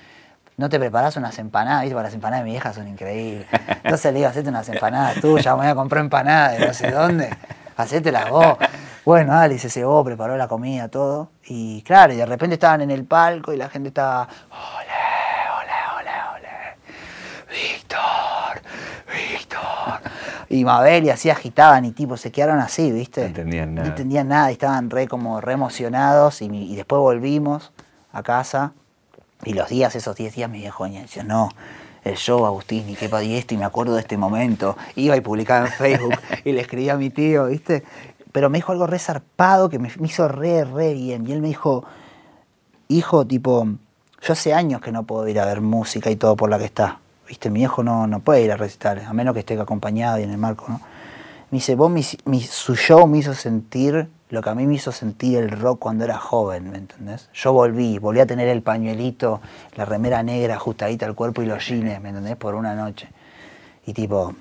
no 0.57 0.69
te 0.69 0.79
preparas 0.79 1.17
unas 1.17 1.37
empanadas, 1.39 1.81
¿viste? 1.81 1.95
Para 1.95 2.07
las 2.07 2.13
empanadas 2.13 2.41
de 2.41 2.45
mi 2.45 2.51
vieja 2.51 2.73
son 2.73 2.87
increíbles. 2.87 3.47
Entonces 3.83 4.13
le 4.13 4.19
digo, 4.19 4.29
hacete 4.29 4.49
unas 4.49 4.69
empanadas 4.69 5.19
tuyas, 5.19 5.55
me 5.55 5.63
voy 5.63 5.67
a 5.67 5.75
comprar 5.75 6.03
empanadas 6.03 6.59
de 6.59 6.67
no 6.67 6.73
sé 6.73 6.91
dónde, 6.91 7.29
hacételas 7.75 8.29
vos. 8.29 8.57
Bueno, 9.05 9.33
Alice 9.33 9.67
se 9.67 9.69
cebó, 9.69 10.03
preparó 10.03 10.37
la 10.37 10.47
comida, 10.47 10.87
todo. 10.87 11.29
Y 11.45 11.81
claro, 11.81 12.13
y 12.13 12.17
de 12.17 12.25
repente 12.25 12.53
estaban 12.53 12.81
en 12.81 12.91
el 12.91 13.03
palco 13.03 13.51
y 13.51 13.57
la 13.57 13.67
gente 13.67 13.89
estaba, 13.89 14.21
ole, 14.21 14.87
ole, 15.59 15.71
ole, 15.99 16.11
ole, 16.37 16.77
Víctor, 17.49 18.61
Víctor. 19.11 20.11
Y 20.49 20.63
Mabel 20.63 21.05
y 21.05 21.09
así 21.09 21.29
agitaban 21.29 21.83
y 21.83 21.91
tipo 21.91 22.15
se 22.15 22.31
quedaron 22.31 22.59
así, 22.59 22.91
¿viste? 22.91 23.21
No 23.21 23.27
entendían 23.27 23.75
nada. 23.75 23.87
No 23.87 23.89
entendían 23.89 24.27
nada 24.27 24.51
y 24.51 24.53
estaban 24.53 24.89
re 24.89 25.07
como 25.07 25.41
re 25.41 25.53
emocionados 25.53 26.41
y, 26.41 26.45
y 26.45 26.75
después 26.75 26.99
volvimos 26.99 27.73
a 28.13 28.23
casa 28.23 28.71
y 29.45 29.53
los 29.53 29.69
días, 29.69 29.95
esos 29.95 30.15
10 30.15 30.35
días, 30.35 30.49
mi 30.49 30.59
viejo 30.59 30.87
decía, 30.87 31.23
no, 31.23 31.49
el 32.03 32.15
show, 32.15 32.45
Agustín, 32.45 32.89
y 32.89 32.95
qué 32.95 33.09
y 33.23 33.35
esto, 33.35 33.53
y 33.53 33.57
me 33.57 33.65
acuerdo 33.65 33.95
de 33.95 34.01
este 34.01 34.17
momento. 34.17 34.77
Iba 34.95 35.15
y 35.15 35.21
publicaba 35.21 35.67
en 35.67 35.71
Facebook 35.71 36.15
y 36.43 36.51
le 36.51 36.61
escribía 36.61 36.93
a 36.93 36.97
mi 36.97 37.09
tío, 37.09 37.47
¿viste? 37.47 37.83
Pero 38.31 38.49
me 38.49 38.57
dijo 38.57 38.71
algo 38.71 38.87
re 38.87 38.99
zarpado 38.99 39.69
que 39.69 39.79
me, 39.79 39.89
hizo 40.03 40.27
re, 40.27 40.65
re 40.65 40.93
bien. 40.93 41.27
Y 41.27 41.31
él 41.31 41.41
me 41.41 41.47
dijo, 41.47 41.85
hijo, 42.87 43.25
tipo, 43.25 43.67
yo 44.21 44.33
hace 44.33 44.53
años 44.53 44.81
que 44.81 44.91
no 44.91 45.03
puedo 45.03 45.27
ir 45.27 45.39
a 45.39 45.45
ver 45.45 45.61
música 45.61 46.09
y 46.09 46.15
todo 46.15 46.35
por 46.35 46.49
la 46.49 46.57
que 46.57 46.65
está. 46.65 46.99
¿Viste? 47.27 47.49
Mi 47.49 47.61
hijo 47.61 47.83
no, 47.83 48.05
no 48.05 48.19
puede 48.19 48.41
ir 48.41 48.51
a 48.51 48.57
recitales, 48.57 49.05
a 49.07 49.13
menos 49.13 49.33
que 49.33 49.39
esté 49.39 49.59
acompañado 49.59 50.19
y 50.19 50.23
en 50.23 50.31
el 50.31 50.37
marco, 50.37 50.65
¿no? 50.67 50.81
Me 51.51 51.57
dice, 51.57 51.75
vos, 51.75 51.91
mi, 51.91 52.41
su 52.41 52.75
show 52.75 53.05
me 53.05 53.19
hizo 53.19 53.33
sentir 53.35 54.09
lo 54.33 54.41
que 54.41 54.49
a 54.49 54.55
mí 54.55 54.65
me 54.65 54.73
hizo 54.73 54.91
sentir 54.91 55.37
el 55.37 55.51
rock 55.51 55.77
cuando 55.77 56.05
era 56.05 56.17
joven, 56.17 56.71
¿me 56.71 56.79
entendés? 56.79 57.29
Yo 57.35 57.53
volví, 57.53 57.99
volví 57.99 58.19
a 58.19 58.25
tener 58.25 58.47
el 58.47 58.63
pañuelito, 58.63 59.41
la 59.75 59.85
remera 59.85 60.23
negra 60.23 60.55
ajustadita 60.55 61.05
al 61.05 61.13
cuerpo 61.13 61.43
y 61.43 61.45
los 61.45 61.63
jeans, 61.67 62.01
¿me 62.01 62.09
entendés? 62.09 62.35
Por 62.35 62.55
una 62.55 62.73
noche. 62.73 63.09
Y 63.85 63.93
tipo, 63.93 64.33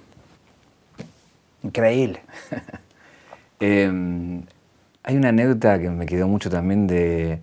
increíble. 1.63 2.23
Em, 3.61 4.43
hay 5.05 5.17
una 5.17 5.29
anécdota 5.29 5.79
que 5.79 5.89
me 5.89 6.05
quedó 6.05 6.27
mucho 6.27 6.51
también 6.51 6.89
de 6.89 7.41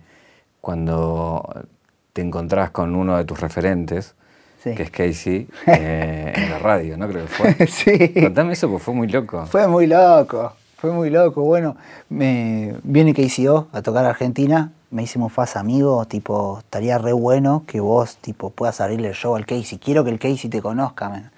cuando 0.60 1.64
te 2.12 2.20
encontrás 2.20 2.70
con 2.72 2.94
uno 2.94 3.16
de 3.16 3.24
tus 3.24 3.40
referentes, 3.40 4.16
que 4.62 4.82
es 4.82 4.90
Casey, 4.90 5.48
eh, 5.66 6.32
en 6.34 6.50
la 6.50 6.58
radio, 6.58 6.98
¿no? 6.98 7.08
Creo 7.08 7.22
que 7.22 7.28
fue. 7.28 7.66
sí. 7.68 8.12
Contame 8.20 8.52
eso, 8.52 8.68
porque 8.68 8.84
fue 8.84 8.94
muy 8.94 9.08
loco. 9.08 9.46
Fue 9.46 9.66
muy 9.66 9.86
loco. 9.86 10.56
Fue 10.80 10.92
muy 10.92 11.10
loco. 11.10 11.42
Bueno, 11.42 11.76
me 12.08 12.74
viene 12.84 13.12
KCO 13.12 13.68
a 13.72 13.82
tocar 13.82 14.06
a 14.06 14.10
Argentina. 14.10 14.72
Me 14.90 15.02
hicimos 15.02 15.30
faz 15.30 15.56
amigo, 15.56 16.06
tipo, 16.06 16.60
estaría 16.60 16.96
re 16.96 17.12
bueno 17.12 17.64
que 17.66 17.80
vos, 17.80 18.16
tipo, 18.16 18.48
puedas 18.48 18.80
abrirle 18.80 19.08
el 19.08 19.14
show 19.14 19.36
al 19.36 19.44
Casey. 19.44 19.78
Quiero 19.78 20.04
que 20.04 20.10
el 20.10 20.18
Casey 20.18 20.48
te 20.48 20.62
conozca, 20.62 21.10
man. 21.10 21.30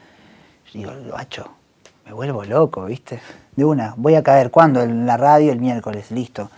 Yo 0.72 0.78
digo, 0.78 0.92
guacho, 1.10 1.48
me 2.06 2.12
vuelvo 2.12 2.44
loco, 2.44 2.84
¿viste? 2.84 3.20
De 3.56 3.64
una, 3.64 3.94
voy 3.96 4.14
a 4.14 4.22
caer. 4.22 4.50
¿Cuándo? 4.52 4.80
En 4.80 5.06
la 5.06 5.16
radio 5.16 5.50
el 5.50 5.60
miércoles, 5.60 6.12
listo. 6.12 6.48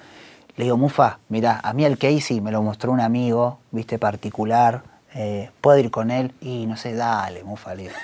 Le 0.56 0.64
digo, 0.64 0.76
Mufa, 0.76 1.18
mira, 1.30 1.60
a 1.64 1.72
mí 1.72 1.84
el 1.86 1.96
Casey 1.96 2.40
me 2.42 2.52
lo 2.52 2.62
mostró 2.62 2.92
un 2.92 3.00
amigo, 3.00 3.58
¿viste? 3.70 3.98
Particular. 3.98 4.82
eh, 5.14 5.50
¿puedo 5.60 5.78
ir 5.78 5.90
con 5.90 6.10
él? 6.10 6.34
Y 6.40 6.66
no 6.66 6.76
sé, 6.76 6.94
dale, 6.94 7.44
mufa, 7.44 7.74
le 7.74 7.84
digo. 7.84 7.94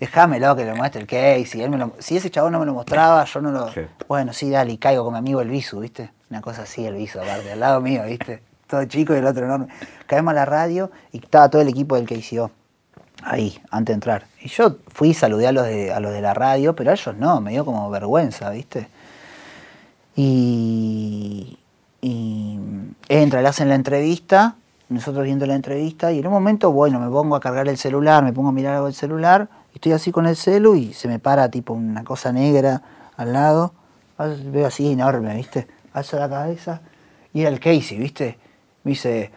Déjamelo 0.00 0.54
que 0.56 0.64
le 0.64 0.74
muestre 0.74 1.00
el 1.00 1.06
case. 1.06 1.62
Él 1.62 1.70
me 1.70 1.78
lo- 1.78 1.92
si 1.98 2.16
ese 2.16 2.30
chabón 2.30 2.52
no 2.52 2.60
me 2.60 2.66
lo 2.66 2.74
mostraba, 2.74 3.24
yo 3.24 3.40
no 3.40 3.50
lo. 3.50 3.72
Sí. 3.72 3.80
Bueno, 4.06 4.32
sí, 4.32 4.50
dale, 4.50 4.72
y 4.72 4.78
caigo 4.78 5.04
con 5.04 5.12
mi 5.14 5.18
amigo 5.18 5.40
el 5.40 5.48
Visu, 5.48 5.80
¿viste? 5.80 6.10
Una 6.30 6.40
cosa 6.40 6.62
así, 6.62 6.84
el 6.86 6.94
Visu, 6.94 7.18
aparte, 7.20 7.52
al 7.52 7.60
lado 7.60 7.80
mío, 7.80 8.02
¿viste? 8.04 8.42
Todo 8.66 8.84
chico 8.84 9.14
y 9.14 9.16
el 9.18 9.26
otro 9.26 9.44
enorme. 9.44 9.68
Caemos 10.06 10.32
a 10.32 10.34
la 10.34 10.44
radio 10.44 10.90
y 11.10 11.18
estaba 11.18 11.48
todo 11.48 11.62
el 11.62 11.68
equipo 11.68 11.96
del 11.96 12.06
KCO. 12.06 12.50
Ahí, 13.22 13.58
antes 13.70 13.92
de 13.92 13.94
entrar. 13.94 14.26
Y 14.40 14.48
yo 14.48 14.76
fui 14.88 15.08
y 15.08 15.14
saludé 15.14 15.48
a 15.48 15.52
los 15.52 15.64
de, 15.66 15.92
a 15.92 15.98
los 16.00 16.12
de 16.12 16.20
la 16.20 16.34
radio, 16.34 16.76
pero 16.76 16.90
a 16.90 16.94
ellos 16.94 17.16
no, 17.16 17.40
me 17.40 17.50
dio 17.50 17.64
como 17.64 17.90
vergüenza, 17.90 18.50
¿viste? 18.50 18.88
Y, 20.14 21.58
y 22.00 22.58
entra, 23.08 23.42
le 23.42 23.48
hacen 23.48 23.68
la 23.68 23.74
entrevista, 23.74 24.56
nosotros 24.88 25.24
viendo 25.24 25.46
la 25.46 25.54
entrevista, 25.54 26.12
y 26.12 26.18
en 26.20 26.26
un 26.26 26.32
momento, 26.32 26.72
bueno, 26.72 27.00
me 27.00 27.08
pongo 27.08 27.36
a 27.36 27.40
cargar 27.40 27.68
el 27.68 27.78
celular, 27.78 28.22
me 28.24 28.32
pongo 28.32 28.48
a 28.50 28.52
mirar 28.52 28.74
algo 28.74 28.86
del 28.86 28.94
celular, 28.94 29.48
estoy 29.78 29.92
así 29.92 30.10
con 30.10 30.26
el 30.26 30.34
celu 30.34 30.74
y 30.74 30.92
se 30.92 31.06
me 31.06 31.20
para 31.20 31.50
tipo 31.50 31.72
una 31.72 32.02
cosa 32.02 32.32
negra 32.32 32.82
al 33.16 33.32
lado, 33.32 33.72
veo 34.46 34.66
así 34.66 34.90
enorme, 34.90 35.36
¿viste? 35.36 35.68
Alzo 35.92 36.18
la 36.18 36.28
cabeza 36.28 36.80
y 37.32 37.42
era 37.42 37.50
el 37.50 37.60
Casey, 37.60 37.96
¿viste? 37.96 38.38
Me 38.82 38.90
dice, 38.90 39.30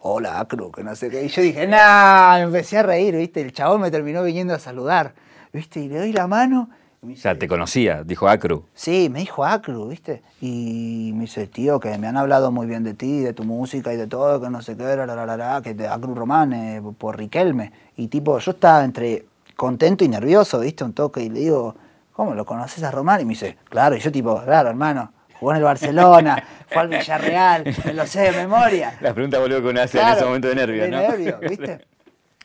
hola, 0.00 0.40
Acru, 0.40 0.72
que 0.72 0.82
no 0.82 0.96
sé 0.96 1.10
qué. 1.10 1.24
Y 1.24 1.28
yo 1.28 1.42
dije, 1.42 1.66
nah, 1.66 2.36
me 2.36 2.44
empecé 2.44 2.78
a 2.78 2.82
reír, 2.82 3.14
¿viste? 3.16 3.42
El 3.42 3.52
chabón 3.52 3.82
me 3.82 3.90
terminó 3.90 4.22
viniendo 4.22 4.54
a 4.54 4.58
saludar, 4.58 5.14
¿viste? 5.52 5.80
Y 5.80 5.88
le 5.88 5.98
doy 5.98 6.12
la 6.14 6.26
mano. 6.26 6.70
y 7.02 7.06
me 7.06 7.12
O 7.12 7.16
sea, 7.16 7.32
dice, 7.32 7.40
te 7.40 7.48
conocía, 7.48 8.02
dijo 8.02 8.28
Acru. 8.28 8.64
Sí, 8.72 9.10
me 9.10 9.18
dijo 9.18 9.44
Acru, 9.44 9.88
¿viste? 9.88 10.22
Y 10.40 11.12
me 11.14 11.22
dice, 11.22 11.46
tío, 11.48 11.80
que 11.80 11.98
me 11.98 12.06
han 12.06 12.16
hablado 12.16 12.50
muy 12.50 12.66
bien 12.66 12.82
de 12.82 12.94
ti, 12.94 13.20
de 13.20 13.34
tu 13.34 13.44
música 13.44 13.92
y 13.92 13.98
de 13.98 14.06
todo, 14.06 14.40
que 14.40 14.48
no 14.48 14.62
sé 14.62 14.74
qué, 14.74 14.96
la, 14.96 15.04
la, 15.04 15.26
la, 15.26 15.36
la, 15.36 15.60
que 15.60 15.74
de 15.74 15.86
Acru 15.86 16.14
Román, 16.14 16.54
eh, 16.54 16.82
por 16.96 17.18
Riquelme. 17.18 17.72
Y 17.96 18.08
tipo, 18.08 18.38
yo 18.38 18.52
estaba 18.52 18.84
entre 18.84 19.26
contento 19.56 20.04
y 20.04 20.08
nervioso, 20.08 20.60
¿viste? 20.60 20.84
Un 20.84 20.92
toque, 20.92 21.22
y 21.22 21.28
le 21.30 21.40
digo, 21.40 21.74
¿cómo 22.12 22.34
lo 22.34 22.44
conoces 22.44 22.82
a 22.84 22.90
Román? 22.90 23.20
Y 23.20 23.24
me 23.24 23.30
dice, 23.30 23.56
claro, 23.68 23.96
y 23.96 24.00
yo 24.00 24.12
tipo, 24.12 24.42
claro, 24.42 24.70
hermano, 24.70 25.12
jugó 25.38 25.52
en 25.52 25.58
el 25.58 25.64
Barcelona, 25.64 26.42
fue 26.68 26.82
al 26.82 26.88
Villarreal, 26.88 27.64
me 27.84 27.94
lo 27.94 28.06
sé 28.06 28.20
de 28.20 28.32
memoria. 28.32 28.96
La 29.00 29.12
pregunta 29.12 29.38
volvió 29.38 29.60
que 29.62 29.68
uno 29.68 29.80
hace 29.80 30.00
en 30.00 30.08
ese 30.08 30.24
momento 30.24 30.48
de 30.48 30.54
nervio, 30.54 30.82
de 30.84 30.90
¿no? 30.90 30.98
nervio, 30.98 31.38
¿viste? 31.48 31.84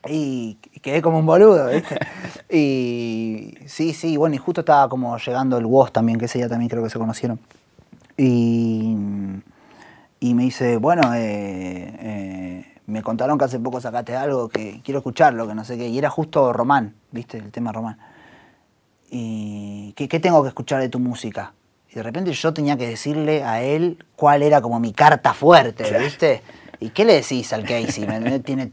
Y 0.10 0.56
quedé 0.82 1.02
como 1.02 1.20
un 1.20 1.26
boludo, 1.26 1.70
¿viste? 1.70 1.98
Y 2.50 3.56
sí, 3.66 3.94
sí, 3.94 4.16
bueno, 4.16 4.36
y 4.36 4.38
justo 4.38 4.62
estaba 4.62 4.88
como 4.88 5.18
llegando 5.18 5.58
el 5.58 5.66
WOS 5.66 5.92
también, 5.92 6.18
que 6.18 6.26
ese 6.26 6.38
día 6.38 6.48
también 6.48 6.70
creo 6.70 6.84
que 6.84 6.90
se 6.90 6.98
conocieron. 7.00 7.40
Y, 8.16 8.96
y 10.20 10.34
me 10.34 10.44
dice, 10.44 10.78
bueno, 10.78 11.14
eh, 11.14 11.94
eh, 12.00 12.77
me 12.88 13.04
contaron 13.04 13.38
que 13.38 13.46
hace 13.46 13.60
poco 13.60 13.80
sacaste 13.82 14.16
algo 14.16 14.48
que 14.50 14.82
quiero 14.84 15.00
escucharlo, 15.00 15.48
que 15.48 15.54
no 15.54 15.64
sé 15.66 15.78
qué. 15.78 15.88
Y 15.88 15.98
era 15.98 16.10
justo 16.10 16.54
Román, 16.54 16.96
¿viste? 17.12 17.38
El 17.38 17.52
tema 17.52 17.72
Román. 17.72 18.00
Y 19.10 19.94
¿qué, 19.96 20.08
qué 20.08 20.20
tengo 20.20 20.42
que 20.42 20.50
escuchar 20.50 20.80
de 20.80 20.90
tu 20.90 21.00
música? 21.00 21.54
Y 21.92 21.96
de 21.96 22.04
repente 22.04 22.32
yo 22.32 22.54
tenía 22.54 22.78
que 22.78 22.88
decirle 22.88 23.44
a 23.44 23.62
él 23.62 24.04
cuál 24.16 24.42
era 24.42 24.62
como 24.62 24.80
mi 24.80 24.94
carta 24.94 25.34
fuerte, 25.34 25.98
¿viste? 26.00 26.42
¿Y 26.80 26.90
qué 26.90 27.04
le 27.06 27.14
decís 27.14 27.52
al 27.52 27.64
Casey? 27.64 28.08
¿Me? 28.08 28.40
Tiene 28.40 28.72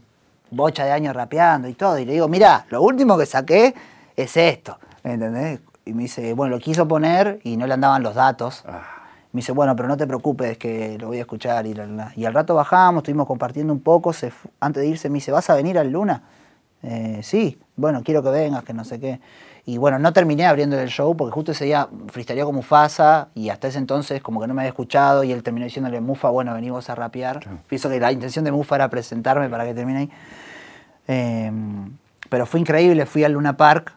bocha 0.49 0.85
de 0.85 0.91
años 0.91 1.13
rapeando 1.13 1.67
y 1.67 1.73
todo. 1.73 1.99
Y 1.99 2.05
le 2.05 2.13
digo, 2.13 2.27
mira, 2.29 2.65
lo 2.69 2.81
último 2.81 3.17
que 3.17 3.25
saqué 3.25 3.75
es 4.15 4.37
esto, 4.37 4.79
¿me 5.03 5.13
entendés? 5.13 5.59
Y 5.85 5.93
me 5.93 6.03
dice, 6.03 6.33
bueno, 6.33 6.55
lo 6.55 6.59
quiso 6.59 6.87
poner 6.87 7.39
y 7.43 7.57
no 7.57 7.67
le 7.67 7.73
andaban 7.73 8.01
los 8.01 8.15
datos. 8.15 8.63
Me 9.35 9.39
dice, 9.39 9.51
bueno, 9.51 9.75
pero 9.75 9.89
no 9.89 9.97
te 9.97 10.07
preocupes 10.07 10.57
que 10.57 10.97
lo 10.97 11.07
voy 11.07 11.17
a 11.17 11.21
escuchar. 11.21 11.67
Y, 11.67 11.73
la, 11.73 11.85
la. 11.85 12.13
y 12.15 12.23
al 12.23 12.33
rato 12.33 12.55
bajamos, 12.55 13.01
estuvimos 13.01 13.27
compartiendo 13.27 13.73
un 13.73 13.81
poco. 13.81 14.13
Se 14.13 14.31
antes 14.61 14.81
de 14.81 14.87
irse 14.87 15.09
me 15.09 15.15
dice, 15.15 15.33
¿vas 15.33 15.49
a 15.49 15.55
venir 15.55 15.77
al 15.77 15.91
Luna? 15.91 16.23
Eh, 16.81 17.19
sí, 17.21 17.59
bueno, 17.75 18.01
quiero 18.01 18.23
que 18.23 18.29
vengas, 18.29 18.63
que 18.63 18.73
no 18.73 18.85
sé 18.85 18.97
qué. 18.97 19.19
Y 19.65 19.77
bueno, 19.77 19.99
no 19.99 20.13
terminé 20.13 20.45
abriendo 20.45 20.79
el 20.79 20.87
show 20.87 21.17
porque 21.17 21.33
justo 21.33 21.51
ese 21.51 21.65
día 21.65 21.89
freestyleó 22.07 22.45
con 22.45 22.55
Mufasa 22.55 23.27
y 23.35 23.49
hasta 23.49 23.67
ese 23.67 23.77
entonces 23.77 24.21
como 24.21 24.39
que 24.39 24.47
no 24.47 24.53
me 24.53 24.61
había 24.61 24.69
escuchado 24.69 25.25
y 25.25 25.33
él 25.33 25.43
terminó 25.43 25.65
diciéndole, 25.65 25.99
Mufa, 25.99 26.29
bueno, 26.29 26.53
vení 26.53 26.69
vos 26.69 26.89
a 26.89 26.95
rapear. 26.95 27.41
Pienso 27.67 27.89
que 27.89 27.99
la 27.99 28.13
intención 28.13 28.45
de 28.45 28.53
Mufa 28.53 28.75
era 28.75 28.89
presentarme 28.89 29.49
para 29.49 29.65
que 29.65 29.73
termine 29.73 29.99
ahí. 29.99 30.09
Eh, 31.09 31.51
pero 32.29 32.45
fue 32.45 32.61
increíble, 32.61 33.05
fui 33.05 33.25
al 33.25 33.33
Luna 33.33 33.57
Park, 33.57 33.95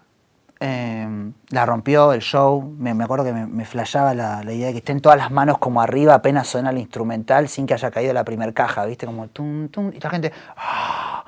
eh, 0.60 1.32
la 1.50 1.66
rompió 1.66 2.12
el 2.12 2.20
show, 2.20 2.62
me, 2.78 2.90
acuerdo 3.02 3.24
que 3.24 3.32
me, 3.32 3.46
me 3.46 3.64
flashaba 3.64 4.14
la, 4.14 4.42
idea 4.44 4.68
de 4.68 4.72
que 4.72 4.78
estén 4.78 5.00
todas 5.00 5.18
las 5.18 5.30
manos 5.30 5.58
como 5.58 5.80
arriba 5.80 6.14
apenas 6.14 6.48
suena 6.48 6.70
el 6.70 6.78
instrumental 6.78 7.48
sin 7.48 7.66
que 7.66 7.74
haya 7.74 7.90
caído 7.90 8.12
la 8.12 8.24
primer 8.24 8.52
caja, 8.54 8.84
¿viste? 8.86 9.06
Como 9.06 9.28
tum, 9.28 9.68
tum, 9.68 9.92
y 9.94 10.00
la 10.00 10.10
gente... 10.10 10.32
¡ah! 10.56 11.24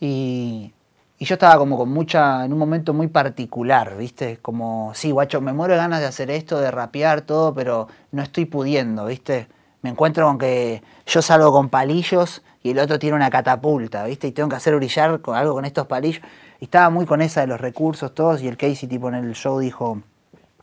Y, 0.00 0.72
y 1.20 1.24
yo 1.24 1.34
estaba 1.34 1.58
como 1.58 1.76
con 1.76 1.88
mucha, 1.90 2.44
en 2.44 2.52
un 2.52 2.58
momento 2.60 2.94
muy 2.94 3.08
particular, 3.08 3.96
¿viste? 3.96 4.38
Como, 4.38 4.92
sí, 4.94 5.10
guacho, 5.10 5.40
me 5.40 5.52
muero 5.52 5.74
de 5.74 5.78
ganas 5.78 6.00
de 6.00 6.06
hacer 6.06 6.30
esto, 6.30 6.60
de 6.60 6.70
rapear, 6.70 7.22
todo, 7.22 7.52
pero 7.54 7.88
no 8.12 8.22
estoy 8.22 8.44
pudiendo, 8.44 9.04
¿viste? 9.04 9.48
Me 9.82 9.90
encuentro 9.90 10.26
con 10.26 10.38
que 10.38 10.80
yo 11.06 11.20
salgo 11.20 11.50
con 11.50 11.70
palillos 11.70 12.42
y 12.62 12.70
el 12.70 12.78
otro 12.78 13.00
tiene 13.00 13.16
una 13.16 13.30
catapulta, 13.30 14.04
¿viste? 14.04 14.28
Y 14.28 14.32
tengo 14.32 14.48
que 14.48 14.56
hacer 14.56 14.76
brillar 14.76 15.20
con 15.20 15.36
algo 15.36 15.54
con 15.54 15.64
estos 15.64 15.88
palillos. 15.88 16.22
Y 16.60 16.64
estaba 16.64 16.90
muy 16.90 17.06
con 17.06 17.22
esa 17.22 17.40
de 17.42 17.46
los 17.46 17.60
recursos 17.60 18.14
todos 18.14 18.42
y 18.42 18.48
el 18.48 18.56
Casey 18.56 18.88
tipo 18.88 19.08
en 19.08 19.14
el 19.14 19.34
show 19.34 19.58
dijo, 19.58 20.02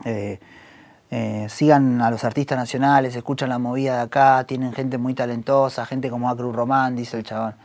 eh, 0.04 0.40
eh, 1.12 1.46
sigan 1.50 2.02
a 2.02 2.12
los 2.12 2.24
artistas 2.24 2.58
nacionales, 2.58 3.16
escuchan 3.16 3.50
la 3.50 3.60
movida 3.60 3.98
de 3.98 4.02
acá, 4.02 4.44
tienen 4.46 4.74
gente 4.74 4.98
muy 4.98 5.14
talentosa, 5.14 5.86
gente 5.86 6.10
como 6.10 6.30
Acru 6.30 6.52
Román, 6.52 6.96
dice 6.96 7.18
el 7.18 7.24
chabón. 7.24 7.56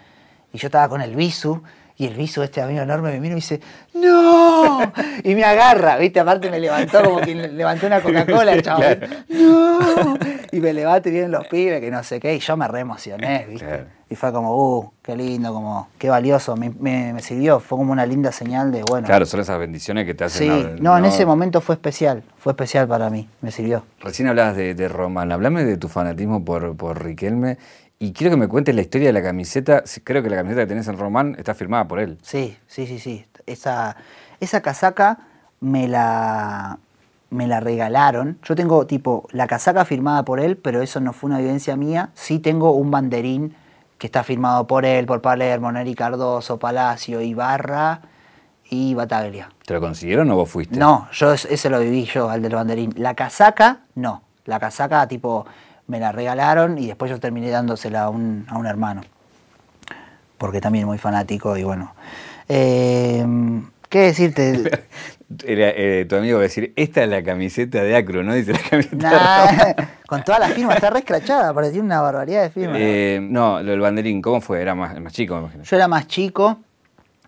Y 0.53 0.59
yo 0.59 0.68
estaba 0.68 0.89
con 0.89 1.01
el 1.01 1.16
Bisu, 1.16 1.62
y 1.97 2.07
el 2.07 2.14
Bisu, 2.14 2.43
este 2.43 2.62
amigo 2.62 2.81
enorme, 2.81 3.12
me 3.12 3.20
mira 3.20 3.33
y 3.33 3.35
me 3.35 3.35
dice, 3.37 3.61
¡No! 3.95 4.81
Y 5.24 5.35
me 5.35 5.45
agarra, 5.45 5.97
¿viste? 5.97 6.20
Aparte 6.20 6.51
me 6.51 6.61
levantó 6.61 7.03
como 7.03 7.20
que 7.20 7.35
levantó 7.35 7.89
una 7.89 8.01
Coca-Cola, 8.01 8.62
chabón. 8.62 9.01
¡No! 9.28 10.16
Y 10.53 10.61
me 10.61 10.72
levanta 10.72 11.09
y 11.09 11.12
vienen 11.12 11.33
los 11.33 11.47
pibes, 11.49 11.81
que 11.81 11.91
no 11.91 12.03
sé 12.05 12.20
qué, 12.20 12.35
y 12.35 12.39
yo 12.39 12.57
me 12.57 12.68
re 12.68 12.81
emocioné, 12.81 13.47
¿viste? 13.49 13.66
Claro. 13.66 13.99
Y 14.13 14.17
fue 14.17 14.33
como, 14.33 14.57
¡uh! 14.57 14.91
Qué 15.03 15.15
lindo, 15.17 15.55
como, 15.55 15.89
qué 15.97 16.11
valioso, 16.11 16.57
me, 16.57 16.71
me- 16.81 17.13
me 17.13 17.23
sirvió, 17.23 17.61
fue 17.61 17.79
como 17.79 17.93
una 17.93 18.05
linda 18.05 18.33
señal 18.33 18.73
de, 18.73 18.83
bueno. 18.83 19.07
Claro, 19.07 19.25
son 19.25 19.39
esas 19.39 19.57
bendiciones 19.61 20.05
que 20.05 20.15
te 20.15 20.25
hacen. 20.25 20.49
Sí, 20.77 20.83
no, 20.83 20.99
en 20.99 21.05
ese 21.05 21.25
momento 21.25 21.61
fue 21.61 21.77
especial, 21.77 22.25
fue 22.37 22.53
especial 22.53 22.89
para 22.89 23.09
mí, 23.09 23.29
me 23.41 23.53
sirvió. 23.53 23.85
Recién 24.01 24.27
hablabas 24.27 24.57
de, 24.57 24.75
de 24.75 24.89
Román, 24.89 25.31
hablame 25.31 25.65
de 25.65 25.77
tu 25.77 25.89
fanatismo 25.89 26.45
por, 26.45 26.77
por 26.77 27.03
Riquelme 27.05 27.57
y 28.01 28.13
quiero 28.13 28.33
que 28.33 28.37
me 28.37 28.49
cuentes 28.49 28.75
la 28.75 28.81
historia 28.81 29.07
de 29.09 29.13
la 29.13 29.23
camiseta. 29.23 29.85
Creo 30.03 30.25
que 30.25 30.31
la 30.31 30.37
camiseta 30.37 30.63
que 30.63 30.67
tenés 30.67 30.89
en 30.89 30.99
Román 30.99 31.37
está 31.39 31.55
firmada 31.55 31.87
por 31.87 32.01
él. 32.01 32.19
Sí, 32.23 32.57
sí, 32.67 32.89
sí, 32.89 32.99
sí. 32.99 33.25
Esa, 33.47 33.95
esa 34.41 34.61
casaca 34.61 35.19
me 35.61 35.87
la, 35.87 36.79
me 37.31 37.47
la 37.47 37.61
regalaron. 37.61 38.39
Yo 38.43 38.57
tengo 38.57 38.87
tipo 38.87 39.29
la 39.31 39.47
casaca 39.47 39.85
firmada 39.85 40.25
por 40.25 40.41
él, 40.41 40.57
pero 40.57 40.83
eso 40.83 40.99
no 40.99 41.13
fue 41.13 41.29
una 41.31 41.39
evidencia 41.39 41.77
mía. 41.77 42.11
Sí 42.15 42.41
tengo 42.41 42.73
un 42.73 42.91
banderín 42.91 43.55
que 44.01 44.07
está 44.07 44.24
firmado 44.24 44.66
por 44.66 44.86
él, 44.86 45.05
por 45.05 45.20
Palermo, 45.20 45.70
Neri 45.70 45.94
Cardoso, 45.94 46.59
Palacio, 46.59 47.20
Ibarra 47.20 48.01
y 48.70 48.94
Bataglia. 48.94 49.51
¿Te 49.66 49.74
lo 49.74 49.80
consiguieron 49.82 50.30
o 50.30 50.36
vos 50.36 50.48
fuiste? 50.48 50.78
No, 50.78 51.07
yo 51.12 51.34
es- 51.34 51.44
ese 51.44 51.68
lo 51.68 51.80
viví 51.80 52.07
yo, 52.07 52.30
al 52.30 52.40
del 52.40 52.55
banderín. 52.55 52.94
La 52.96 53.12
casaca, 53.14 53.80
no. 53.94 54.22
La 54.46 54.59
casaca, 54.59 55.07
tipo, 55.07 55.44
me 55.86 56.01
la 56.01 56.12
regalaron 56.12 56.78
y 56.78 56.86
después 56.86 57.11
yo 57.11 57.20
terminé 57.20 57.51
dándosela 57.51 58.05
a 58.05 58.09
un, 58.09 58.46
a 58.48 58.57
un 58.57 58.66
hermano. 58.66 59.03
Porque 60.38 60.62
también 60.62 60.86
muy 60.86 60.96
fanático 60.96 61.59
y 61.59 61.64
bueno. 61.64 61.92
Eh, 62.48 63.22
¿Qué 63.90 63.98
decirte? 63.98 64.86
Era, 65.45 65.68
eh, 65.68 66.07
tu 66.09 66.16
amigo 66.16 66.39
va 66.39 66.41
a 66.41 66.49
decir, 66.49 66.72
esta 66.74 67.05
es 67.05 67.09
la 67.09 67.22
camiseta 67.22 67.83
de 67.83 67.95
Acro, 67.97 68.24
¿no? 68.24 68.35
Dice 68.35 68.53
la 68.53 68.59
camiseta 68.68 68.97
de 68.97 69.16
Nah, 69.16 69.47
Román. 69.47 69.74
con 70.09 70.24
toda 70.24 70.39
la 70.41 70.49
firma, 70.49 70.74
está 70.74 70.91
re 70.91 70.99
escrachada, 71.01 71.55
parecía 71.55 71.81
una 71.81 72.01
barbaridad 72.01 72.43
de 72.43 72.51
firma. 72.51 72.74
Eh, 72.76 73.20
no, 73.22 73.62
lo 73.62 73.70
del 73.70 73.81
banderín, 73.81 74.20
¿cómo 74.20 74.41
fue? 74.41 74.61
Era 74.61 74.74
más, 74.74 75.01
más 75.01 75.12
chico, 75.12 75.35
me 75.35 75.43
imagino. 75.43 75.62
Yo 75.62 75.76
era 75.76 75.87
más 75.87 76.09
chico, 76.09 76.59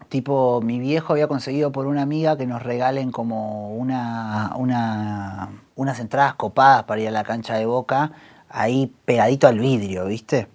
tipo, 0.09 0.61
mi 0.63 0.81
viejo 0.81 1.13
había 1.13 1.29
conseguido 1.29 1.71
por 1.71 1.87
una 1.87 2.03
amiga 2.03 2.37
que 2.37 2.47
nos 2.47 2.63
regalen 2.63 3.13
como 3.13 3.73
una, 3.75 4.53
una, 4.57 5.51
unas 5.77 6.01
entradas 6.01 6.35
copadas 6.35 6.83
para 6.85 7.01
ir 7.01 7.09
a 7.09 7.13
la 7.13 7.23
cancha 7.23 7.55
de 7.55 7.67
boca, 7.67 8.11
ahí 8.49 8.93
pegadito 9.05 9.47
al 9.47 9.61
vidrio, 9.61 10.07
¿viste? 10.07 10.49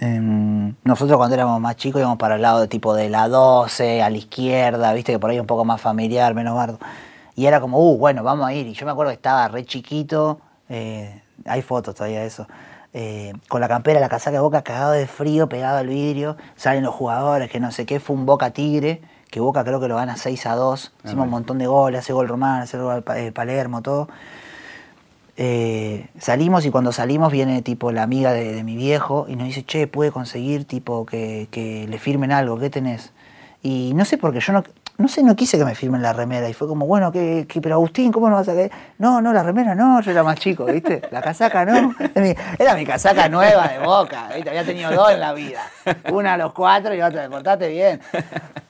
Em, 0.00 0.74
nosotros 0.84 1.16
cuando 1.16 1.34
éramos 1.34 1.60
más 1.60 1.76
chicos 1.76 2.00
íbamos 2.00 2.18
para 2.18 2.36
el 2.36 2.42
lado 2.42 2.60
de 2.60 2.68
tipo 2.68 2.94
de 2.94 3.08
la 3.08 3.28
12, 3.28 4.02
a 4.02 4.10
la 4.10 4.16
izquierda, 4.16 4.92
viste 4.92 5.12
que 5.12 5.18
por 5.18 5.30
ahí 5.30 5.40
un 5.40 5.46
poco 5.46 5.64
más 5.64 5.80
familiar, 5.80 6.34
menos 6.34 6.54
bardo. 6.54 6.78
Y 7.34 7.46
era 7.46 7.60
como, 7.60 7.78
uh, 7.78 7.98
bueno, 7.98 8.22
vamos 8.22 8.46
a 8.46 8.52
ir. 8.52 8.66
Y 8.66 8.74
yo 8.74 8.86
me 8.86 8.92
acuerdo 8.92 9.10
que 9.10 9.16
estaba 9.16 9.48
re 9.48 9.64
chiquito, 9.64 10.40
eh, 10.68 11.22
hay 11.44 11.62
fotos 11.62 11.94
todavía 11.94 12.20
de 12.20 12.26
eso, 12.26 12.46
eh, 12.92 13.32
con 13.48 13.60
la 13.60 13.68
campera, 13.68 14.00
la 14.00 14.08
casaca 14.08 14.36
de 14.36 14.40
boca, 14.40 14.62
cagado 14.62 14.92
de 14.92 15.06
frío, 15.06 15.48
pegado 15.48 15.78
al 15.78 15.88
vidrio, 15.88 16.36
salen 16.56 16.82
los 16.82 16.94
jugadores, 16.94 17.50
que 17.50 17.60
no 17.60 17.70
sé 17.70 17.86
qué, 17.86 18.00
fue 18.00 18.16
un 18.16 18.26
Boca 18.26 18.50
Tigre, 18.50 19.02
que 19.30 19.40
Boca 19.40 19.62
creo 19.64 19.80
que 19.80 19.88
lo 19.88 19.96
gana 19.96 20.16
6 20.16 20.46
a 20.46 20.54
2, 20.54 20.92
hicimos 21.04 21.24
un 21.24 21.30
montón 21.30 21.58
de 21.58 21.66
goles, 21.66 22.00
hace 22.00 22.12
gol 22.12 22.28
Román, 22.28 22.62
hace 22.62 22.78
gol 22.78 23.04
eh, 23.14 23.30
Palermo, 23.32 23.82
todo. 23.82 24.08
Eh, 25.40 26.08
salimos 26.18 26.66
y 26.66 26.70
cuando 26.70 26.90
salimos 26.90 27.30
viene 27.30 27.62
tipo 27.62 27.92
la 27.92 28.02
amiga 28.02 28.32
de, 28.32 28.52
de 28.52 28.64
mi 28.64 28.76
viejo 28.76 29.26
y 29.28 29.36
nos 29.36 29.46
dice, 29.46 29.64
che, 29.64 29.86
puede 29.86 30.10
conseguir 30.10 30.64
tipo 30.64 31.06
que, 31.06 31.46
que 31.52 31.86
le 31.88 31.98
firmen 32.00 32.32
algo, 32.32 32.58
¿qué 32.58 32.70
tenés? 32.70 33.12
Y 33.62 33.92
no 33.94 34.04
sé 34.04 34.18
por 34.18 34.32
qué 34.32 34.40
yo 34.40 34.52
no, 34.52 34.64
no 34.98 35.06
sé, 35.06 35.22
no 35.22 35.36
quise 35.36 35.56
que 35.56 35.64
me 35.64 35.76
firmen 35.76 36.02
la 36.02 36.12
remera. 36.12 36.48
Y 36.48 36.54
fue 36.54 36.66
como, 36.66 36.84
bueno, 36.84 37.12
que, 37.12 37.46
pero 37.62 37.76
Agustín, 37.76 38.10
¿cómo 38.10 38.28
no 38.28 38.34
vas 38.34 38.48
a 38.48 38.54
caer? 38.54 38.72
No, 38.98 39.20
no, 39.20 39.32
la 39.32 39.44
remera 39.44 39.76
no, 39.76 40.00
yo 40.00 40.10
era 40.10 40.24
más 40.24 40.40
chico, 40.40 40.64
¿viste? 40.64 41.02
La 41.12 41.22
casaca 41.22 41.64
no. 41.64 41.94
Era 42.58 42.74
mi 42.74 42.84
casaca 42.84 43.28
nueva 43.28 43.68
de 43.68 43.78
boca, 43.78 44.28
¿viste? 44.34 44.50
Había 44.50 44.64
tenido 44.64 44.90
dos 44.90 45.12
en 45.12 45.20
la 45.20 45.32
vida. 45.32 45.60
Una 46.12 46.34
a 46.34 46.36
los 46.36 46.52
cuatro 46.52 46.92
y 46.96 47.00
otra, 47.00 47.28
portaste 47.28 47.68
bien. 47.68 48.00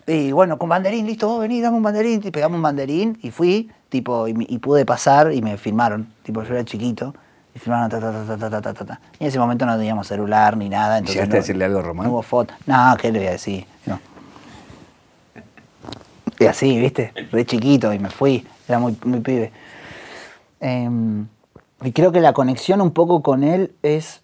Y 0.06 0.30
bueno, 0.32 0.58
con 0.58 0.68
banderín, 0.68 1.06
listo, 1.06 1.28
vos 1.28 1.40
venís, 1.40 1.62
dame 1.62 1.78
un 1.78 1.82
banderín. 1.82 2.20
Y 2.22 2.30
pegamos 2.30 2.56
un 2.56 2.62
banderín 2.62 3.18
y 3.22 3.30
fui, 3.30 3.70
tipo, 3.88 4.28
y, 4.28 4.34
y 4.36 4.58
pude 4.58 4.84
pasar 4.84 5.32
y 5.32 5.40
me 5.40 5.56
firmaron. 5.56 6.12
Tipo, 6.24 6.42
yo 6.42 6.52
era 6.52 6.64
chiquito. 6.64 7.14
Y 7.54 7.58
firmaron, 7.58 7.88
ta, 7.88 8.00
ta, 8.00 8.12
ta, 8.12 8.36
ta, 8.36 8.50
ta, 8.50 8.60
ta, 8.60 8.74
ta, 8.74 8.84
ta. 8.84 9.00
Y 9.18 9.24
en 9.24 9.28
ese 9.28 9.38
momento 9.38 9.64
no 9.64 9.78
teníamos 9.78 10.06
celular 10.06 10.58
ni 10.58 10.68
nada. 10.68 10.98
Entonces 10.98 11.26
no, 11.26 11.34
decirle 11.36 11.64
algo 11.64 11.80
romántico? 11.80 12.04
No 12.04 12.12
hubo 12.12 12.22
foto. 12.22 12.52
No, 12.66 12.94
¿qué 13.00 13.10
le 13.10 13.18
voy 13.20 13.28
a 13.28 13.32
decir? 13.32 13.66
No. 13.86 13.98
Y 16.38 16.46
así, 16.46 16.78
¿viste? 16.78 17.12
Re 17.32 17.44
chiquito 17.44 17.92
y 17.92 17.98
me 17.98 18.10
fui. 18.10 18.46
Era 18.68 18.78
muy, 18.78 18.96
muy 19.04 19.20
pibe. 19.20 19.52
Em, 20.60 21.26
y 21.82 21.92
creo 21.92 22.12
que 22.12 22.20
la 22.20 22.32
conexión 22.32 22.80
un 22.80 22.90
poco 22.92 23.22
con 23.22 23.44
él 23.44 23.74
es, 23.82 24.22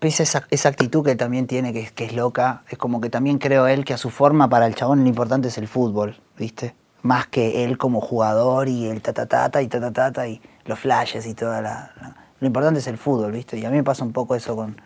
esa, 0.00 0.46
esa 0.50 0.68
actitud 0.68 1.04
que 1.04 1.14
también 1.16 1.46
tiene, 1.46 1.72
que, 1.72 1.80
es- 1.80 1.92
que 1.92 2.04
es 2.04 2.14
loca, 2.14 2.62
es 2.68 2.78
como 2.78 3.00
que 3.00 3.10
también 3.10 3.38
creo 3.38 3.66
él 3.66 3.84
que 3.84 3.94
a 3.94 3.98
su 3.98 4.10
forma 4.10 4.48
para 4.48 4.66
el 4.66 4.74
chabón 4.74 5.02
lo 5.02 5.08
importante 5.08 5.48
es 5.48 5.58
el 5.58 5.68
fútbol, 5.68 6.16
¿viste? 6.38 6.74
Más 7.02 7.26
que 7.26 7.64
él 7.64 7.78
como 7.78 8.00
jugador 8.00 8.68
y 8.68 8.86
el 8.86 9.00
ta 9.02 9.12
ta 9.12 9.26
ta 9.26 9.50
ta 9.50 9.62
y 9.62 9.68
ta 9.68 9.80
ta 9.80 9.92
ta 9.92 10.12
ta 10.12 10.28
y 10.28 10.40
los 10.64 10.78
flashes 10.78 11.26
y 11.26 11.34
toda 11.34 11.60
la, 11.62 11.92
la- 12.00 12.16
Lo 12.40 12.46
importante 12.46 12.80
es 12.80 12.86
el 12.88 12.98
fútbol, 12.98 13.32
¿viste? 13.32 13.58
Y 13.58 13.64
a 13.64 13.70
mí 13.70 13.76
me 13.76 13.84
pasa 13.84 14.04
un 14.04 14.12
poco 14.12 14.34
eso 14.34 14.56
con, 14.56 14.80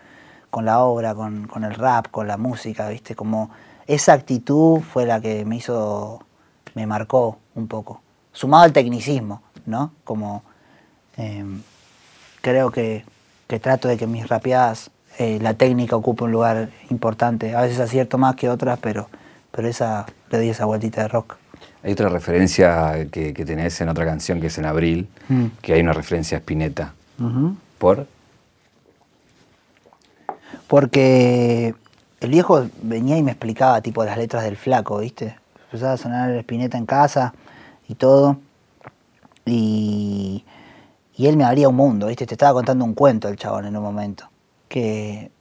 con 0.49 0.65
la 0.65 0.79
obra, 0.79 1.15
con, 1.15 1.47
con 1.47 1.63
el 1.63 1.73
rap, 1.73 2.07
con 2.11 2.27
la 2.27 2.37
música, 2.37 2.87
¿viste? 2.89 3.15
Como 3.15 3.49
esa 3.87 4.13
actitud 4.13 4.81
fue 4.81 5.05
la 5.05 5.19
que 5.21 5.45
me 5.45 5.55
hizo, 5.57 6.19
me 6.77 6.85
marcó 6.85 7.39
un 7.55 7.67
poco. 7.67 8.01
Sumado 8.33 8.63
al 8.63 8.71
tecnicismo, 8.71 9.41
¿no? 9.65 9.91
Como 10.03 10.43
em, 11.17 11.59
creo 12.41 12.69
que, 12.69 13.03
que 13.47 13.59
trato 13.59 13.87
de 13.87 13.97
que 13.97 14.05
mis 14.05 14.27
rapeadas 14.27 14.91
eh, 15.17 15.39
la 15.41 15.55
técnica 15.55 15.95
ocupe 15.95 16.23
un 16.25 16.31
lugar 16.31 16.69
importante. 16.91 17.55
A 17.55 17.61
veces 17.61 17.79
acierto 17.79 18.19
más 18.19 18.35
que 18.35 18.47
otras, 18.47 18.77
pero, 18.79 19.09
pero 19.51 19.67
esa 19.67 20.05
le 20.29 20.37
doy 20.37 20.49
esa 20.49 20.65
vueltita 20.65 21.01
de 21.01 21.07
rock. 21.07 21.37
Hay 21.81 21.93
otra 21.93 22.09
referencia 22.09 23.07
que, 23.11 23.33
que 23.33 23.43
tenés 23.43 23.81
en 23.81 23.89
otra 23.89 24.05
canción 24.05 24.39
que 24.39 24.47
es 24.47 24.57
en 24.59 24.65
Abril, 24.65 25.09
Mm. 25.29 25.45
que 25.61 25.73
hay 25.73 25.81
una 25.81 25.93
referencia 25.93 26.37
a 26.37 26.39
Spinetta. 26.41 26.93
¿Por? 27.79 28.05
Porque 30.67 31.73
el 32.19 32.29
viejo 32.29 32.67
venía 32.83 33.17
y 33.17 33.23
me 33.23 33.31
explicaba 33.31 33.81
tipo 33.81 34.05
las 34.05 34.17
letras 34.17 34.43
del 34.43 34.57
flaco, 34.57 34.99
¿viste? 34.99 35.35
Empezaba 35.67 35.93
a 35.93 35.97
sonar 35.97 36.29
el 36.31 36.37
espineta 36.37 36.77
en 36.77 36.85
casa 36.85 37.33
y 37.87 37.95
todo. 37.95 38.37
Y, 39.45 40.43
y 41.15 41.27
él 41.27 41.37
me 41.37 41.43
abría 41.43 41.69
un 41.69 41.75
mundo, 41.75 42.07
¿viste? 42.07 42.25
Te 42.25 42.35
estaba 42.35 42.53
contando 42.53 42.85
un 42.85 42.93
cuento 42.93 43.27
el 43.27 43.37
chabón 43.37 43.65
en 43.65 43.75
un 43.75 43.83
momento. 43.83 44.29
Que, 44.69 45.31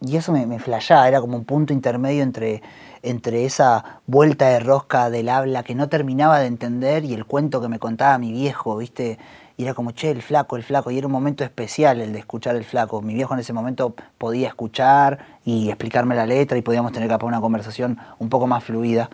y 0.00 0.16
eso 0.16 0.32
me, 0.32 0.46
me 0.46 0.58
flashaba, 0.58 1.08
era 1.08 1.20
como 1.20 1.36
un 1.36 1.44
punto 1.44 1.72
intermedio 1.72 2.22
entre, 2.22 2.62
entre 3.02 3.44
esa 3.44 4.00
vuelta 4.06 4.48
de 4.48 4.60
rosca 4.60 5.10
del 5.10 5.28
habla 5.28 5.62
que 5.62 5.74
no 5.74 5.88
terminaba 5.88 6.38
de 6.38 6.46
entender 6.46 7.04
y 7.04 7.12
el 7.12 7.26
cuento 7.26 7.60
que 7.60 7.68
me 7.68 7.78
contaba 7.78 8.16
mi 8.18 8.32
viejo, 8.32 8.76
¿viste? 8.76 9.18
Y 9.58 9.64
era 9.64 9.74
como, 9.74 9.90
che, 9.90 10.10
el 10.10 10.22
flaco, 10.22 10.56
el 10.56 10.62
flaco. 10.62 10.90
Y 10.90 10.96
era 10.96 11.06
un 11.06 11.12
momento 11.12 11.44
especial 11.44 12.00
el 12.00 12.14
de 12.14 12.20
escuchar 12.20 12.56
el 12.56 12.64
flaco. 12.64 13.02
Mi 13.02 13.12
viejo 13.12 13.34
en 13.34 13.40
ese 13.40 13.52
momento 13.52 13.94
podía 14.16 14.48
escuchar 14.48 15.18
y 15.44 15.68
explicarme 15.68 16.14
la 16.14 16.24
letra 16.24 16.56
y 16.56 16.62
podíamos 16.62 16.92
tener 16.92 17.10
capaz 17.10 17.26
una 17.26 17.42
conversación 17.42 17.98
un 18.18 18.30
poco 18.30 18.46
más 18.46 18.64
fluida. 18.64 19.10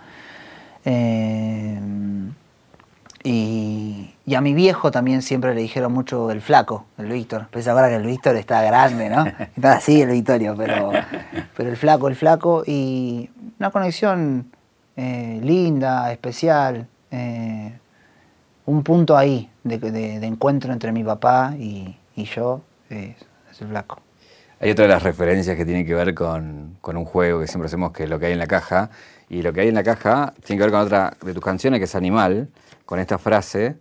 Eh, 0.87 1.79
y, 3.25 4.15
y 4.25 4.35
a 4.37 4.41
mi 4.41 4.55
viejo 4.55 4.91
también 4.93 5.21
siempre 5.21 5.55
le 5.55 5.61
dijeron 5.61 5.93
mucho 5.93 6.31
el 6.31 6.41
flaco, 6.41 6.87
el 6.97 7.07
Víctor. 7.11 7.49
Pues 7.51 7.67
ahora 7.67 7.89
que 7.89 7.97
el 7.97 8.07
Víctor 8.07 8.37
está 8.37 8.63
grande, 8.63 9.11
¿no? 9.11 9.27
Está 9.57 9.73
así 9.75 10.01
el 10.01 10.11
Victorio, 10.11 10.55
pero, 10.57 10.93
pero 11.57 11.71
el 11.71 11.77
flaco, 11.77 12.09
el 12.09 12.15
flaco. 12.17 12.63
Y 12.67 13.29
una 13.59 13.71
conexión 13.71 14.51
eh, 14.97 15.41
linda, 15.43 16.13
especial. 16.13 16.87
eh, 17.11 17.73
un 18.67 18.83
punto 18.83 19.17
ahí 19.17 19.49
de, 19.63 19.79
de- 19.79 20.19
de 20.19 20.27
encuentro 20.27 20.73
entre 20.73 20.91
mi 20.91 21.05
papá 21.05 21.55
y, 21.57 21.97
y 22.17 22.25
yo 22.25 22.63
es, 22.91 23.15
es 23.53 23.61
el 23.61 23.69
flaco. 23.69 24.01
Hay 24.59 24.71
otra 24.71 24.87
de 24.87 24.89
las 24.89 25.03
referencias 25.05 25.57
que 25.57 25.65
tiene 25.65 25.85
que 25.85 25.95
ver 25.95 26.15
con, 26.15 26.77
con 26.81 26.97
un 26.97 27.05
juego 27.05 27.39
que 27.41 27.47
siempre 27.47 27.67
hacemos, 27.67 27.93
que 27.93 28.05
es 28.05 28.11
lo 28.11 28.19
que 28.19 28.27
hay 28.27 28.33
en 28.33 28.39
la 28.41 28.47
caja. 28.49 28.91
Y 29.29 29.43
lo 29.43 29.53
que 29.53 29.63
hay 29.63 29.69
en 29.69 29.75
la 29.75 29.83
caja 29.83 30.35
tiene 30.45 30.59
que 30.61 30.65
ver 30.65 30.73
con 30.73 30.81
otra 30.83 31.17
de 31.23 31.35
tus 31.35 31.43
canciones, 31.45 31.81
que 31.81 31.85
es 31.85 31.95
Animal, 31.95 32.49
con 32.85 33.01
esta 33.01 33.19
frase 33.19 33.79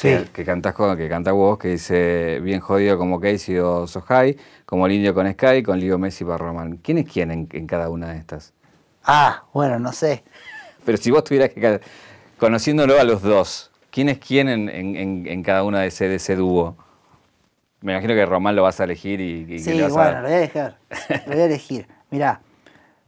que, 0.00 0.28
que 0.32 0.44
cantás 0.44 0.74
con- 0.74 0.96
que 0.96 1.08
canta 1.08 1.32
vos, 1.32 1.58
que 1.58 1.68
dice, 1.68 2.40
bien 2.40 2.60
jodido 2.60 2.98
como 2.98 3.20
Casey 3.20 3.58
o 3.58 3.86
Sohai, 3.86 4.36
como 4.66 4.86
el 4.86 4.92
indio 4.92 5.14
con 5.14 5.30
Sky, 5.32 5.62
con 5.62 5.80
Leo 5.80 5.98
Messi 5.98 6.24
para 6.24 6.38
Román. 6.38 6.78
¿Quién 6.78 6.98
es 6.98 7.10
quién 7.10 7.30
en, 7.30 7.48
en 7.52 7.66
cada 7.66 7.88
una 7.90 8.12
de 8.12 8.18
estas? 8.18 8.52
Ah, 9.04 9.44
bueno, 9.52 9.78
no 9.78 9.92
sé. 9.92 10.24
Pero 10.84 10.98
si 10.98 11.10
vos 11.10 11.24
tuvieras 11.24 11.50
que, 11.50 11.80
conociéndolo 12.38 12.98
a 13.00 13.04
los 13.04 13.22
dos, 13.22 13.70
¿quién 13.90 14.08
es 14.08 14.18
quién 14.18 14.48
en, 14.48 14.68
en- 14.68 14.96
en- 14.96 15.26
en 15.26 15.42
cada 15.42 15.62
una 15.64 15.80
de 15.80 15.88
ese, 15.88 16.08
de 16.08 16.16
ese 16.16 16.36
dúo? 16.36 16.76
Me 17.80 17.92
imagino 17.92 18.14
que 18.14 18.26
Román 18.26 18.56
lo 18.56 18.62
vas 18.62 18.80
a 18.80 18.84
elegir 18.84 19.20
y, 19.20 19.42
y 19.48 19.64
que 19.64 19.64
Sí, 19.64 19.74
le 19.74 19.82
vas 19.82 19.96
a 19.98 20.16
bueno, 20.16 20.22
lo 20.22 20.28
voy 20.28 20.36
a 20.36 20.40
dejar. 20.40 20.78
Lo 21.24 21.32
voy 21.32 21.40
a 21.42 21.44
elegir. 21.46 21.88
Mirá, 22.10 22.40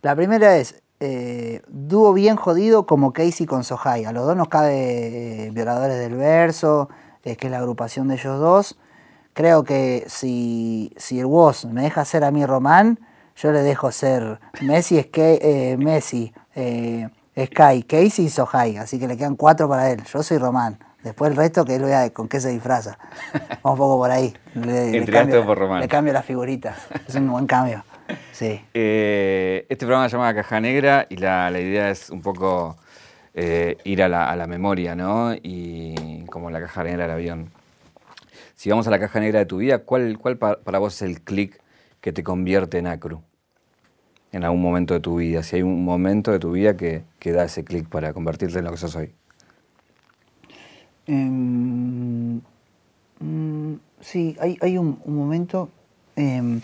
la 0.03 0.17
primera 0.17 0.57
es 0.59 0.80
eh, 1.01 1.63
dúo 1.69 2.13
bien 2.13 2.37
jodido 2.37 2.87
como 2.87 3.13
Casey 3.13 3.47
con 3.47 3.65
Sohai. 3.65 4.05
A 4.05 4.13
los 4.13 4.27
dos 4.27 4.37
nos 4.37 4.49
cabe 4.49 5.47
eh, 5.47 5.51
Violadores 5.51 5.99
del 5.99 6.15
Verso, 6.15 6.89
eh, 7.25 7.37
que 7.37 7.47
es 7.47 7.51
la 7.51 7.59
agrupación 7.59 8.09
de 8.09 8.15
ellos 8.15 8.39
dos. 8.39 8.79
Creo 9.33 9.65
que 9.65 10.05
si, 10.09 10.93
si 10.97 11.19
el 11.19 11.27
Woz 11.27 11.65
me 11.65 11.83
deja 11.83 12.05
ser 12.05 12.25
a 12.25 12.31
mí 12.31 12.45
Román, 12.45 12.99
yo 13.37 13.53
le 13.53 13.63
dejo 13.63 13.91
ser 13.91 14.39
Messi, 14.61 15.01
Sky, 15.01 15.21
eh, 15.41 15.77
Messi 15.79 16.33
eh, 16.55 17.09
Sky, 17.37 17.83
Casey 17.85 18.27
y 18.27 18.29
Sohai. 18.29 18.77
Así 18.77 18.99
que 18.99 19.09
le 19.09 19.17
quedan 19.17 19.37
cuatro 19.37 19.69
para 19.69 19.91
él. 19.91 20.03
Yo 20.05 20.23
soy 20.23 20.39
Román. 20.39 20.79
Después 21.03 21.31
el 21.31 21.37
resto 21.37 21.65
que 21.65 21.77
él 21.77 21.85
vea 21.85 22.11
con 22.11 22.29
qué 22.29 22.41
se 22.41 22.51
disfraza. 22.51 22.99
Vamos 23.63 23.73
un 23.73 23.77
poco 23.79 23.97
por 23.97 24.11
ahí. 24.11 24.35
Le, 24.55 25.07
cambio, 25.07 25.47
por 25.47 25.59
Román. 25.59 25.81
le 25.81 25.89
cambio 25.89 26.13
las 26.13 26.25
figuritas. 26.27 26.77
Es 27.09 27.15
un 27.15 27.31
buen 27.31 27.47
cambio. 27.47 27.83
Sí. 28.33 28.61
Eh, 28.75 29.67
este 29.69 29.87
programa 29.87 30.09
se 30.09 30.17
llama 30.17 30.35
Caja 30.35 30.61
Negra 30.61 31.07
y 31.09 31.17
la, 31.17 31.51
la 31.51 31.61
idea 31.61 31.91
es 31.91 32.11
un 32.11 32.23
poco 32.23 32.77
eh, 33.35 33.77
ir 33.85 34.03
a 34.03 34.09
la, 34.09 34.31
a 34.31 34.37
la 34.37 34.47
memoria, 34.47 34.95
¿no? 34.95 35.35
Y 35.35 36.25
como 36.31 36.51
la 36.51 36.61
caja 36.61 36.85
negra 36.85 37.05
del 37.05 37.13
avión. 37.13 37.51
Si 38.55 38.69
vamos 38.71 38.87
a 38.87 38.91
la 38.91 38.99
caja 38.99 39.21
negra 39.21 39.39
de 39.41 39.47
tu 39.47 39.59
vida, 39.59 39.79
¿cuál, 39.79 40.19
cuál 40.19 40.37
pa- 40.37 40.59
para 40.61 40.79
vos 40.79 40.95
es 40.97 41.03
el 41.03 41.21
clic 41.23 41.61
que 42.01 42.13
te 42.13 42.23
convierte 42.23 42.79
en 42.79 42.87
acru? 42.87 43.23
En 44.33 44.45
algún 44.45 44.63
momento 44.63 44.95
de 44.95 45.01
tu 45.01 45.17
vida. 45.17 45.43
Si 45.43 45.57
hay 45.57 45.63
un 45.63 45.85
momento 45.85 46.31
de 46.31 46.39
tu 46.39 46.53
vida 46.53 46.77
que, 46.77 47.03
que 47.19 47.33
da 47.33 47.45
ese 47.45 47.65
clic 47.65 47.89
para 47.89 48.13
convertirte 48.13 48.59
en 48.59 48.65
lo 48.65 48.71
que 48.71 48.77
sos 48.77 48.95
hoy. 48.95 49.13
Em, 51.07 52.41
mm, 53.21 53.75
sí, 54.01 54.37
hay, 54.41 54.57
hay 54.61 54.79
un, 54.79 55.01
un 55.05 55.17
momento. 55.17 55.69
em, 56.17 56.61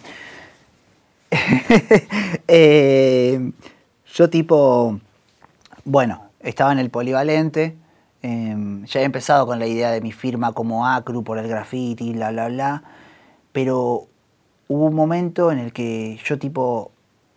em, 2.48 3.52
yo 4.14 4.30
tipo, 4.30 5.00
bueno, 5.84 6.22
estaba 6.40 6.72
en 6.72 6.78
el 6.78 6.90
polivalente, 6.90 7.76
em, 8.22 8.84
ya 8.86 9.00
he 9.00 9.04
empezado 9.04 9.46
con 9.46 9.58
la 9.58 9.66
idea 9.66 9.90
de 9.90 10.00
mi 10.00 10.12
firma 10.12 10.52
como 10.52 10.86
Acru 10.86 11.22
por 11.24 11.38
el 11.38 11.48
graffiti, 11.48 12.12
bla, 12.12 12.30
bla, 12.30 12.48
bla, 12.48 12.82
pero 13.52 14.06
hubo 14.68 14.86
un 14.86 14.94
momento 14.94 15.52
en 15.52 15.58
el 15.58 15.72
que 15.72 16.18
yo 16.24 16.38
tipo 16.38 16.90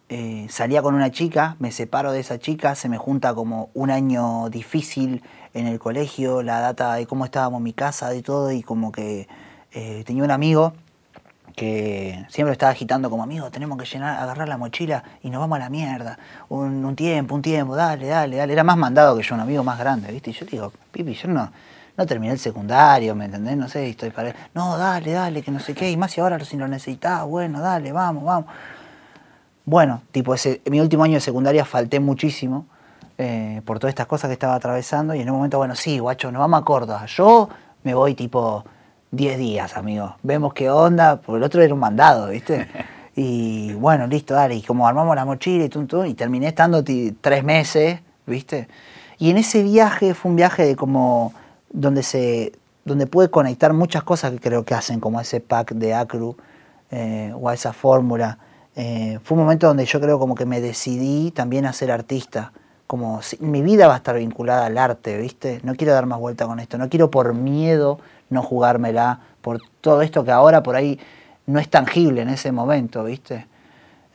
eh, 0.10 0.48
salía 0.50 0.82
con 0.82 0.96
una 0.96 1.12
chica, 1.12 1.56
me 1.60 1.72
separo 1.72 2.12
de 2.12 2.20
esa 2.22 2.40
chica, 2.40 2.76
se 2.76 2.90
me 2.90 2.98
junta 2.98 3.34
como 3.36 3.70
un 3.74 3.92
año 3.92 4.50
difícil 4.50 5.22
en 5.54 5.68
el 5.68 5.80
colegio, 5.80 6.42
la 6.42 6.60
data 6.60 6.96
de 6.96 7.06
cómo 7.06 7.26
estábamos 7.26 7.62
mi 7.62 7.74
casa, 7.74 8.10
de 8.10 8.24
todo, 8.24 8.52
y 8.52 8.64
como 8.64 8.92
que 8.92 9.28
eh, 9.72 10.04
tenía 10.06 10.24
un 10.24 10.32
amigo 10.32 10.74
que 11.60 12.26
siempre 12.30 12.54
estaba 12.54 12.72
agitando 12.72 13.10
como 13.10 13.22
amigo, 13.22 13.52
tenemos 13.52 13.78
que 13.78 13.84
llenar, 13.84 14.18
agarrar 14.18 14.48
la 14.48 14.58
mochila 14.58 15.04
y 15.22 15.30
nos 15.30 15.42
vamos 15.42 15.58
a 15.58 15.60
la 15.60 15.70
mierda. 15.70 16.18
Un, 16.48 16.86
un 16.86 16.96
tiempo, 16.96 17.36
un 17.36 17.42
tiempo, 17.42 17.76
dale, 17.76 18.08
dale, 18.08 18.38
dale. 18.38 18.54
Era 18.54 18.64
más 18.64 18.78
mandado 18.78 19.18
que 19.18 19.24
yo, 19.24 19.36
un 19.36 19.42
amigo 19.42 19.62
más 19.62 19.78
grande, 19.78 20.10
¿viste? 20.10 20.30
Y 20.30 20.34
yo 20.34 20.46
digo, 20.46 20.72
Pipi, 20.90 21.16
yo 21.16 21.28
no, 21.28 21.52
no 21.98 22.06
terminé 22.06 22.32
el 22.32 22.40
secundario, 22.40 23.14
¿me 23.14 23.26
entendés? 23.26 23.58
No 23.58 23.68
sé, 23.68 23.90
estoy 23.90 24.10
para... 24.12 24.34
No, 24.54 24.78
dale, 24.78 25.12
dale, 25.12 25.42
que 25.42 25.52
no 25.52 25.60
sé 25.60 25.74
qué, 25.74 25.92
y 25.92 25.98
más 25.98 26.12
si 26.12 26.22
ahora 26.22 26.40
si 26.46 26.56
lo 26.56 26.66
necesitas, 26.66 27.26
bueno, 27.26 27.60
dale, 27.60 27.92
vamos, 27.92 28.24
vamos. 28.24 28.46
Bueno, 29.66 30.02
tipo, 30.14 30.34
mi 30.72 30.80
último 30.80 31.04
año 31.04 31.16
de 31.16 31.20
secundaria 31.20 31.66
falté 31.66 32.00
muchísimo 32.00 32.68
eh, 33.18 33.62
por 33.66 33.80
todas 33.80 33.92
estas 33.92 34.08
cosas 34.08 34.30
que 34.30 34.34
estaba 34.34 34.56
atravesando 34.56 35.14
y 35.14 35.20
en 35.20 35.30
un 35.30 35.36
momento, 35.36 35.58
bueno, 35.58 35.76
sí, 35.76 36.00
guacho, 36.00 36.32
nos 36.32 36.40
vamos 36.40 36.62
a 36.62 36.64
Córdoba. 36.64 37.06
Yo 37.06 37.50
me 37.84 37.94
voy 37.94 38.16
tipo 38.16 38.64
10 39.12 39.38
días, 39.38 39.76
amigo. 39.76 40.16
Vemos 40.24 40.54
qué 40.54 40.70
onda, 40.70 41.20
porque 41.22 41.38
el 41.38 41.44
otro 41.44 41.62
era 41.62 41.74
un 41.74 41.80
mandado, 41.80 42.30
¿viste? 42.30 42.68
Y 43.16 43.74
bueno, 43.74 44.08
listo, 44.08 44.34
dale. 44.34 44.56
Y 44.56 44.62
como 44.62 44.88
armamos 44.88 45.14
la 45.14 45.26
mochila 45.26 45.66
y 45.66 45.70
tum, 45.70 45.88
y 46.06 46.14
terminé 46.14 46.48
estando 46.48 46.86
tres 47.20 47.44
meses, 47.44 48.00
¿viste? 48.26 48.70
Y 49.18 49.30
en 49.30 49.38
ese 49.38 49.62
viaje 49.62 50.14
fue 50.14 50.30
un 50.30 50.38
viaje 50.38 50.64
de 50.64 50.78
como 50.78 51.34
donde 51.70 52.02
se 52.04 52.54
donde 52.86 53.08
pude 53.08 53.30
conectar 53.30 53.74
muchas 53.74 54.04
cosas 54.04 54.32
que 54.32 54.40
creo 54.40 54.64
que 54.64 54.74
hacen, 54.74 55.02
como 55.02 55.20
ese 55.20 55.42
pack 55.42 55.74
de 55.74 55.94
Acru 55.94 56.38
eh, 56.92 57.34
o 57.40 57.52
esa 57.52 57.74
fórmula. 57.74 58.38
Eh, 58.76 59.20
fue 59.22 59.38
un 59.38 59.44
momento 59.44 59.68
donde 59.68 59.86
yo 59.86 60.00
creo 60.00 60.18
como 60.18 60.34
que 60.34 60.46
me 60.46 60.62
decidí 60.62 61.32
también 61.32 61.66
a 61.66 61.74
ser 61.74 61.92
artista. 61.92 62.54
Como 62.88 63.22
si, 63.22 63.38
mi 63.40 63.62
vida 63.62 63.88
va 63.88 63.96
a 63.96 63.98
estar 63.98 64.16
vinculada 64.16 64.66
al 64.66 64.78
arte, 64.78 65.18
¿viste? 65.18 65.60
No 65.64 65.76
quiero 65.76 65.94
dar 65.94 66.06
más 66.06 66.20
vuelta 66.20 66.46
con 66.48 66.60
esto. 66.62 66.78
No 66.78 66.88
quiero 66.88 67.12
por 67.12 67.34
miedo 67.34 68.00
no 68.30 68.44
jugármela, 68.44 69.20
por 69.42 69.60
todo 69.82 70.02
esto 70.02 70.24
que 70.24 70.32
ahora 70.32 70.64
por 70.64 70.76
ahí 70.76 71.00
no 71.46 71.60
es 71.60 71.70
tangible 71.70 72.22
en 72.22 72.30
ese 72.30 72.52
momento, 72.52 73.04
¿viste? 73.04 73.48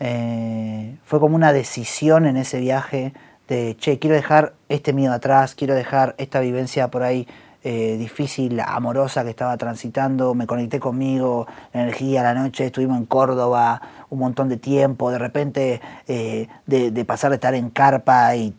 Eh, 0.01 0.97
fue 1.05 1.21
como 1.21 1.37
una 1.37 1.53
decisión 1.53 2.27
en 2.27 2.37
ese 2.37 2.61
viaje 2.61 3.13
de, 3.49 3.77
che, 3.79 3.99
quiero 3.99 4.17
dejar 4.17 4.55
este 4.69 4.93
miedo 4.93 5.13
atrás, 5.13 5.55
quiero 5.55 5.75
dejar 5.75 6.15
esta 6.19 6.41
vivencia 6.41 6.89
por 6.89 7.03
ahí 7.03 7.27
eh, 7.63 7.97
difícil, 7.99 8.61
amorosa 8.61 9.25
que 9.25 9.31
estaba 9.31 9.57
transitando, 9.57 10.35
me 10.35 10.47
conecté 10.47 10.79
conmigo, 10.79 11.47
la 11.73 11.83
energía, 11.83 12.23
la 12.23 12.35
noche, 12.35 12.67
estuvimos 12.67 12.99
en 12.99 13.07
Córdoba 13.07 13.81
un 14.11 14.19
montón 14.19 14.49
de 14.49 14.59
tiempo, 14.59 15.11
de 15.11 15.19
repente 15.19 15.81
eh, 16.07 16.49
de, 16.67 17.05
pasar 17.05 17.31
de 17.31 17.37
estar 17.37 17.55
en 17.55 17.71
carpa 17.71 18.37
y 18.37 18.55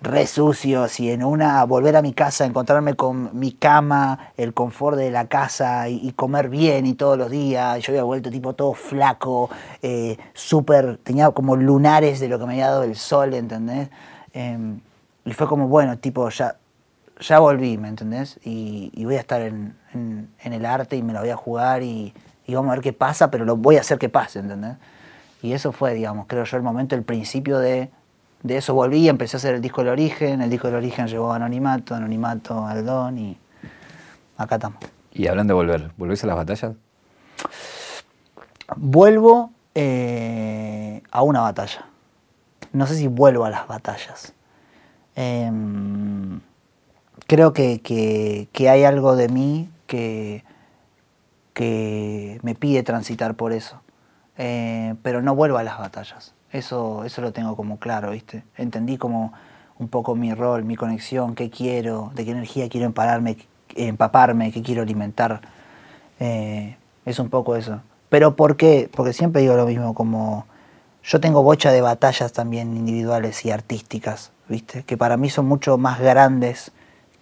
re 0.00 0.26
sucios 0.26 1.00
y 1.00 1.10
en 1.10 1.24
una 1.24 1.64
volver 1.64 1.96
a 1.96 2.02
mi 2.02 2.12
casa, 2.12 2.44
encontrarme 2.44 2.94
con 2.94 3.36
mi 3.38 3.52
cama, 3.52 4.32
el 4.36 4.54
confort 4.54 4.96
de 4.96 5.10
la 5.10 5.26
casa 5.26 5.88
y, 5.88 6.12
comer 6.12 6.48
bien 6.48 6.86
y 6.86 6.94
todos 6.94 7.18
los 7.18 7.30
días. 7.30 7.82
Yo 7.82 7.92
había 7.92 8.04
vuelto 8.04 8.30
tipo 8.30 8.54
todo 8.54 8.74
flaco, 8.74 9.50
eh, 9.82 10.16
súper, 10.34 10.98
tenía 10.98 11.30
como 11.30 11.56
lunares 11.56 12.20
de 12.20 12.28
lo 12.28 12.38
que 12.38 12.46
me 12.46 12.52
había 12.54 12.70
dado 12.70 12.84
el 12.84 12.96
sol, 12.96 13.34
¿entendés? 13.34 13.88
Em, 14.32 14.80
y 15.24 15.32
fue 15.32 15.48
como, 15.48 15.68
bueno, 15.68 15.98
tipo, 15.98 16.28
ya, 16.30 16.56
ya 17.20 17.38
volví, 17.40 17.76
¿me 17.76 17.88
entendés? 17.88 18.38
Y, 18.44 19.04
voy 19.04 19.16
a 19.16 19.20
estar 19.20 19.42
en, 19.42 19.76
el 20.42 20.64
arte 20.64 20.96
y 20.96 21.02
me 21.02 21.12
lo 21.12 21.20
voy 21.20 21.30
a 21.30 21.36
jugar 21.36 21.82
y, 21.82 22.14
y 22.46 22.54
vamos 22.54 22.70
a 22.70 22.74
ver 22.74 22.82
qué 22.82 22.92
pasa, 22.92 23.30
pero 23.30 23.44
lo 23.44 23.56
voy 23.56 23.76
a 23.76 23.80
hacer 23.80 23.98
que 23.98 24.08
pase, 24.08 24.38
¿entendés? 24.38 24.76
Y 25.42 25.52
eso 25.52 25.72
fue, 25.72 25.94
digamos, 25.94 26.26
creo 26.26 26.44
yo, 26.44 26.56
el 26.56 26.62
momento, 26.62 26.94
el 26.94 27.02
principio 27.02 27.58
de 27.58 27.90
de 28.42 28.56
eso 28.56 28.74
volví, 28.74 29.08
empecé 29.08 29.36
a 29.36 29.38
hacer 29.38 29.54
el 29.56 29.60
disco 29.60 29.82
del 29.82 29.90
origen, 29.90 30.40
el 30.42 30.50
disco 30.50 30.68
del 30.68 30.76
origen 30.76 31.08
llegó 31.08 31.32
a 31.32 31.36
Anonimato, 31.36 31.94
Anonimato 31.94 32.66
al 32.66 32.84
Don 32.84 33.18
y 33.18 33.36
acá 34.36 34.56
estamos. 34.56 34.78
Y 35.12 35.26
hablando 35.26 35.52
de 35.52 35.56
volver, 35.56 35.90
¿volvés 35.96 36.22
a 36.24 36.28
las 36.28 36.36
batallas? 36.36 36.74
Vuelvo 38.76 39.50
eh, 39.74 41.02
a 41.10 41.22
una 41.22 41.40
batalla. 41.40 41.86
No 42.72 42.86
sé 42.86 42.94
si 42.94 43.08
vuelvo 43.08 43.44
a 43.44 43.50
las 43.50 43.66
batallas. 43.66 44.34
Em, 45.16 46.40
creo 47.26 47.52
que, 47.52 48.48
hay 48.70 48.84
algo 48.84 49.16
de 49.16 49.28
mí 49.28 49.70
que, 49.86 50.44
que 51.54 52.38
me 52.42 52.54
pide 52.54 52.82
transitar 52.84 53.34
por 53.34 53.52
eso. 53.52 53.80
Eh, 54.36 54.94
pero 55.02 55.22
no 55.22 55.34
vuelvo 55.34 55.58
a 55.58 55.64
las 55.64 55.78
batallas. 55.78 56.34
Eso, 56.52 57.04
eso 57.04 57.20
lo 57.20 57.32
tengo 57.32 57.56
como 57.56 57.78
claro, 57.78 58.10
¿viste? 58.12 58.42
Entendí 58.56 58.96
como 58.96 59.32
un 59.78 59.88
poco 59.88 60.14
mi 60.14 60.34
rol, 60.34 60.64
mi 60.64 60.76
conexión, 60.76 61.34
qué 61.34 61.50
quiero, 61.50 62.10
de 62.14 62.24
qué 62.24 62.32
energía 62.32 62.68
quiero 62.68 62.86
empaparme, 62.86 63.36
empaparme 63.74 64.50
qué 64.52 64.62
quiero 64.62 64.82
alimentar. 64.82 65.40
Eh, 66.20 66.76
es 67.04 67.18
un 67.18 67.28
poco 67.28 67.56
eso. 67.56 67.80
Pero 68.08 68.34
¿por 68.34 68.56
qué? 68.56 68.90
Porque 68.94 69.12
siempre 69.12 69.42
digo 69.42 69.54
lo 69.56 69.66
mismo, 69.66 69.94
como 69.94 70.46
yo 71.04 71.20
tengo 71.20 71.42
bocha 71.42 71.70
de 71.70 71.80
batallas 71.80 72.32
también 72.32 72.76
individuales 72.76 73.44
y 73.44 73.50
artísticas, 73.50 74.32
¿viste? 74.48 74.82
Que 74.82 74.96
para 74.96 75.16
mí 75.16 75.30
son 75.30 75.46
mucho 75.46 75.78
más 75.78 76.00
grandes 76.00 76.72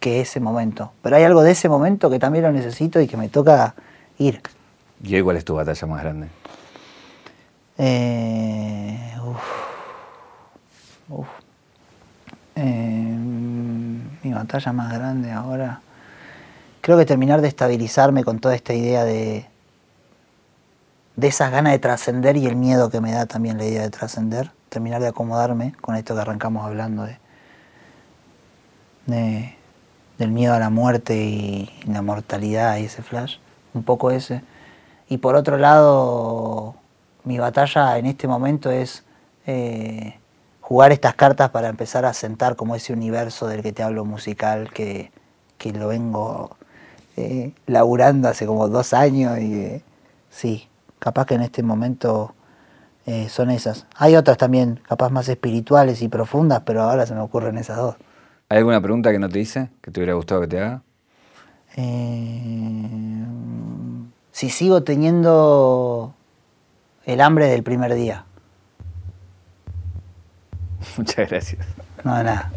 que 0.00 0.20
ese 0.20 0.40
momento. 0.40 0.92
Pero 1.02 1.16
hay 1.16 1.24
algo 1.24 1.42
de 1.42 1.52
ese 1.52 1.68
momento 1.68 2.10
que 2.10 2.18
también 2.18 2.44
lo 2.44 2.52
necesito 2.52 3.00
y 3.00 3.06
que 3.06 3.16
me 3.16 3.28
toca 3.28 3.74
ir. 4.18 4.40
¿Y 5.02 5.20
cuál 5.20 5.36
es 5.36 5.44
tu 5.44 5.54
batalla 5.54 5.86
más 5.86 6.02
grande? 6.02 6.28
Eh, 7.78 9.05
eh, 12.56 13.16
mi 14.22 14.32
batalla 14.32 14.72
más 14.72 14.92
grande 14.92 15.32
ahora. 15.32 15.80
Creo 16.80 16.96
que 16.98 17.04
terminar 17.04 17.40
de 17.40 17.48
estabilizarme 17.48 18.24
con 18.24 18.38
toda 18.38 18.54
esta 18.54 18.72
idea 18.72 19.04
de, 19.04 19.46
de 21.16 21.26
esas 21.26 21.50
ganas 21.50 21.72
de 21.72 21.78
trascender 21.78 22.36
y 22.36 22.46
el 22.46 22.56
miedo 22.56 22.90
que 22.90 23.00
me 23.00 23.12
da 23.12 23.26
también 23.26 23.58
la 23.58 23.64
idea 23.64 23.82
de 23.82 23.90
trascender. 23.90 24.52
Terminar 24.68 25.00
de 25.00 25.08
acomodarme 25.08 25.72
con 25.80 25.96
esto 25.96 26.14
que 26.14 26.20
arrancamos 26.20 26.64
hablando 26.64 27.06
de, 29.06 29.56
del 30.18 30.30
miedo 30.30 30.54
a 30.54 30.58
la 30.58 30.70
muerte 30.70 31.16
y 31.16 31.70
la 31.86 32.02
mortalidad 32.02 32.76
y 32.78 32.84
ese 32.84 33.02
flash. 33.02 33.38
Un 33.74 33.82
poco 33.82 34.10
ese. 34.10 34.42
Y 35.08 35.18
por 35.18 35.36
otro 35.36 35.56
lado, 35.56 36.74
mi 37.24 37.38
batalla 37.38 37.98
en 37.98 38.06
este 38.06 38.28
momento 38.28 38.70
es 38.70 39.05
eh, 39.46 40.18
jugar 40.60 40.90
estas 40.90 41.14
cartas 41.14 41.50
para 41.50 41.68
empezar 41.68 42.04
a 42.04 42.12
sentar 42.12 42.56
como 42.56 42.74
ese 42.74 42.92
universo 42.92 43.46
del 43.46 43.62
que 43.62 43.72
te 43.72 43.82
hablo 43.82 44.04
musical 44.04 44.72
que, 44.72 45.12
lo 45.74 45.88
vengo 45.88 46.56
eh, 47.16 47.52
laburando 47.66 48.28
hace 48.28 48.46
como 48.46 48.68
dos 48.68 48.92
años 48.92 49.38
y 49.38 49.54
eh, 49.54 49.82
sí, 50.30 50.68
capaz 51.00 51.26
que 51.26 51.34
en 51.34 51.42
este 51.42 51.62
momento 51.62 52.32
son 53.28 53.52
esas. 53.52 53.86
Hay 53.94 54.16
otras 54.16 54.36
también, 54.36 54.80
capaz 54.88 55.10
más 55.10 55.28
espirituales 55.28 56.02
y 56.02 56.08
profundas, 56.08 56.62
pero 56.66 56.82
ahora 56.82 57.06
se 57.06 57.14
me 57.14 57.20
ocurren 57.20 57.56
esas 57.56 57.76
dos. 57.76 57.94
¿Hay 58.48 58.58
alguna 58.58 58.80
pregunta 58.80 59.12
que 59.12 59.20
no 59.20 59.28
te 59.28 59.38
hice, 59.38 59.70
que 59.80 59.92
te 59.92 60.00
hubiera 60.00 60.14
gustado 60.14 60.40
que 60.40 60.48
te 60.48 60.60
haga? 60.60 60.82
si 64.32 64.50
sigo 64.50 64.82
teniendo 64.82 66.14
el 67.04 67.20
hambre 67.20 67.46
del 67.46 67.62
primer 67.62 67.94
día. 67.94 68.24
Muchas 70.96 71.28
gracias. 71.28 71.66
Nada. 72.04 72.50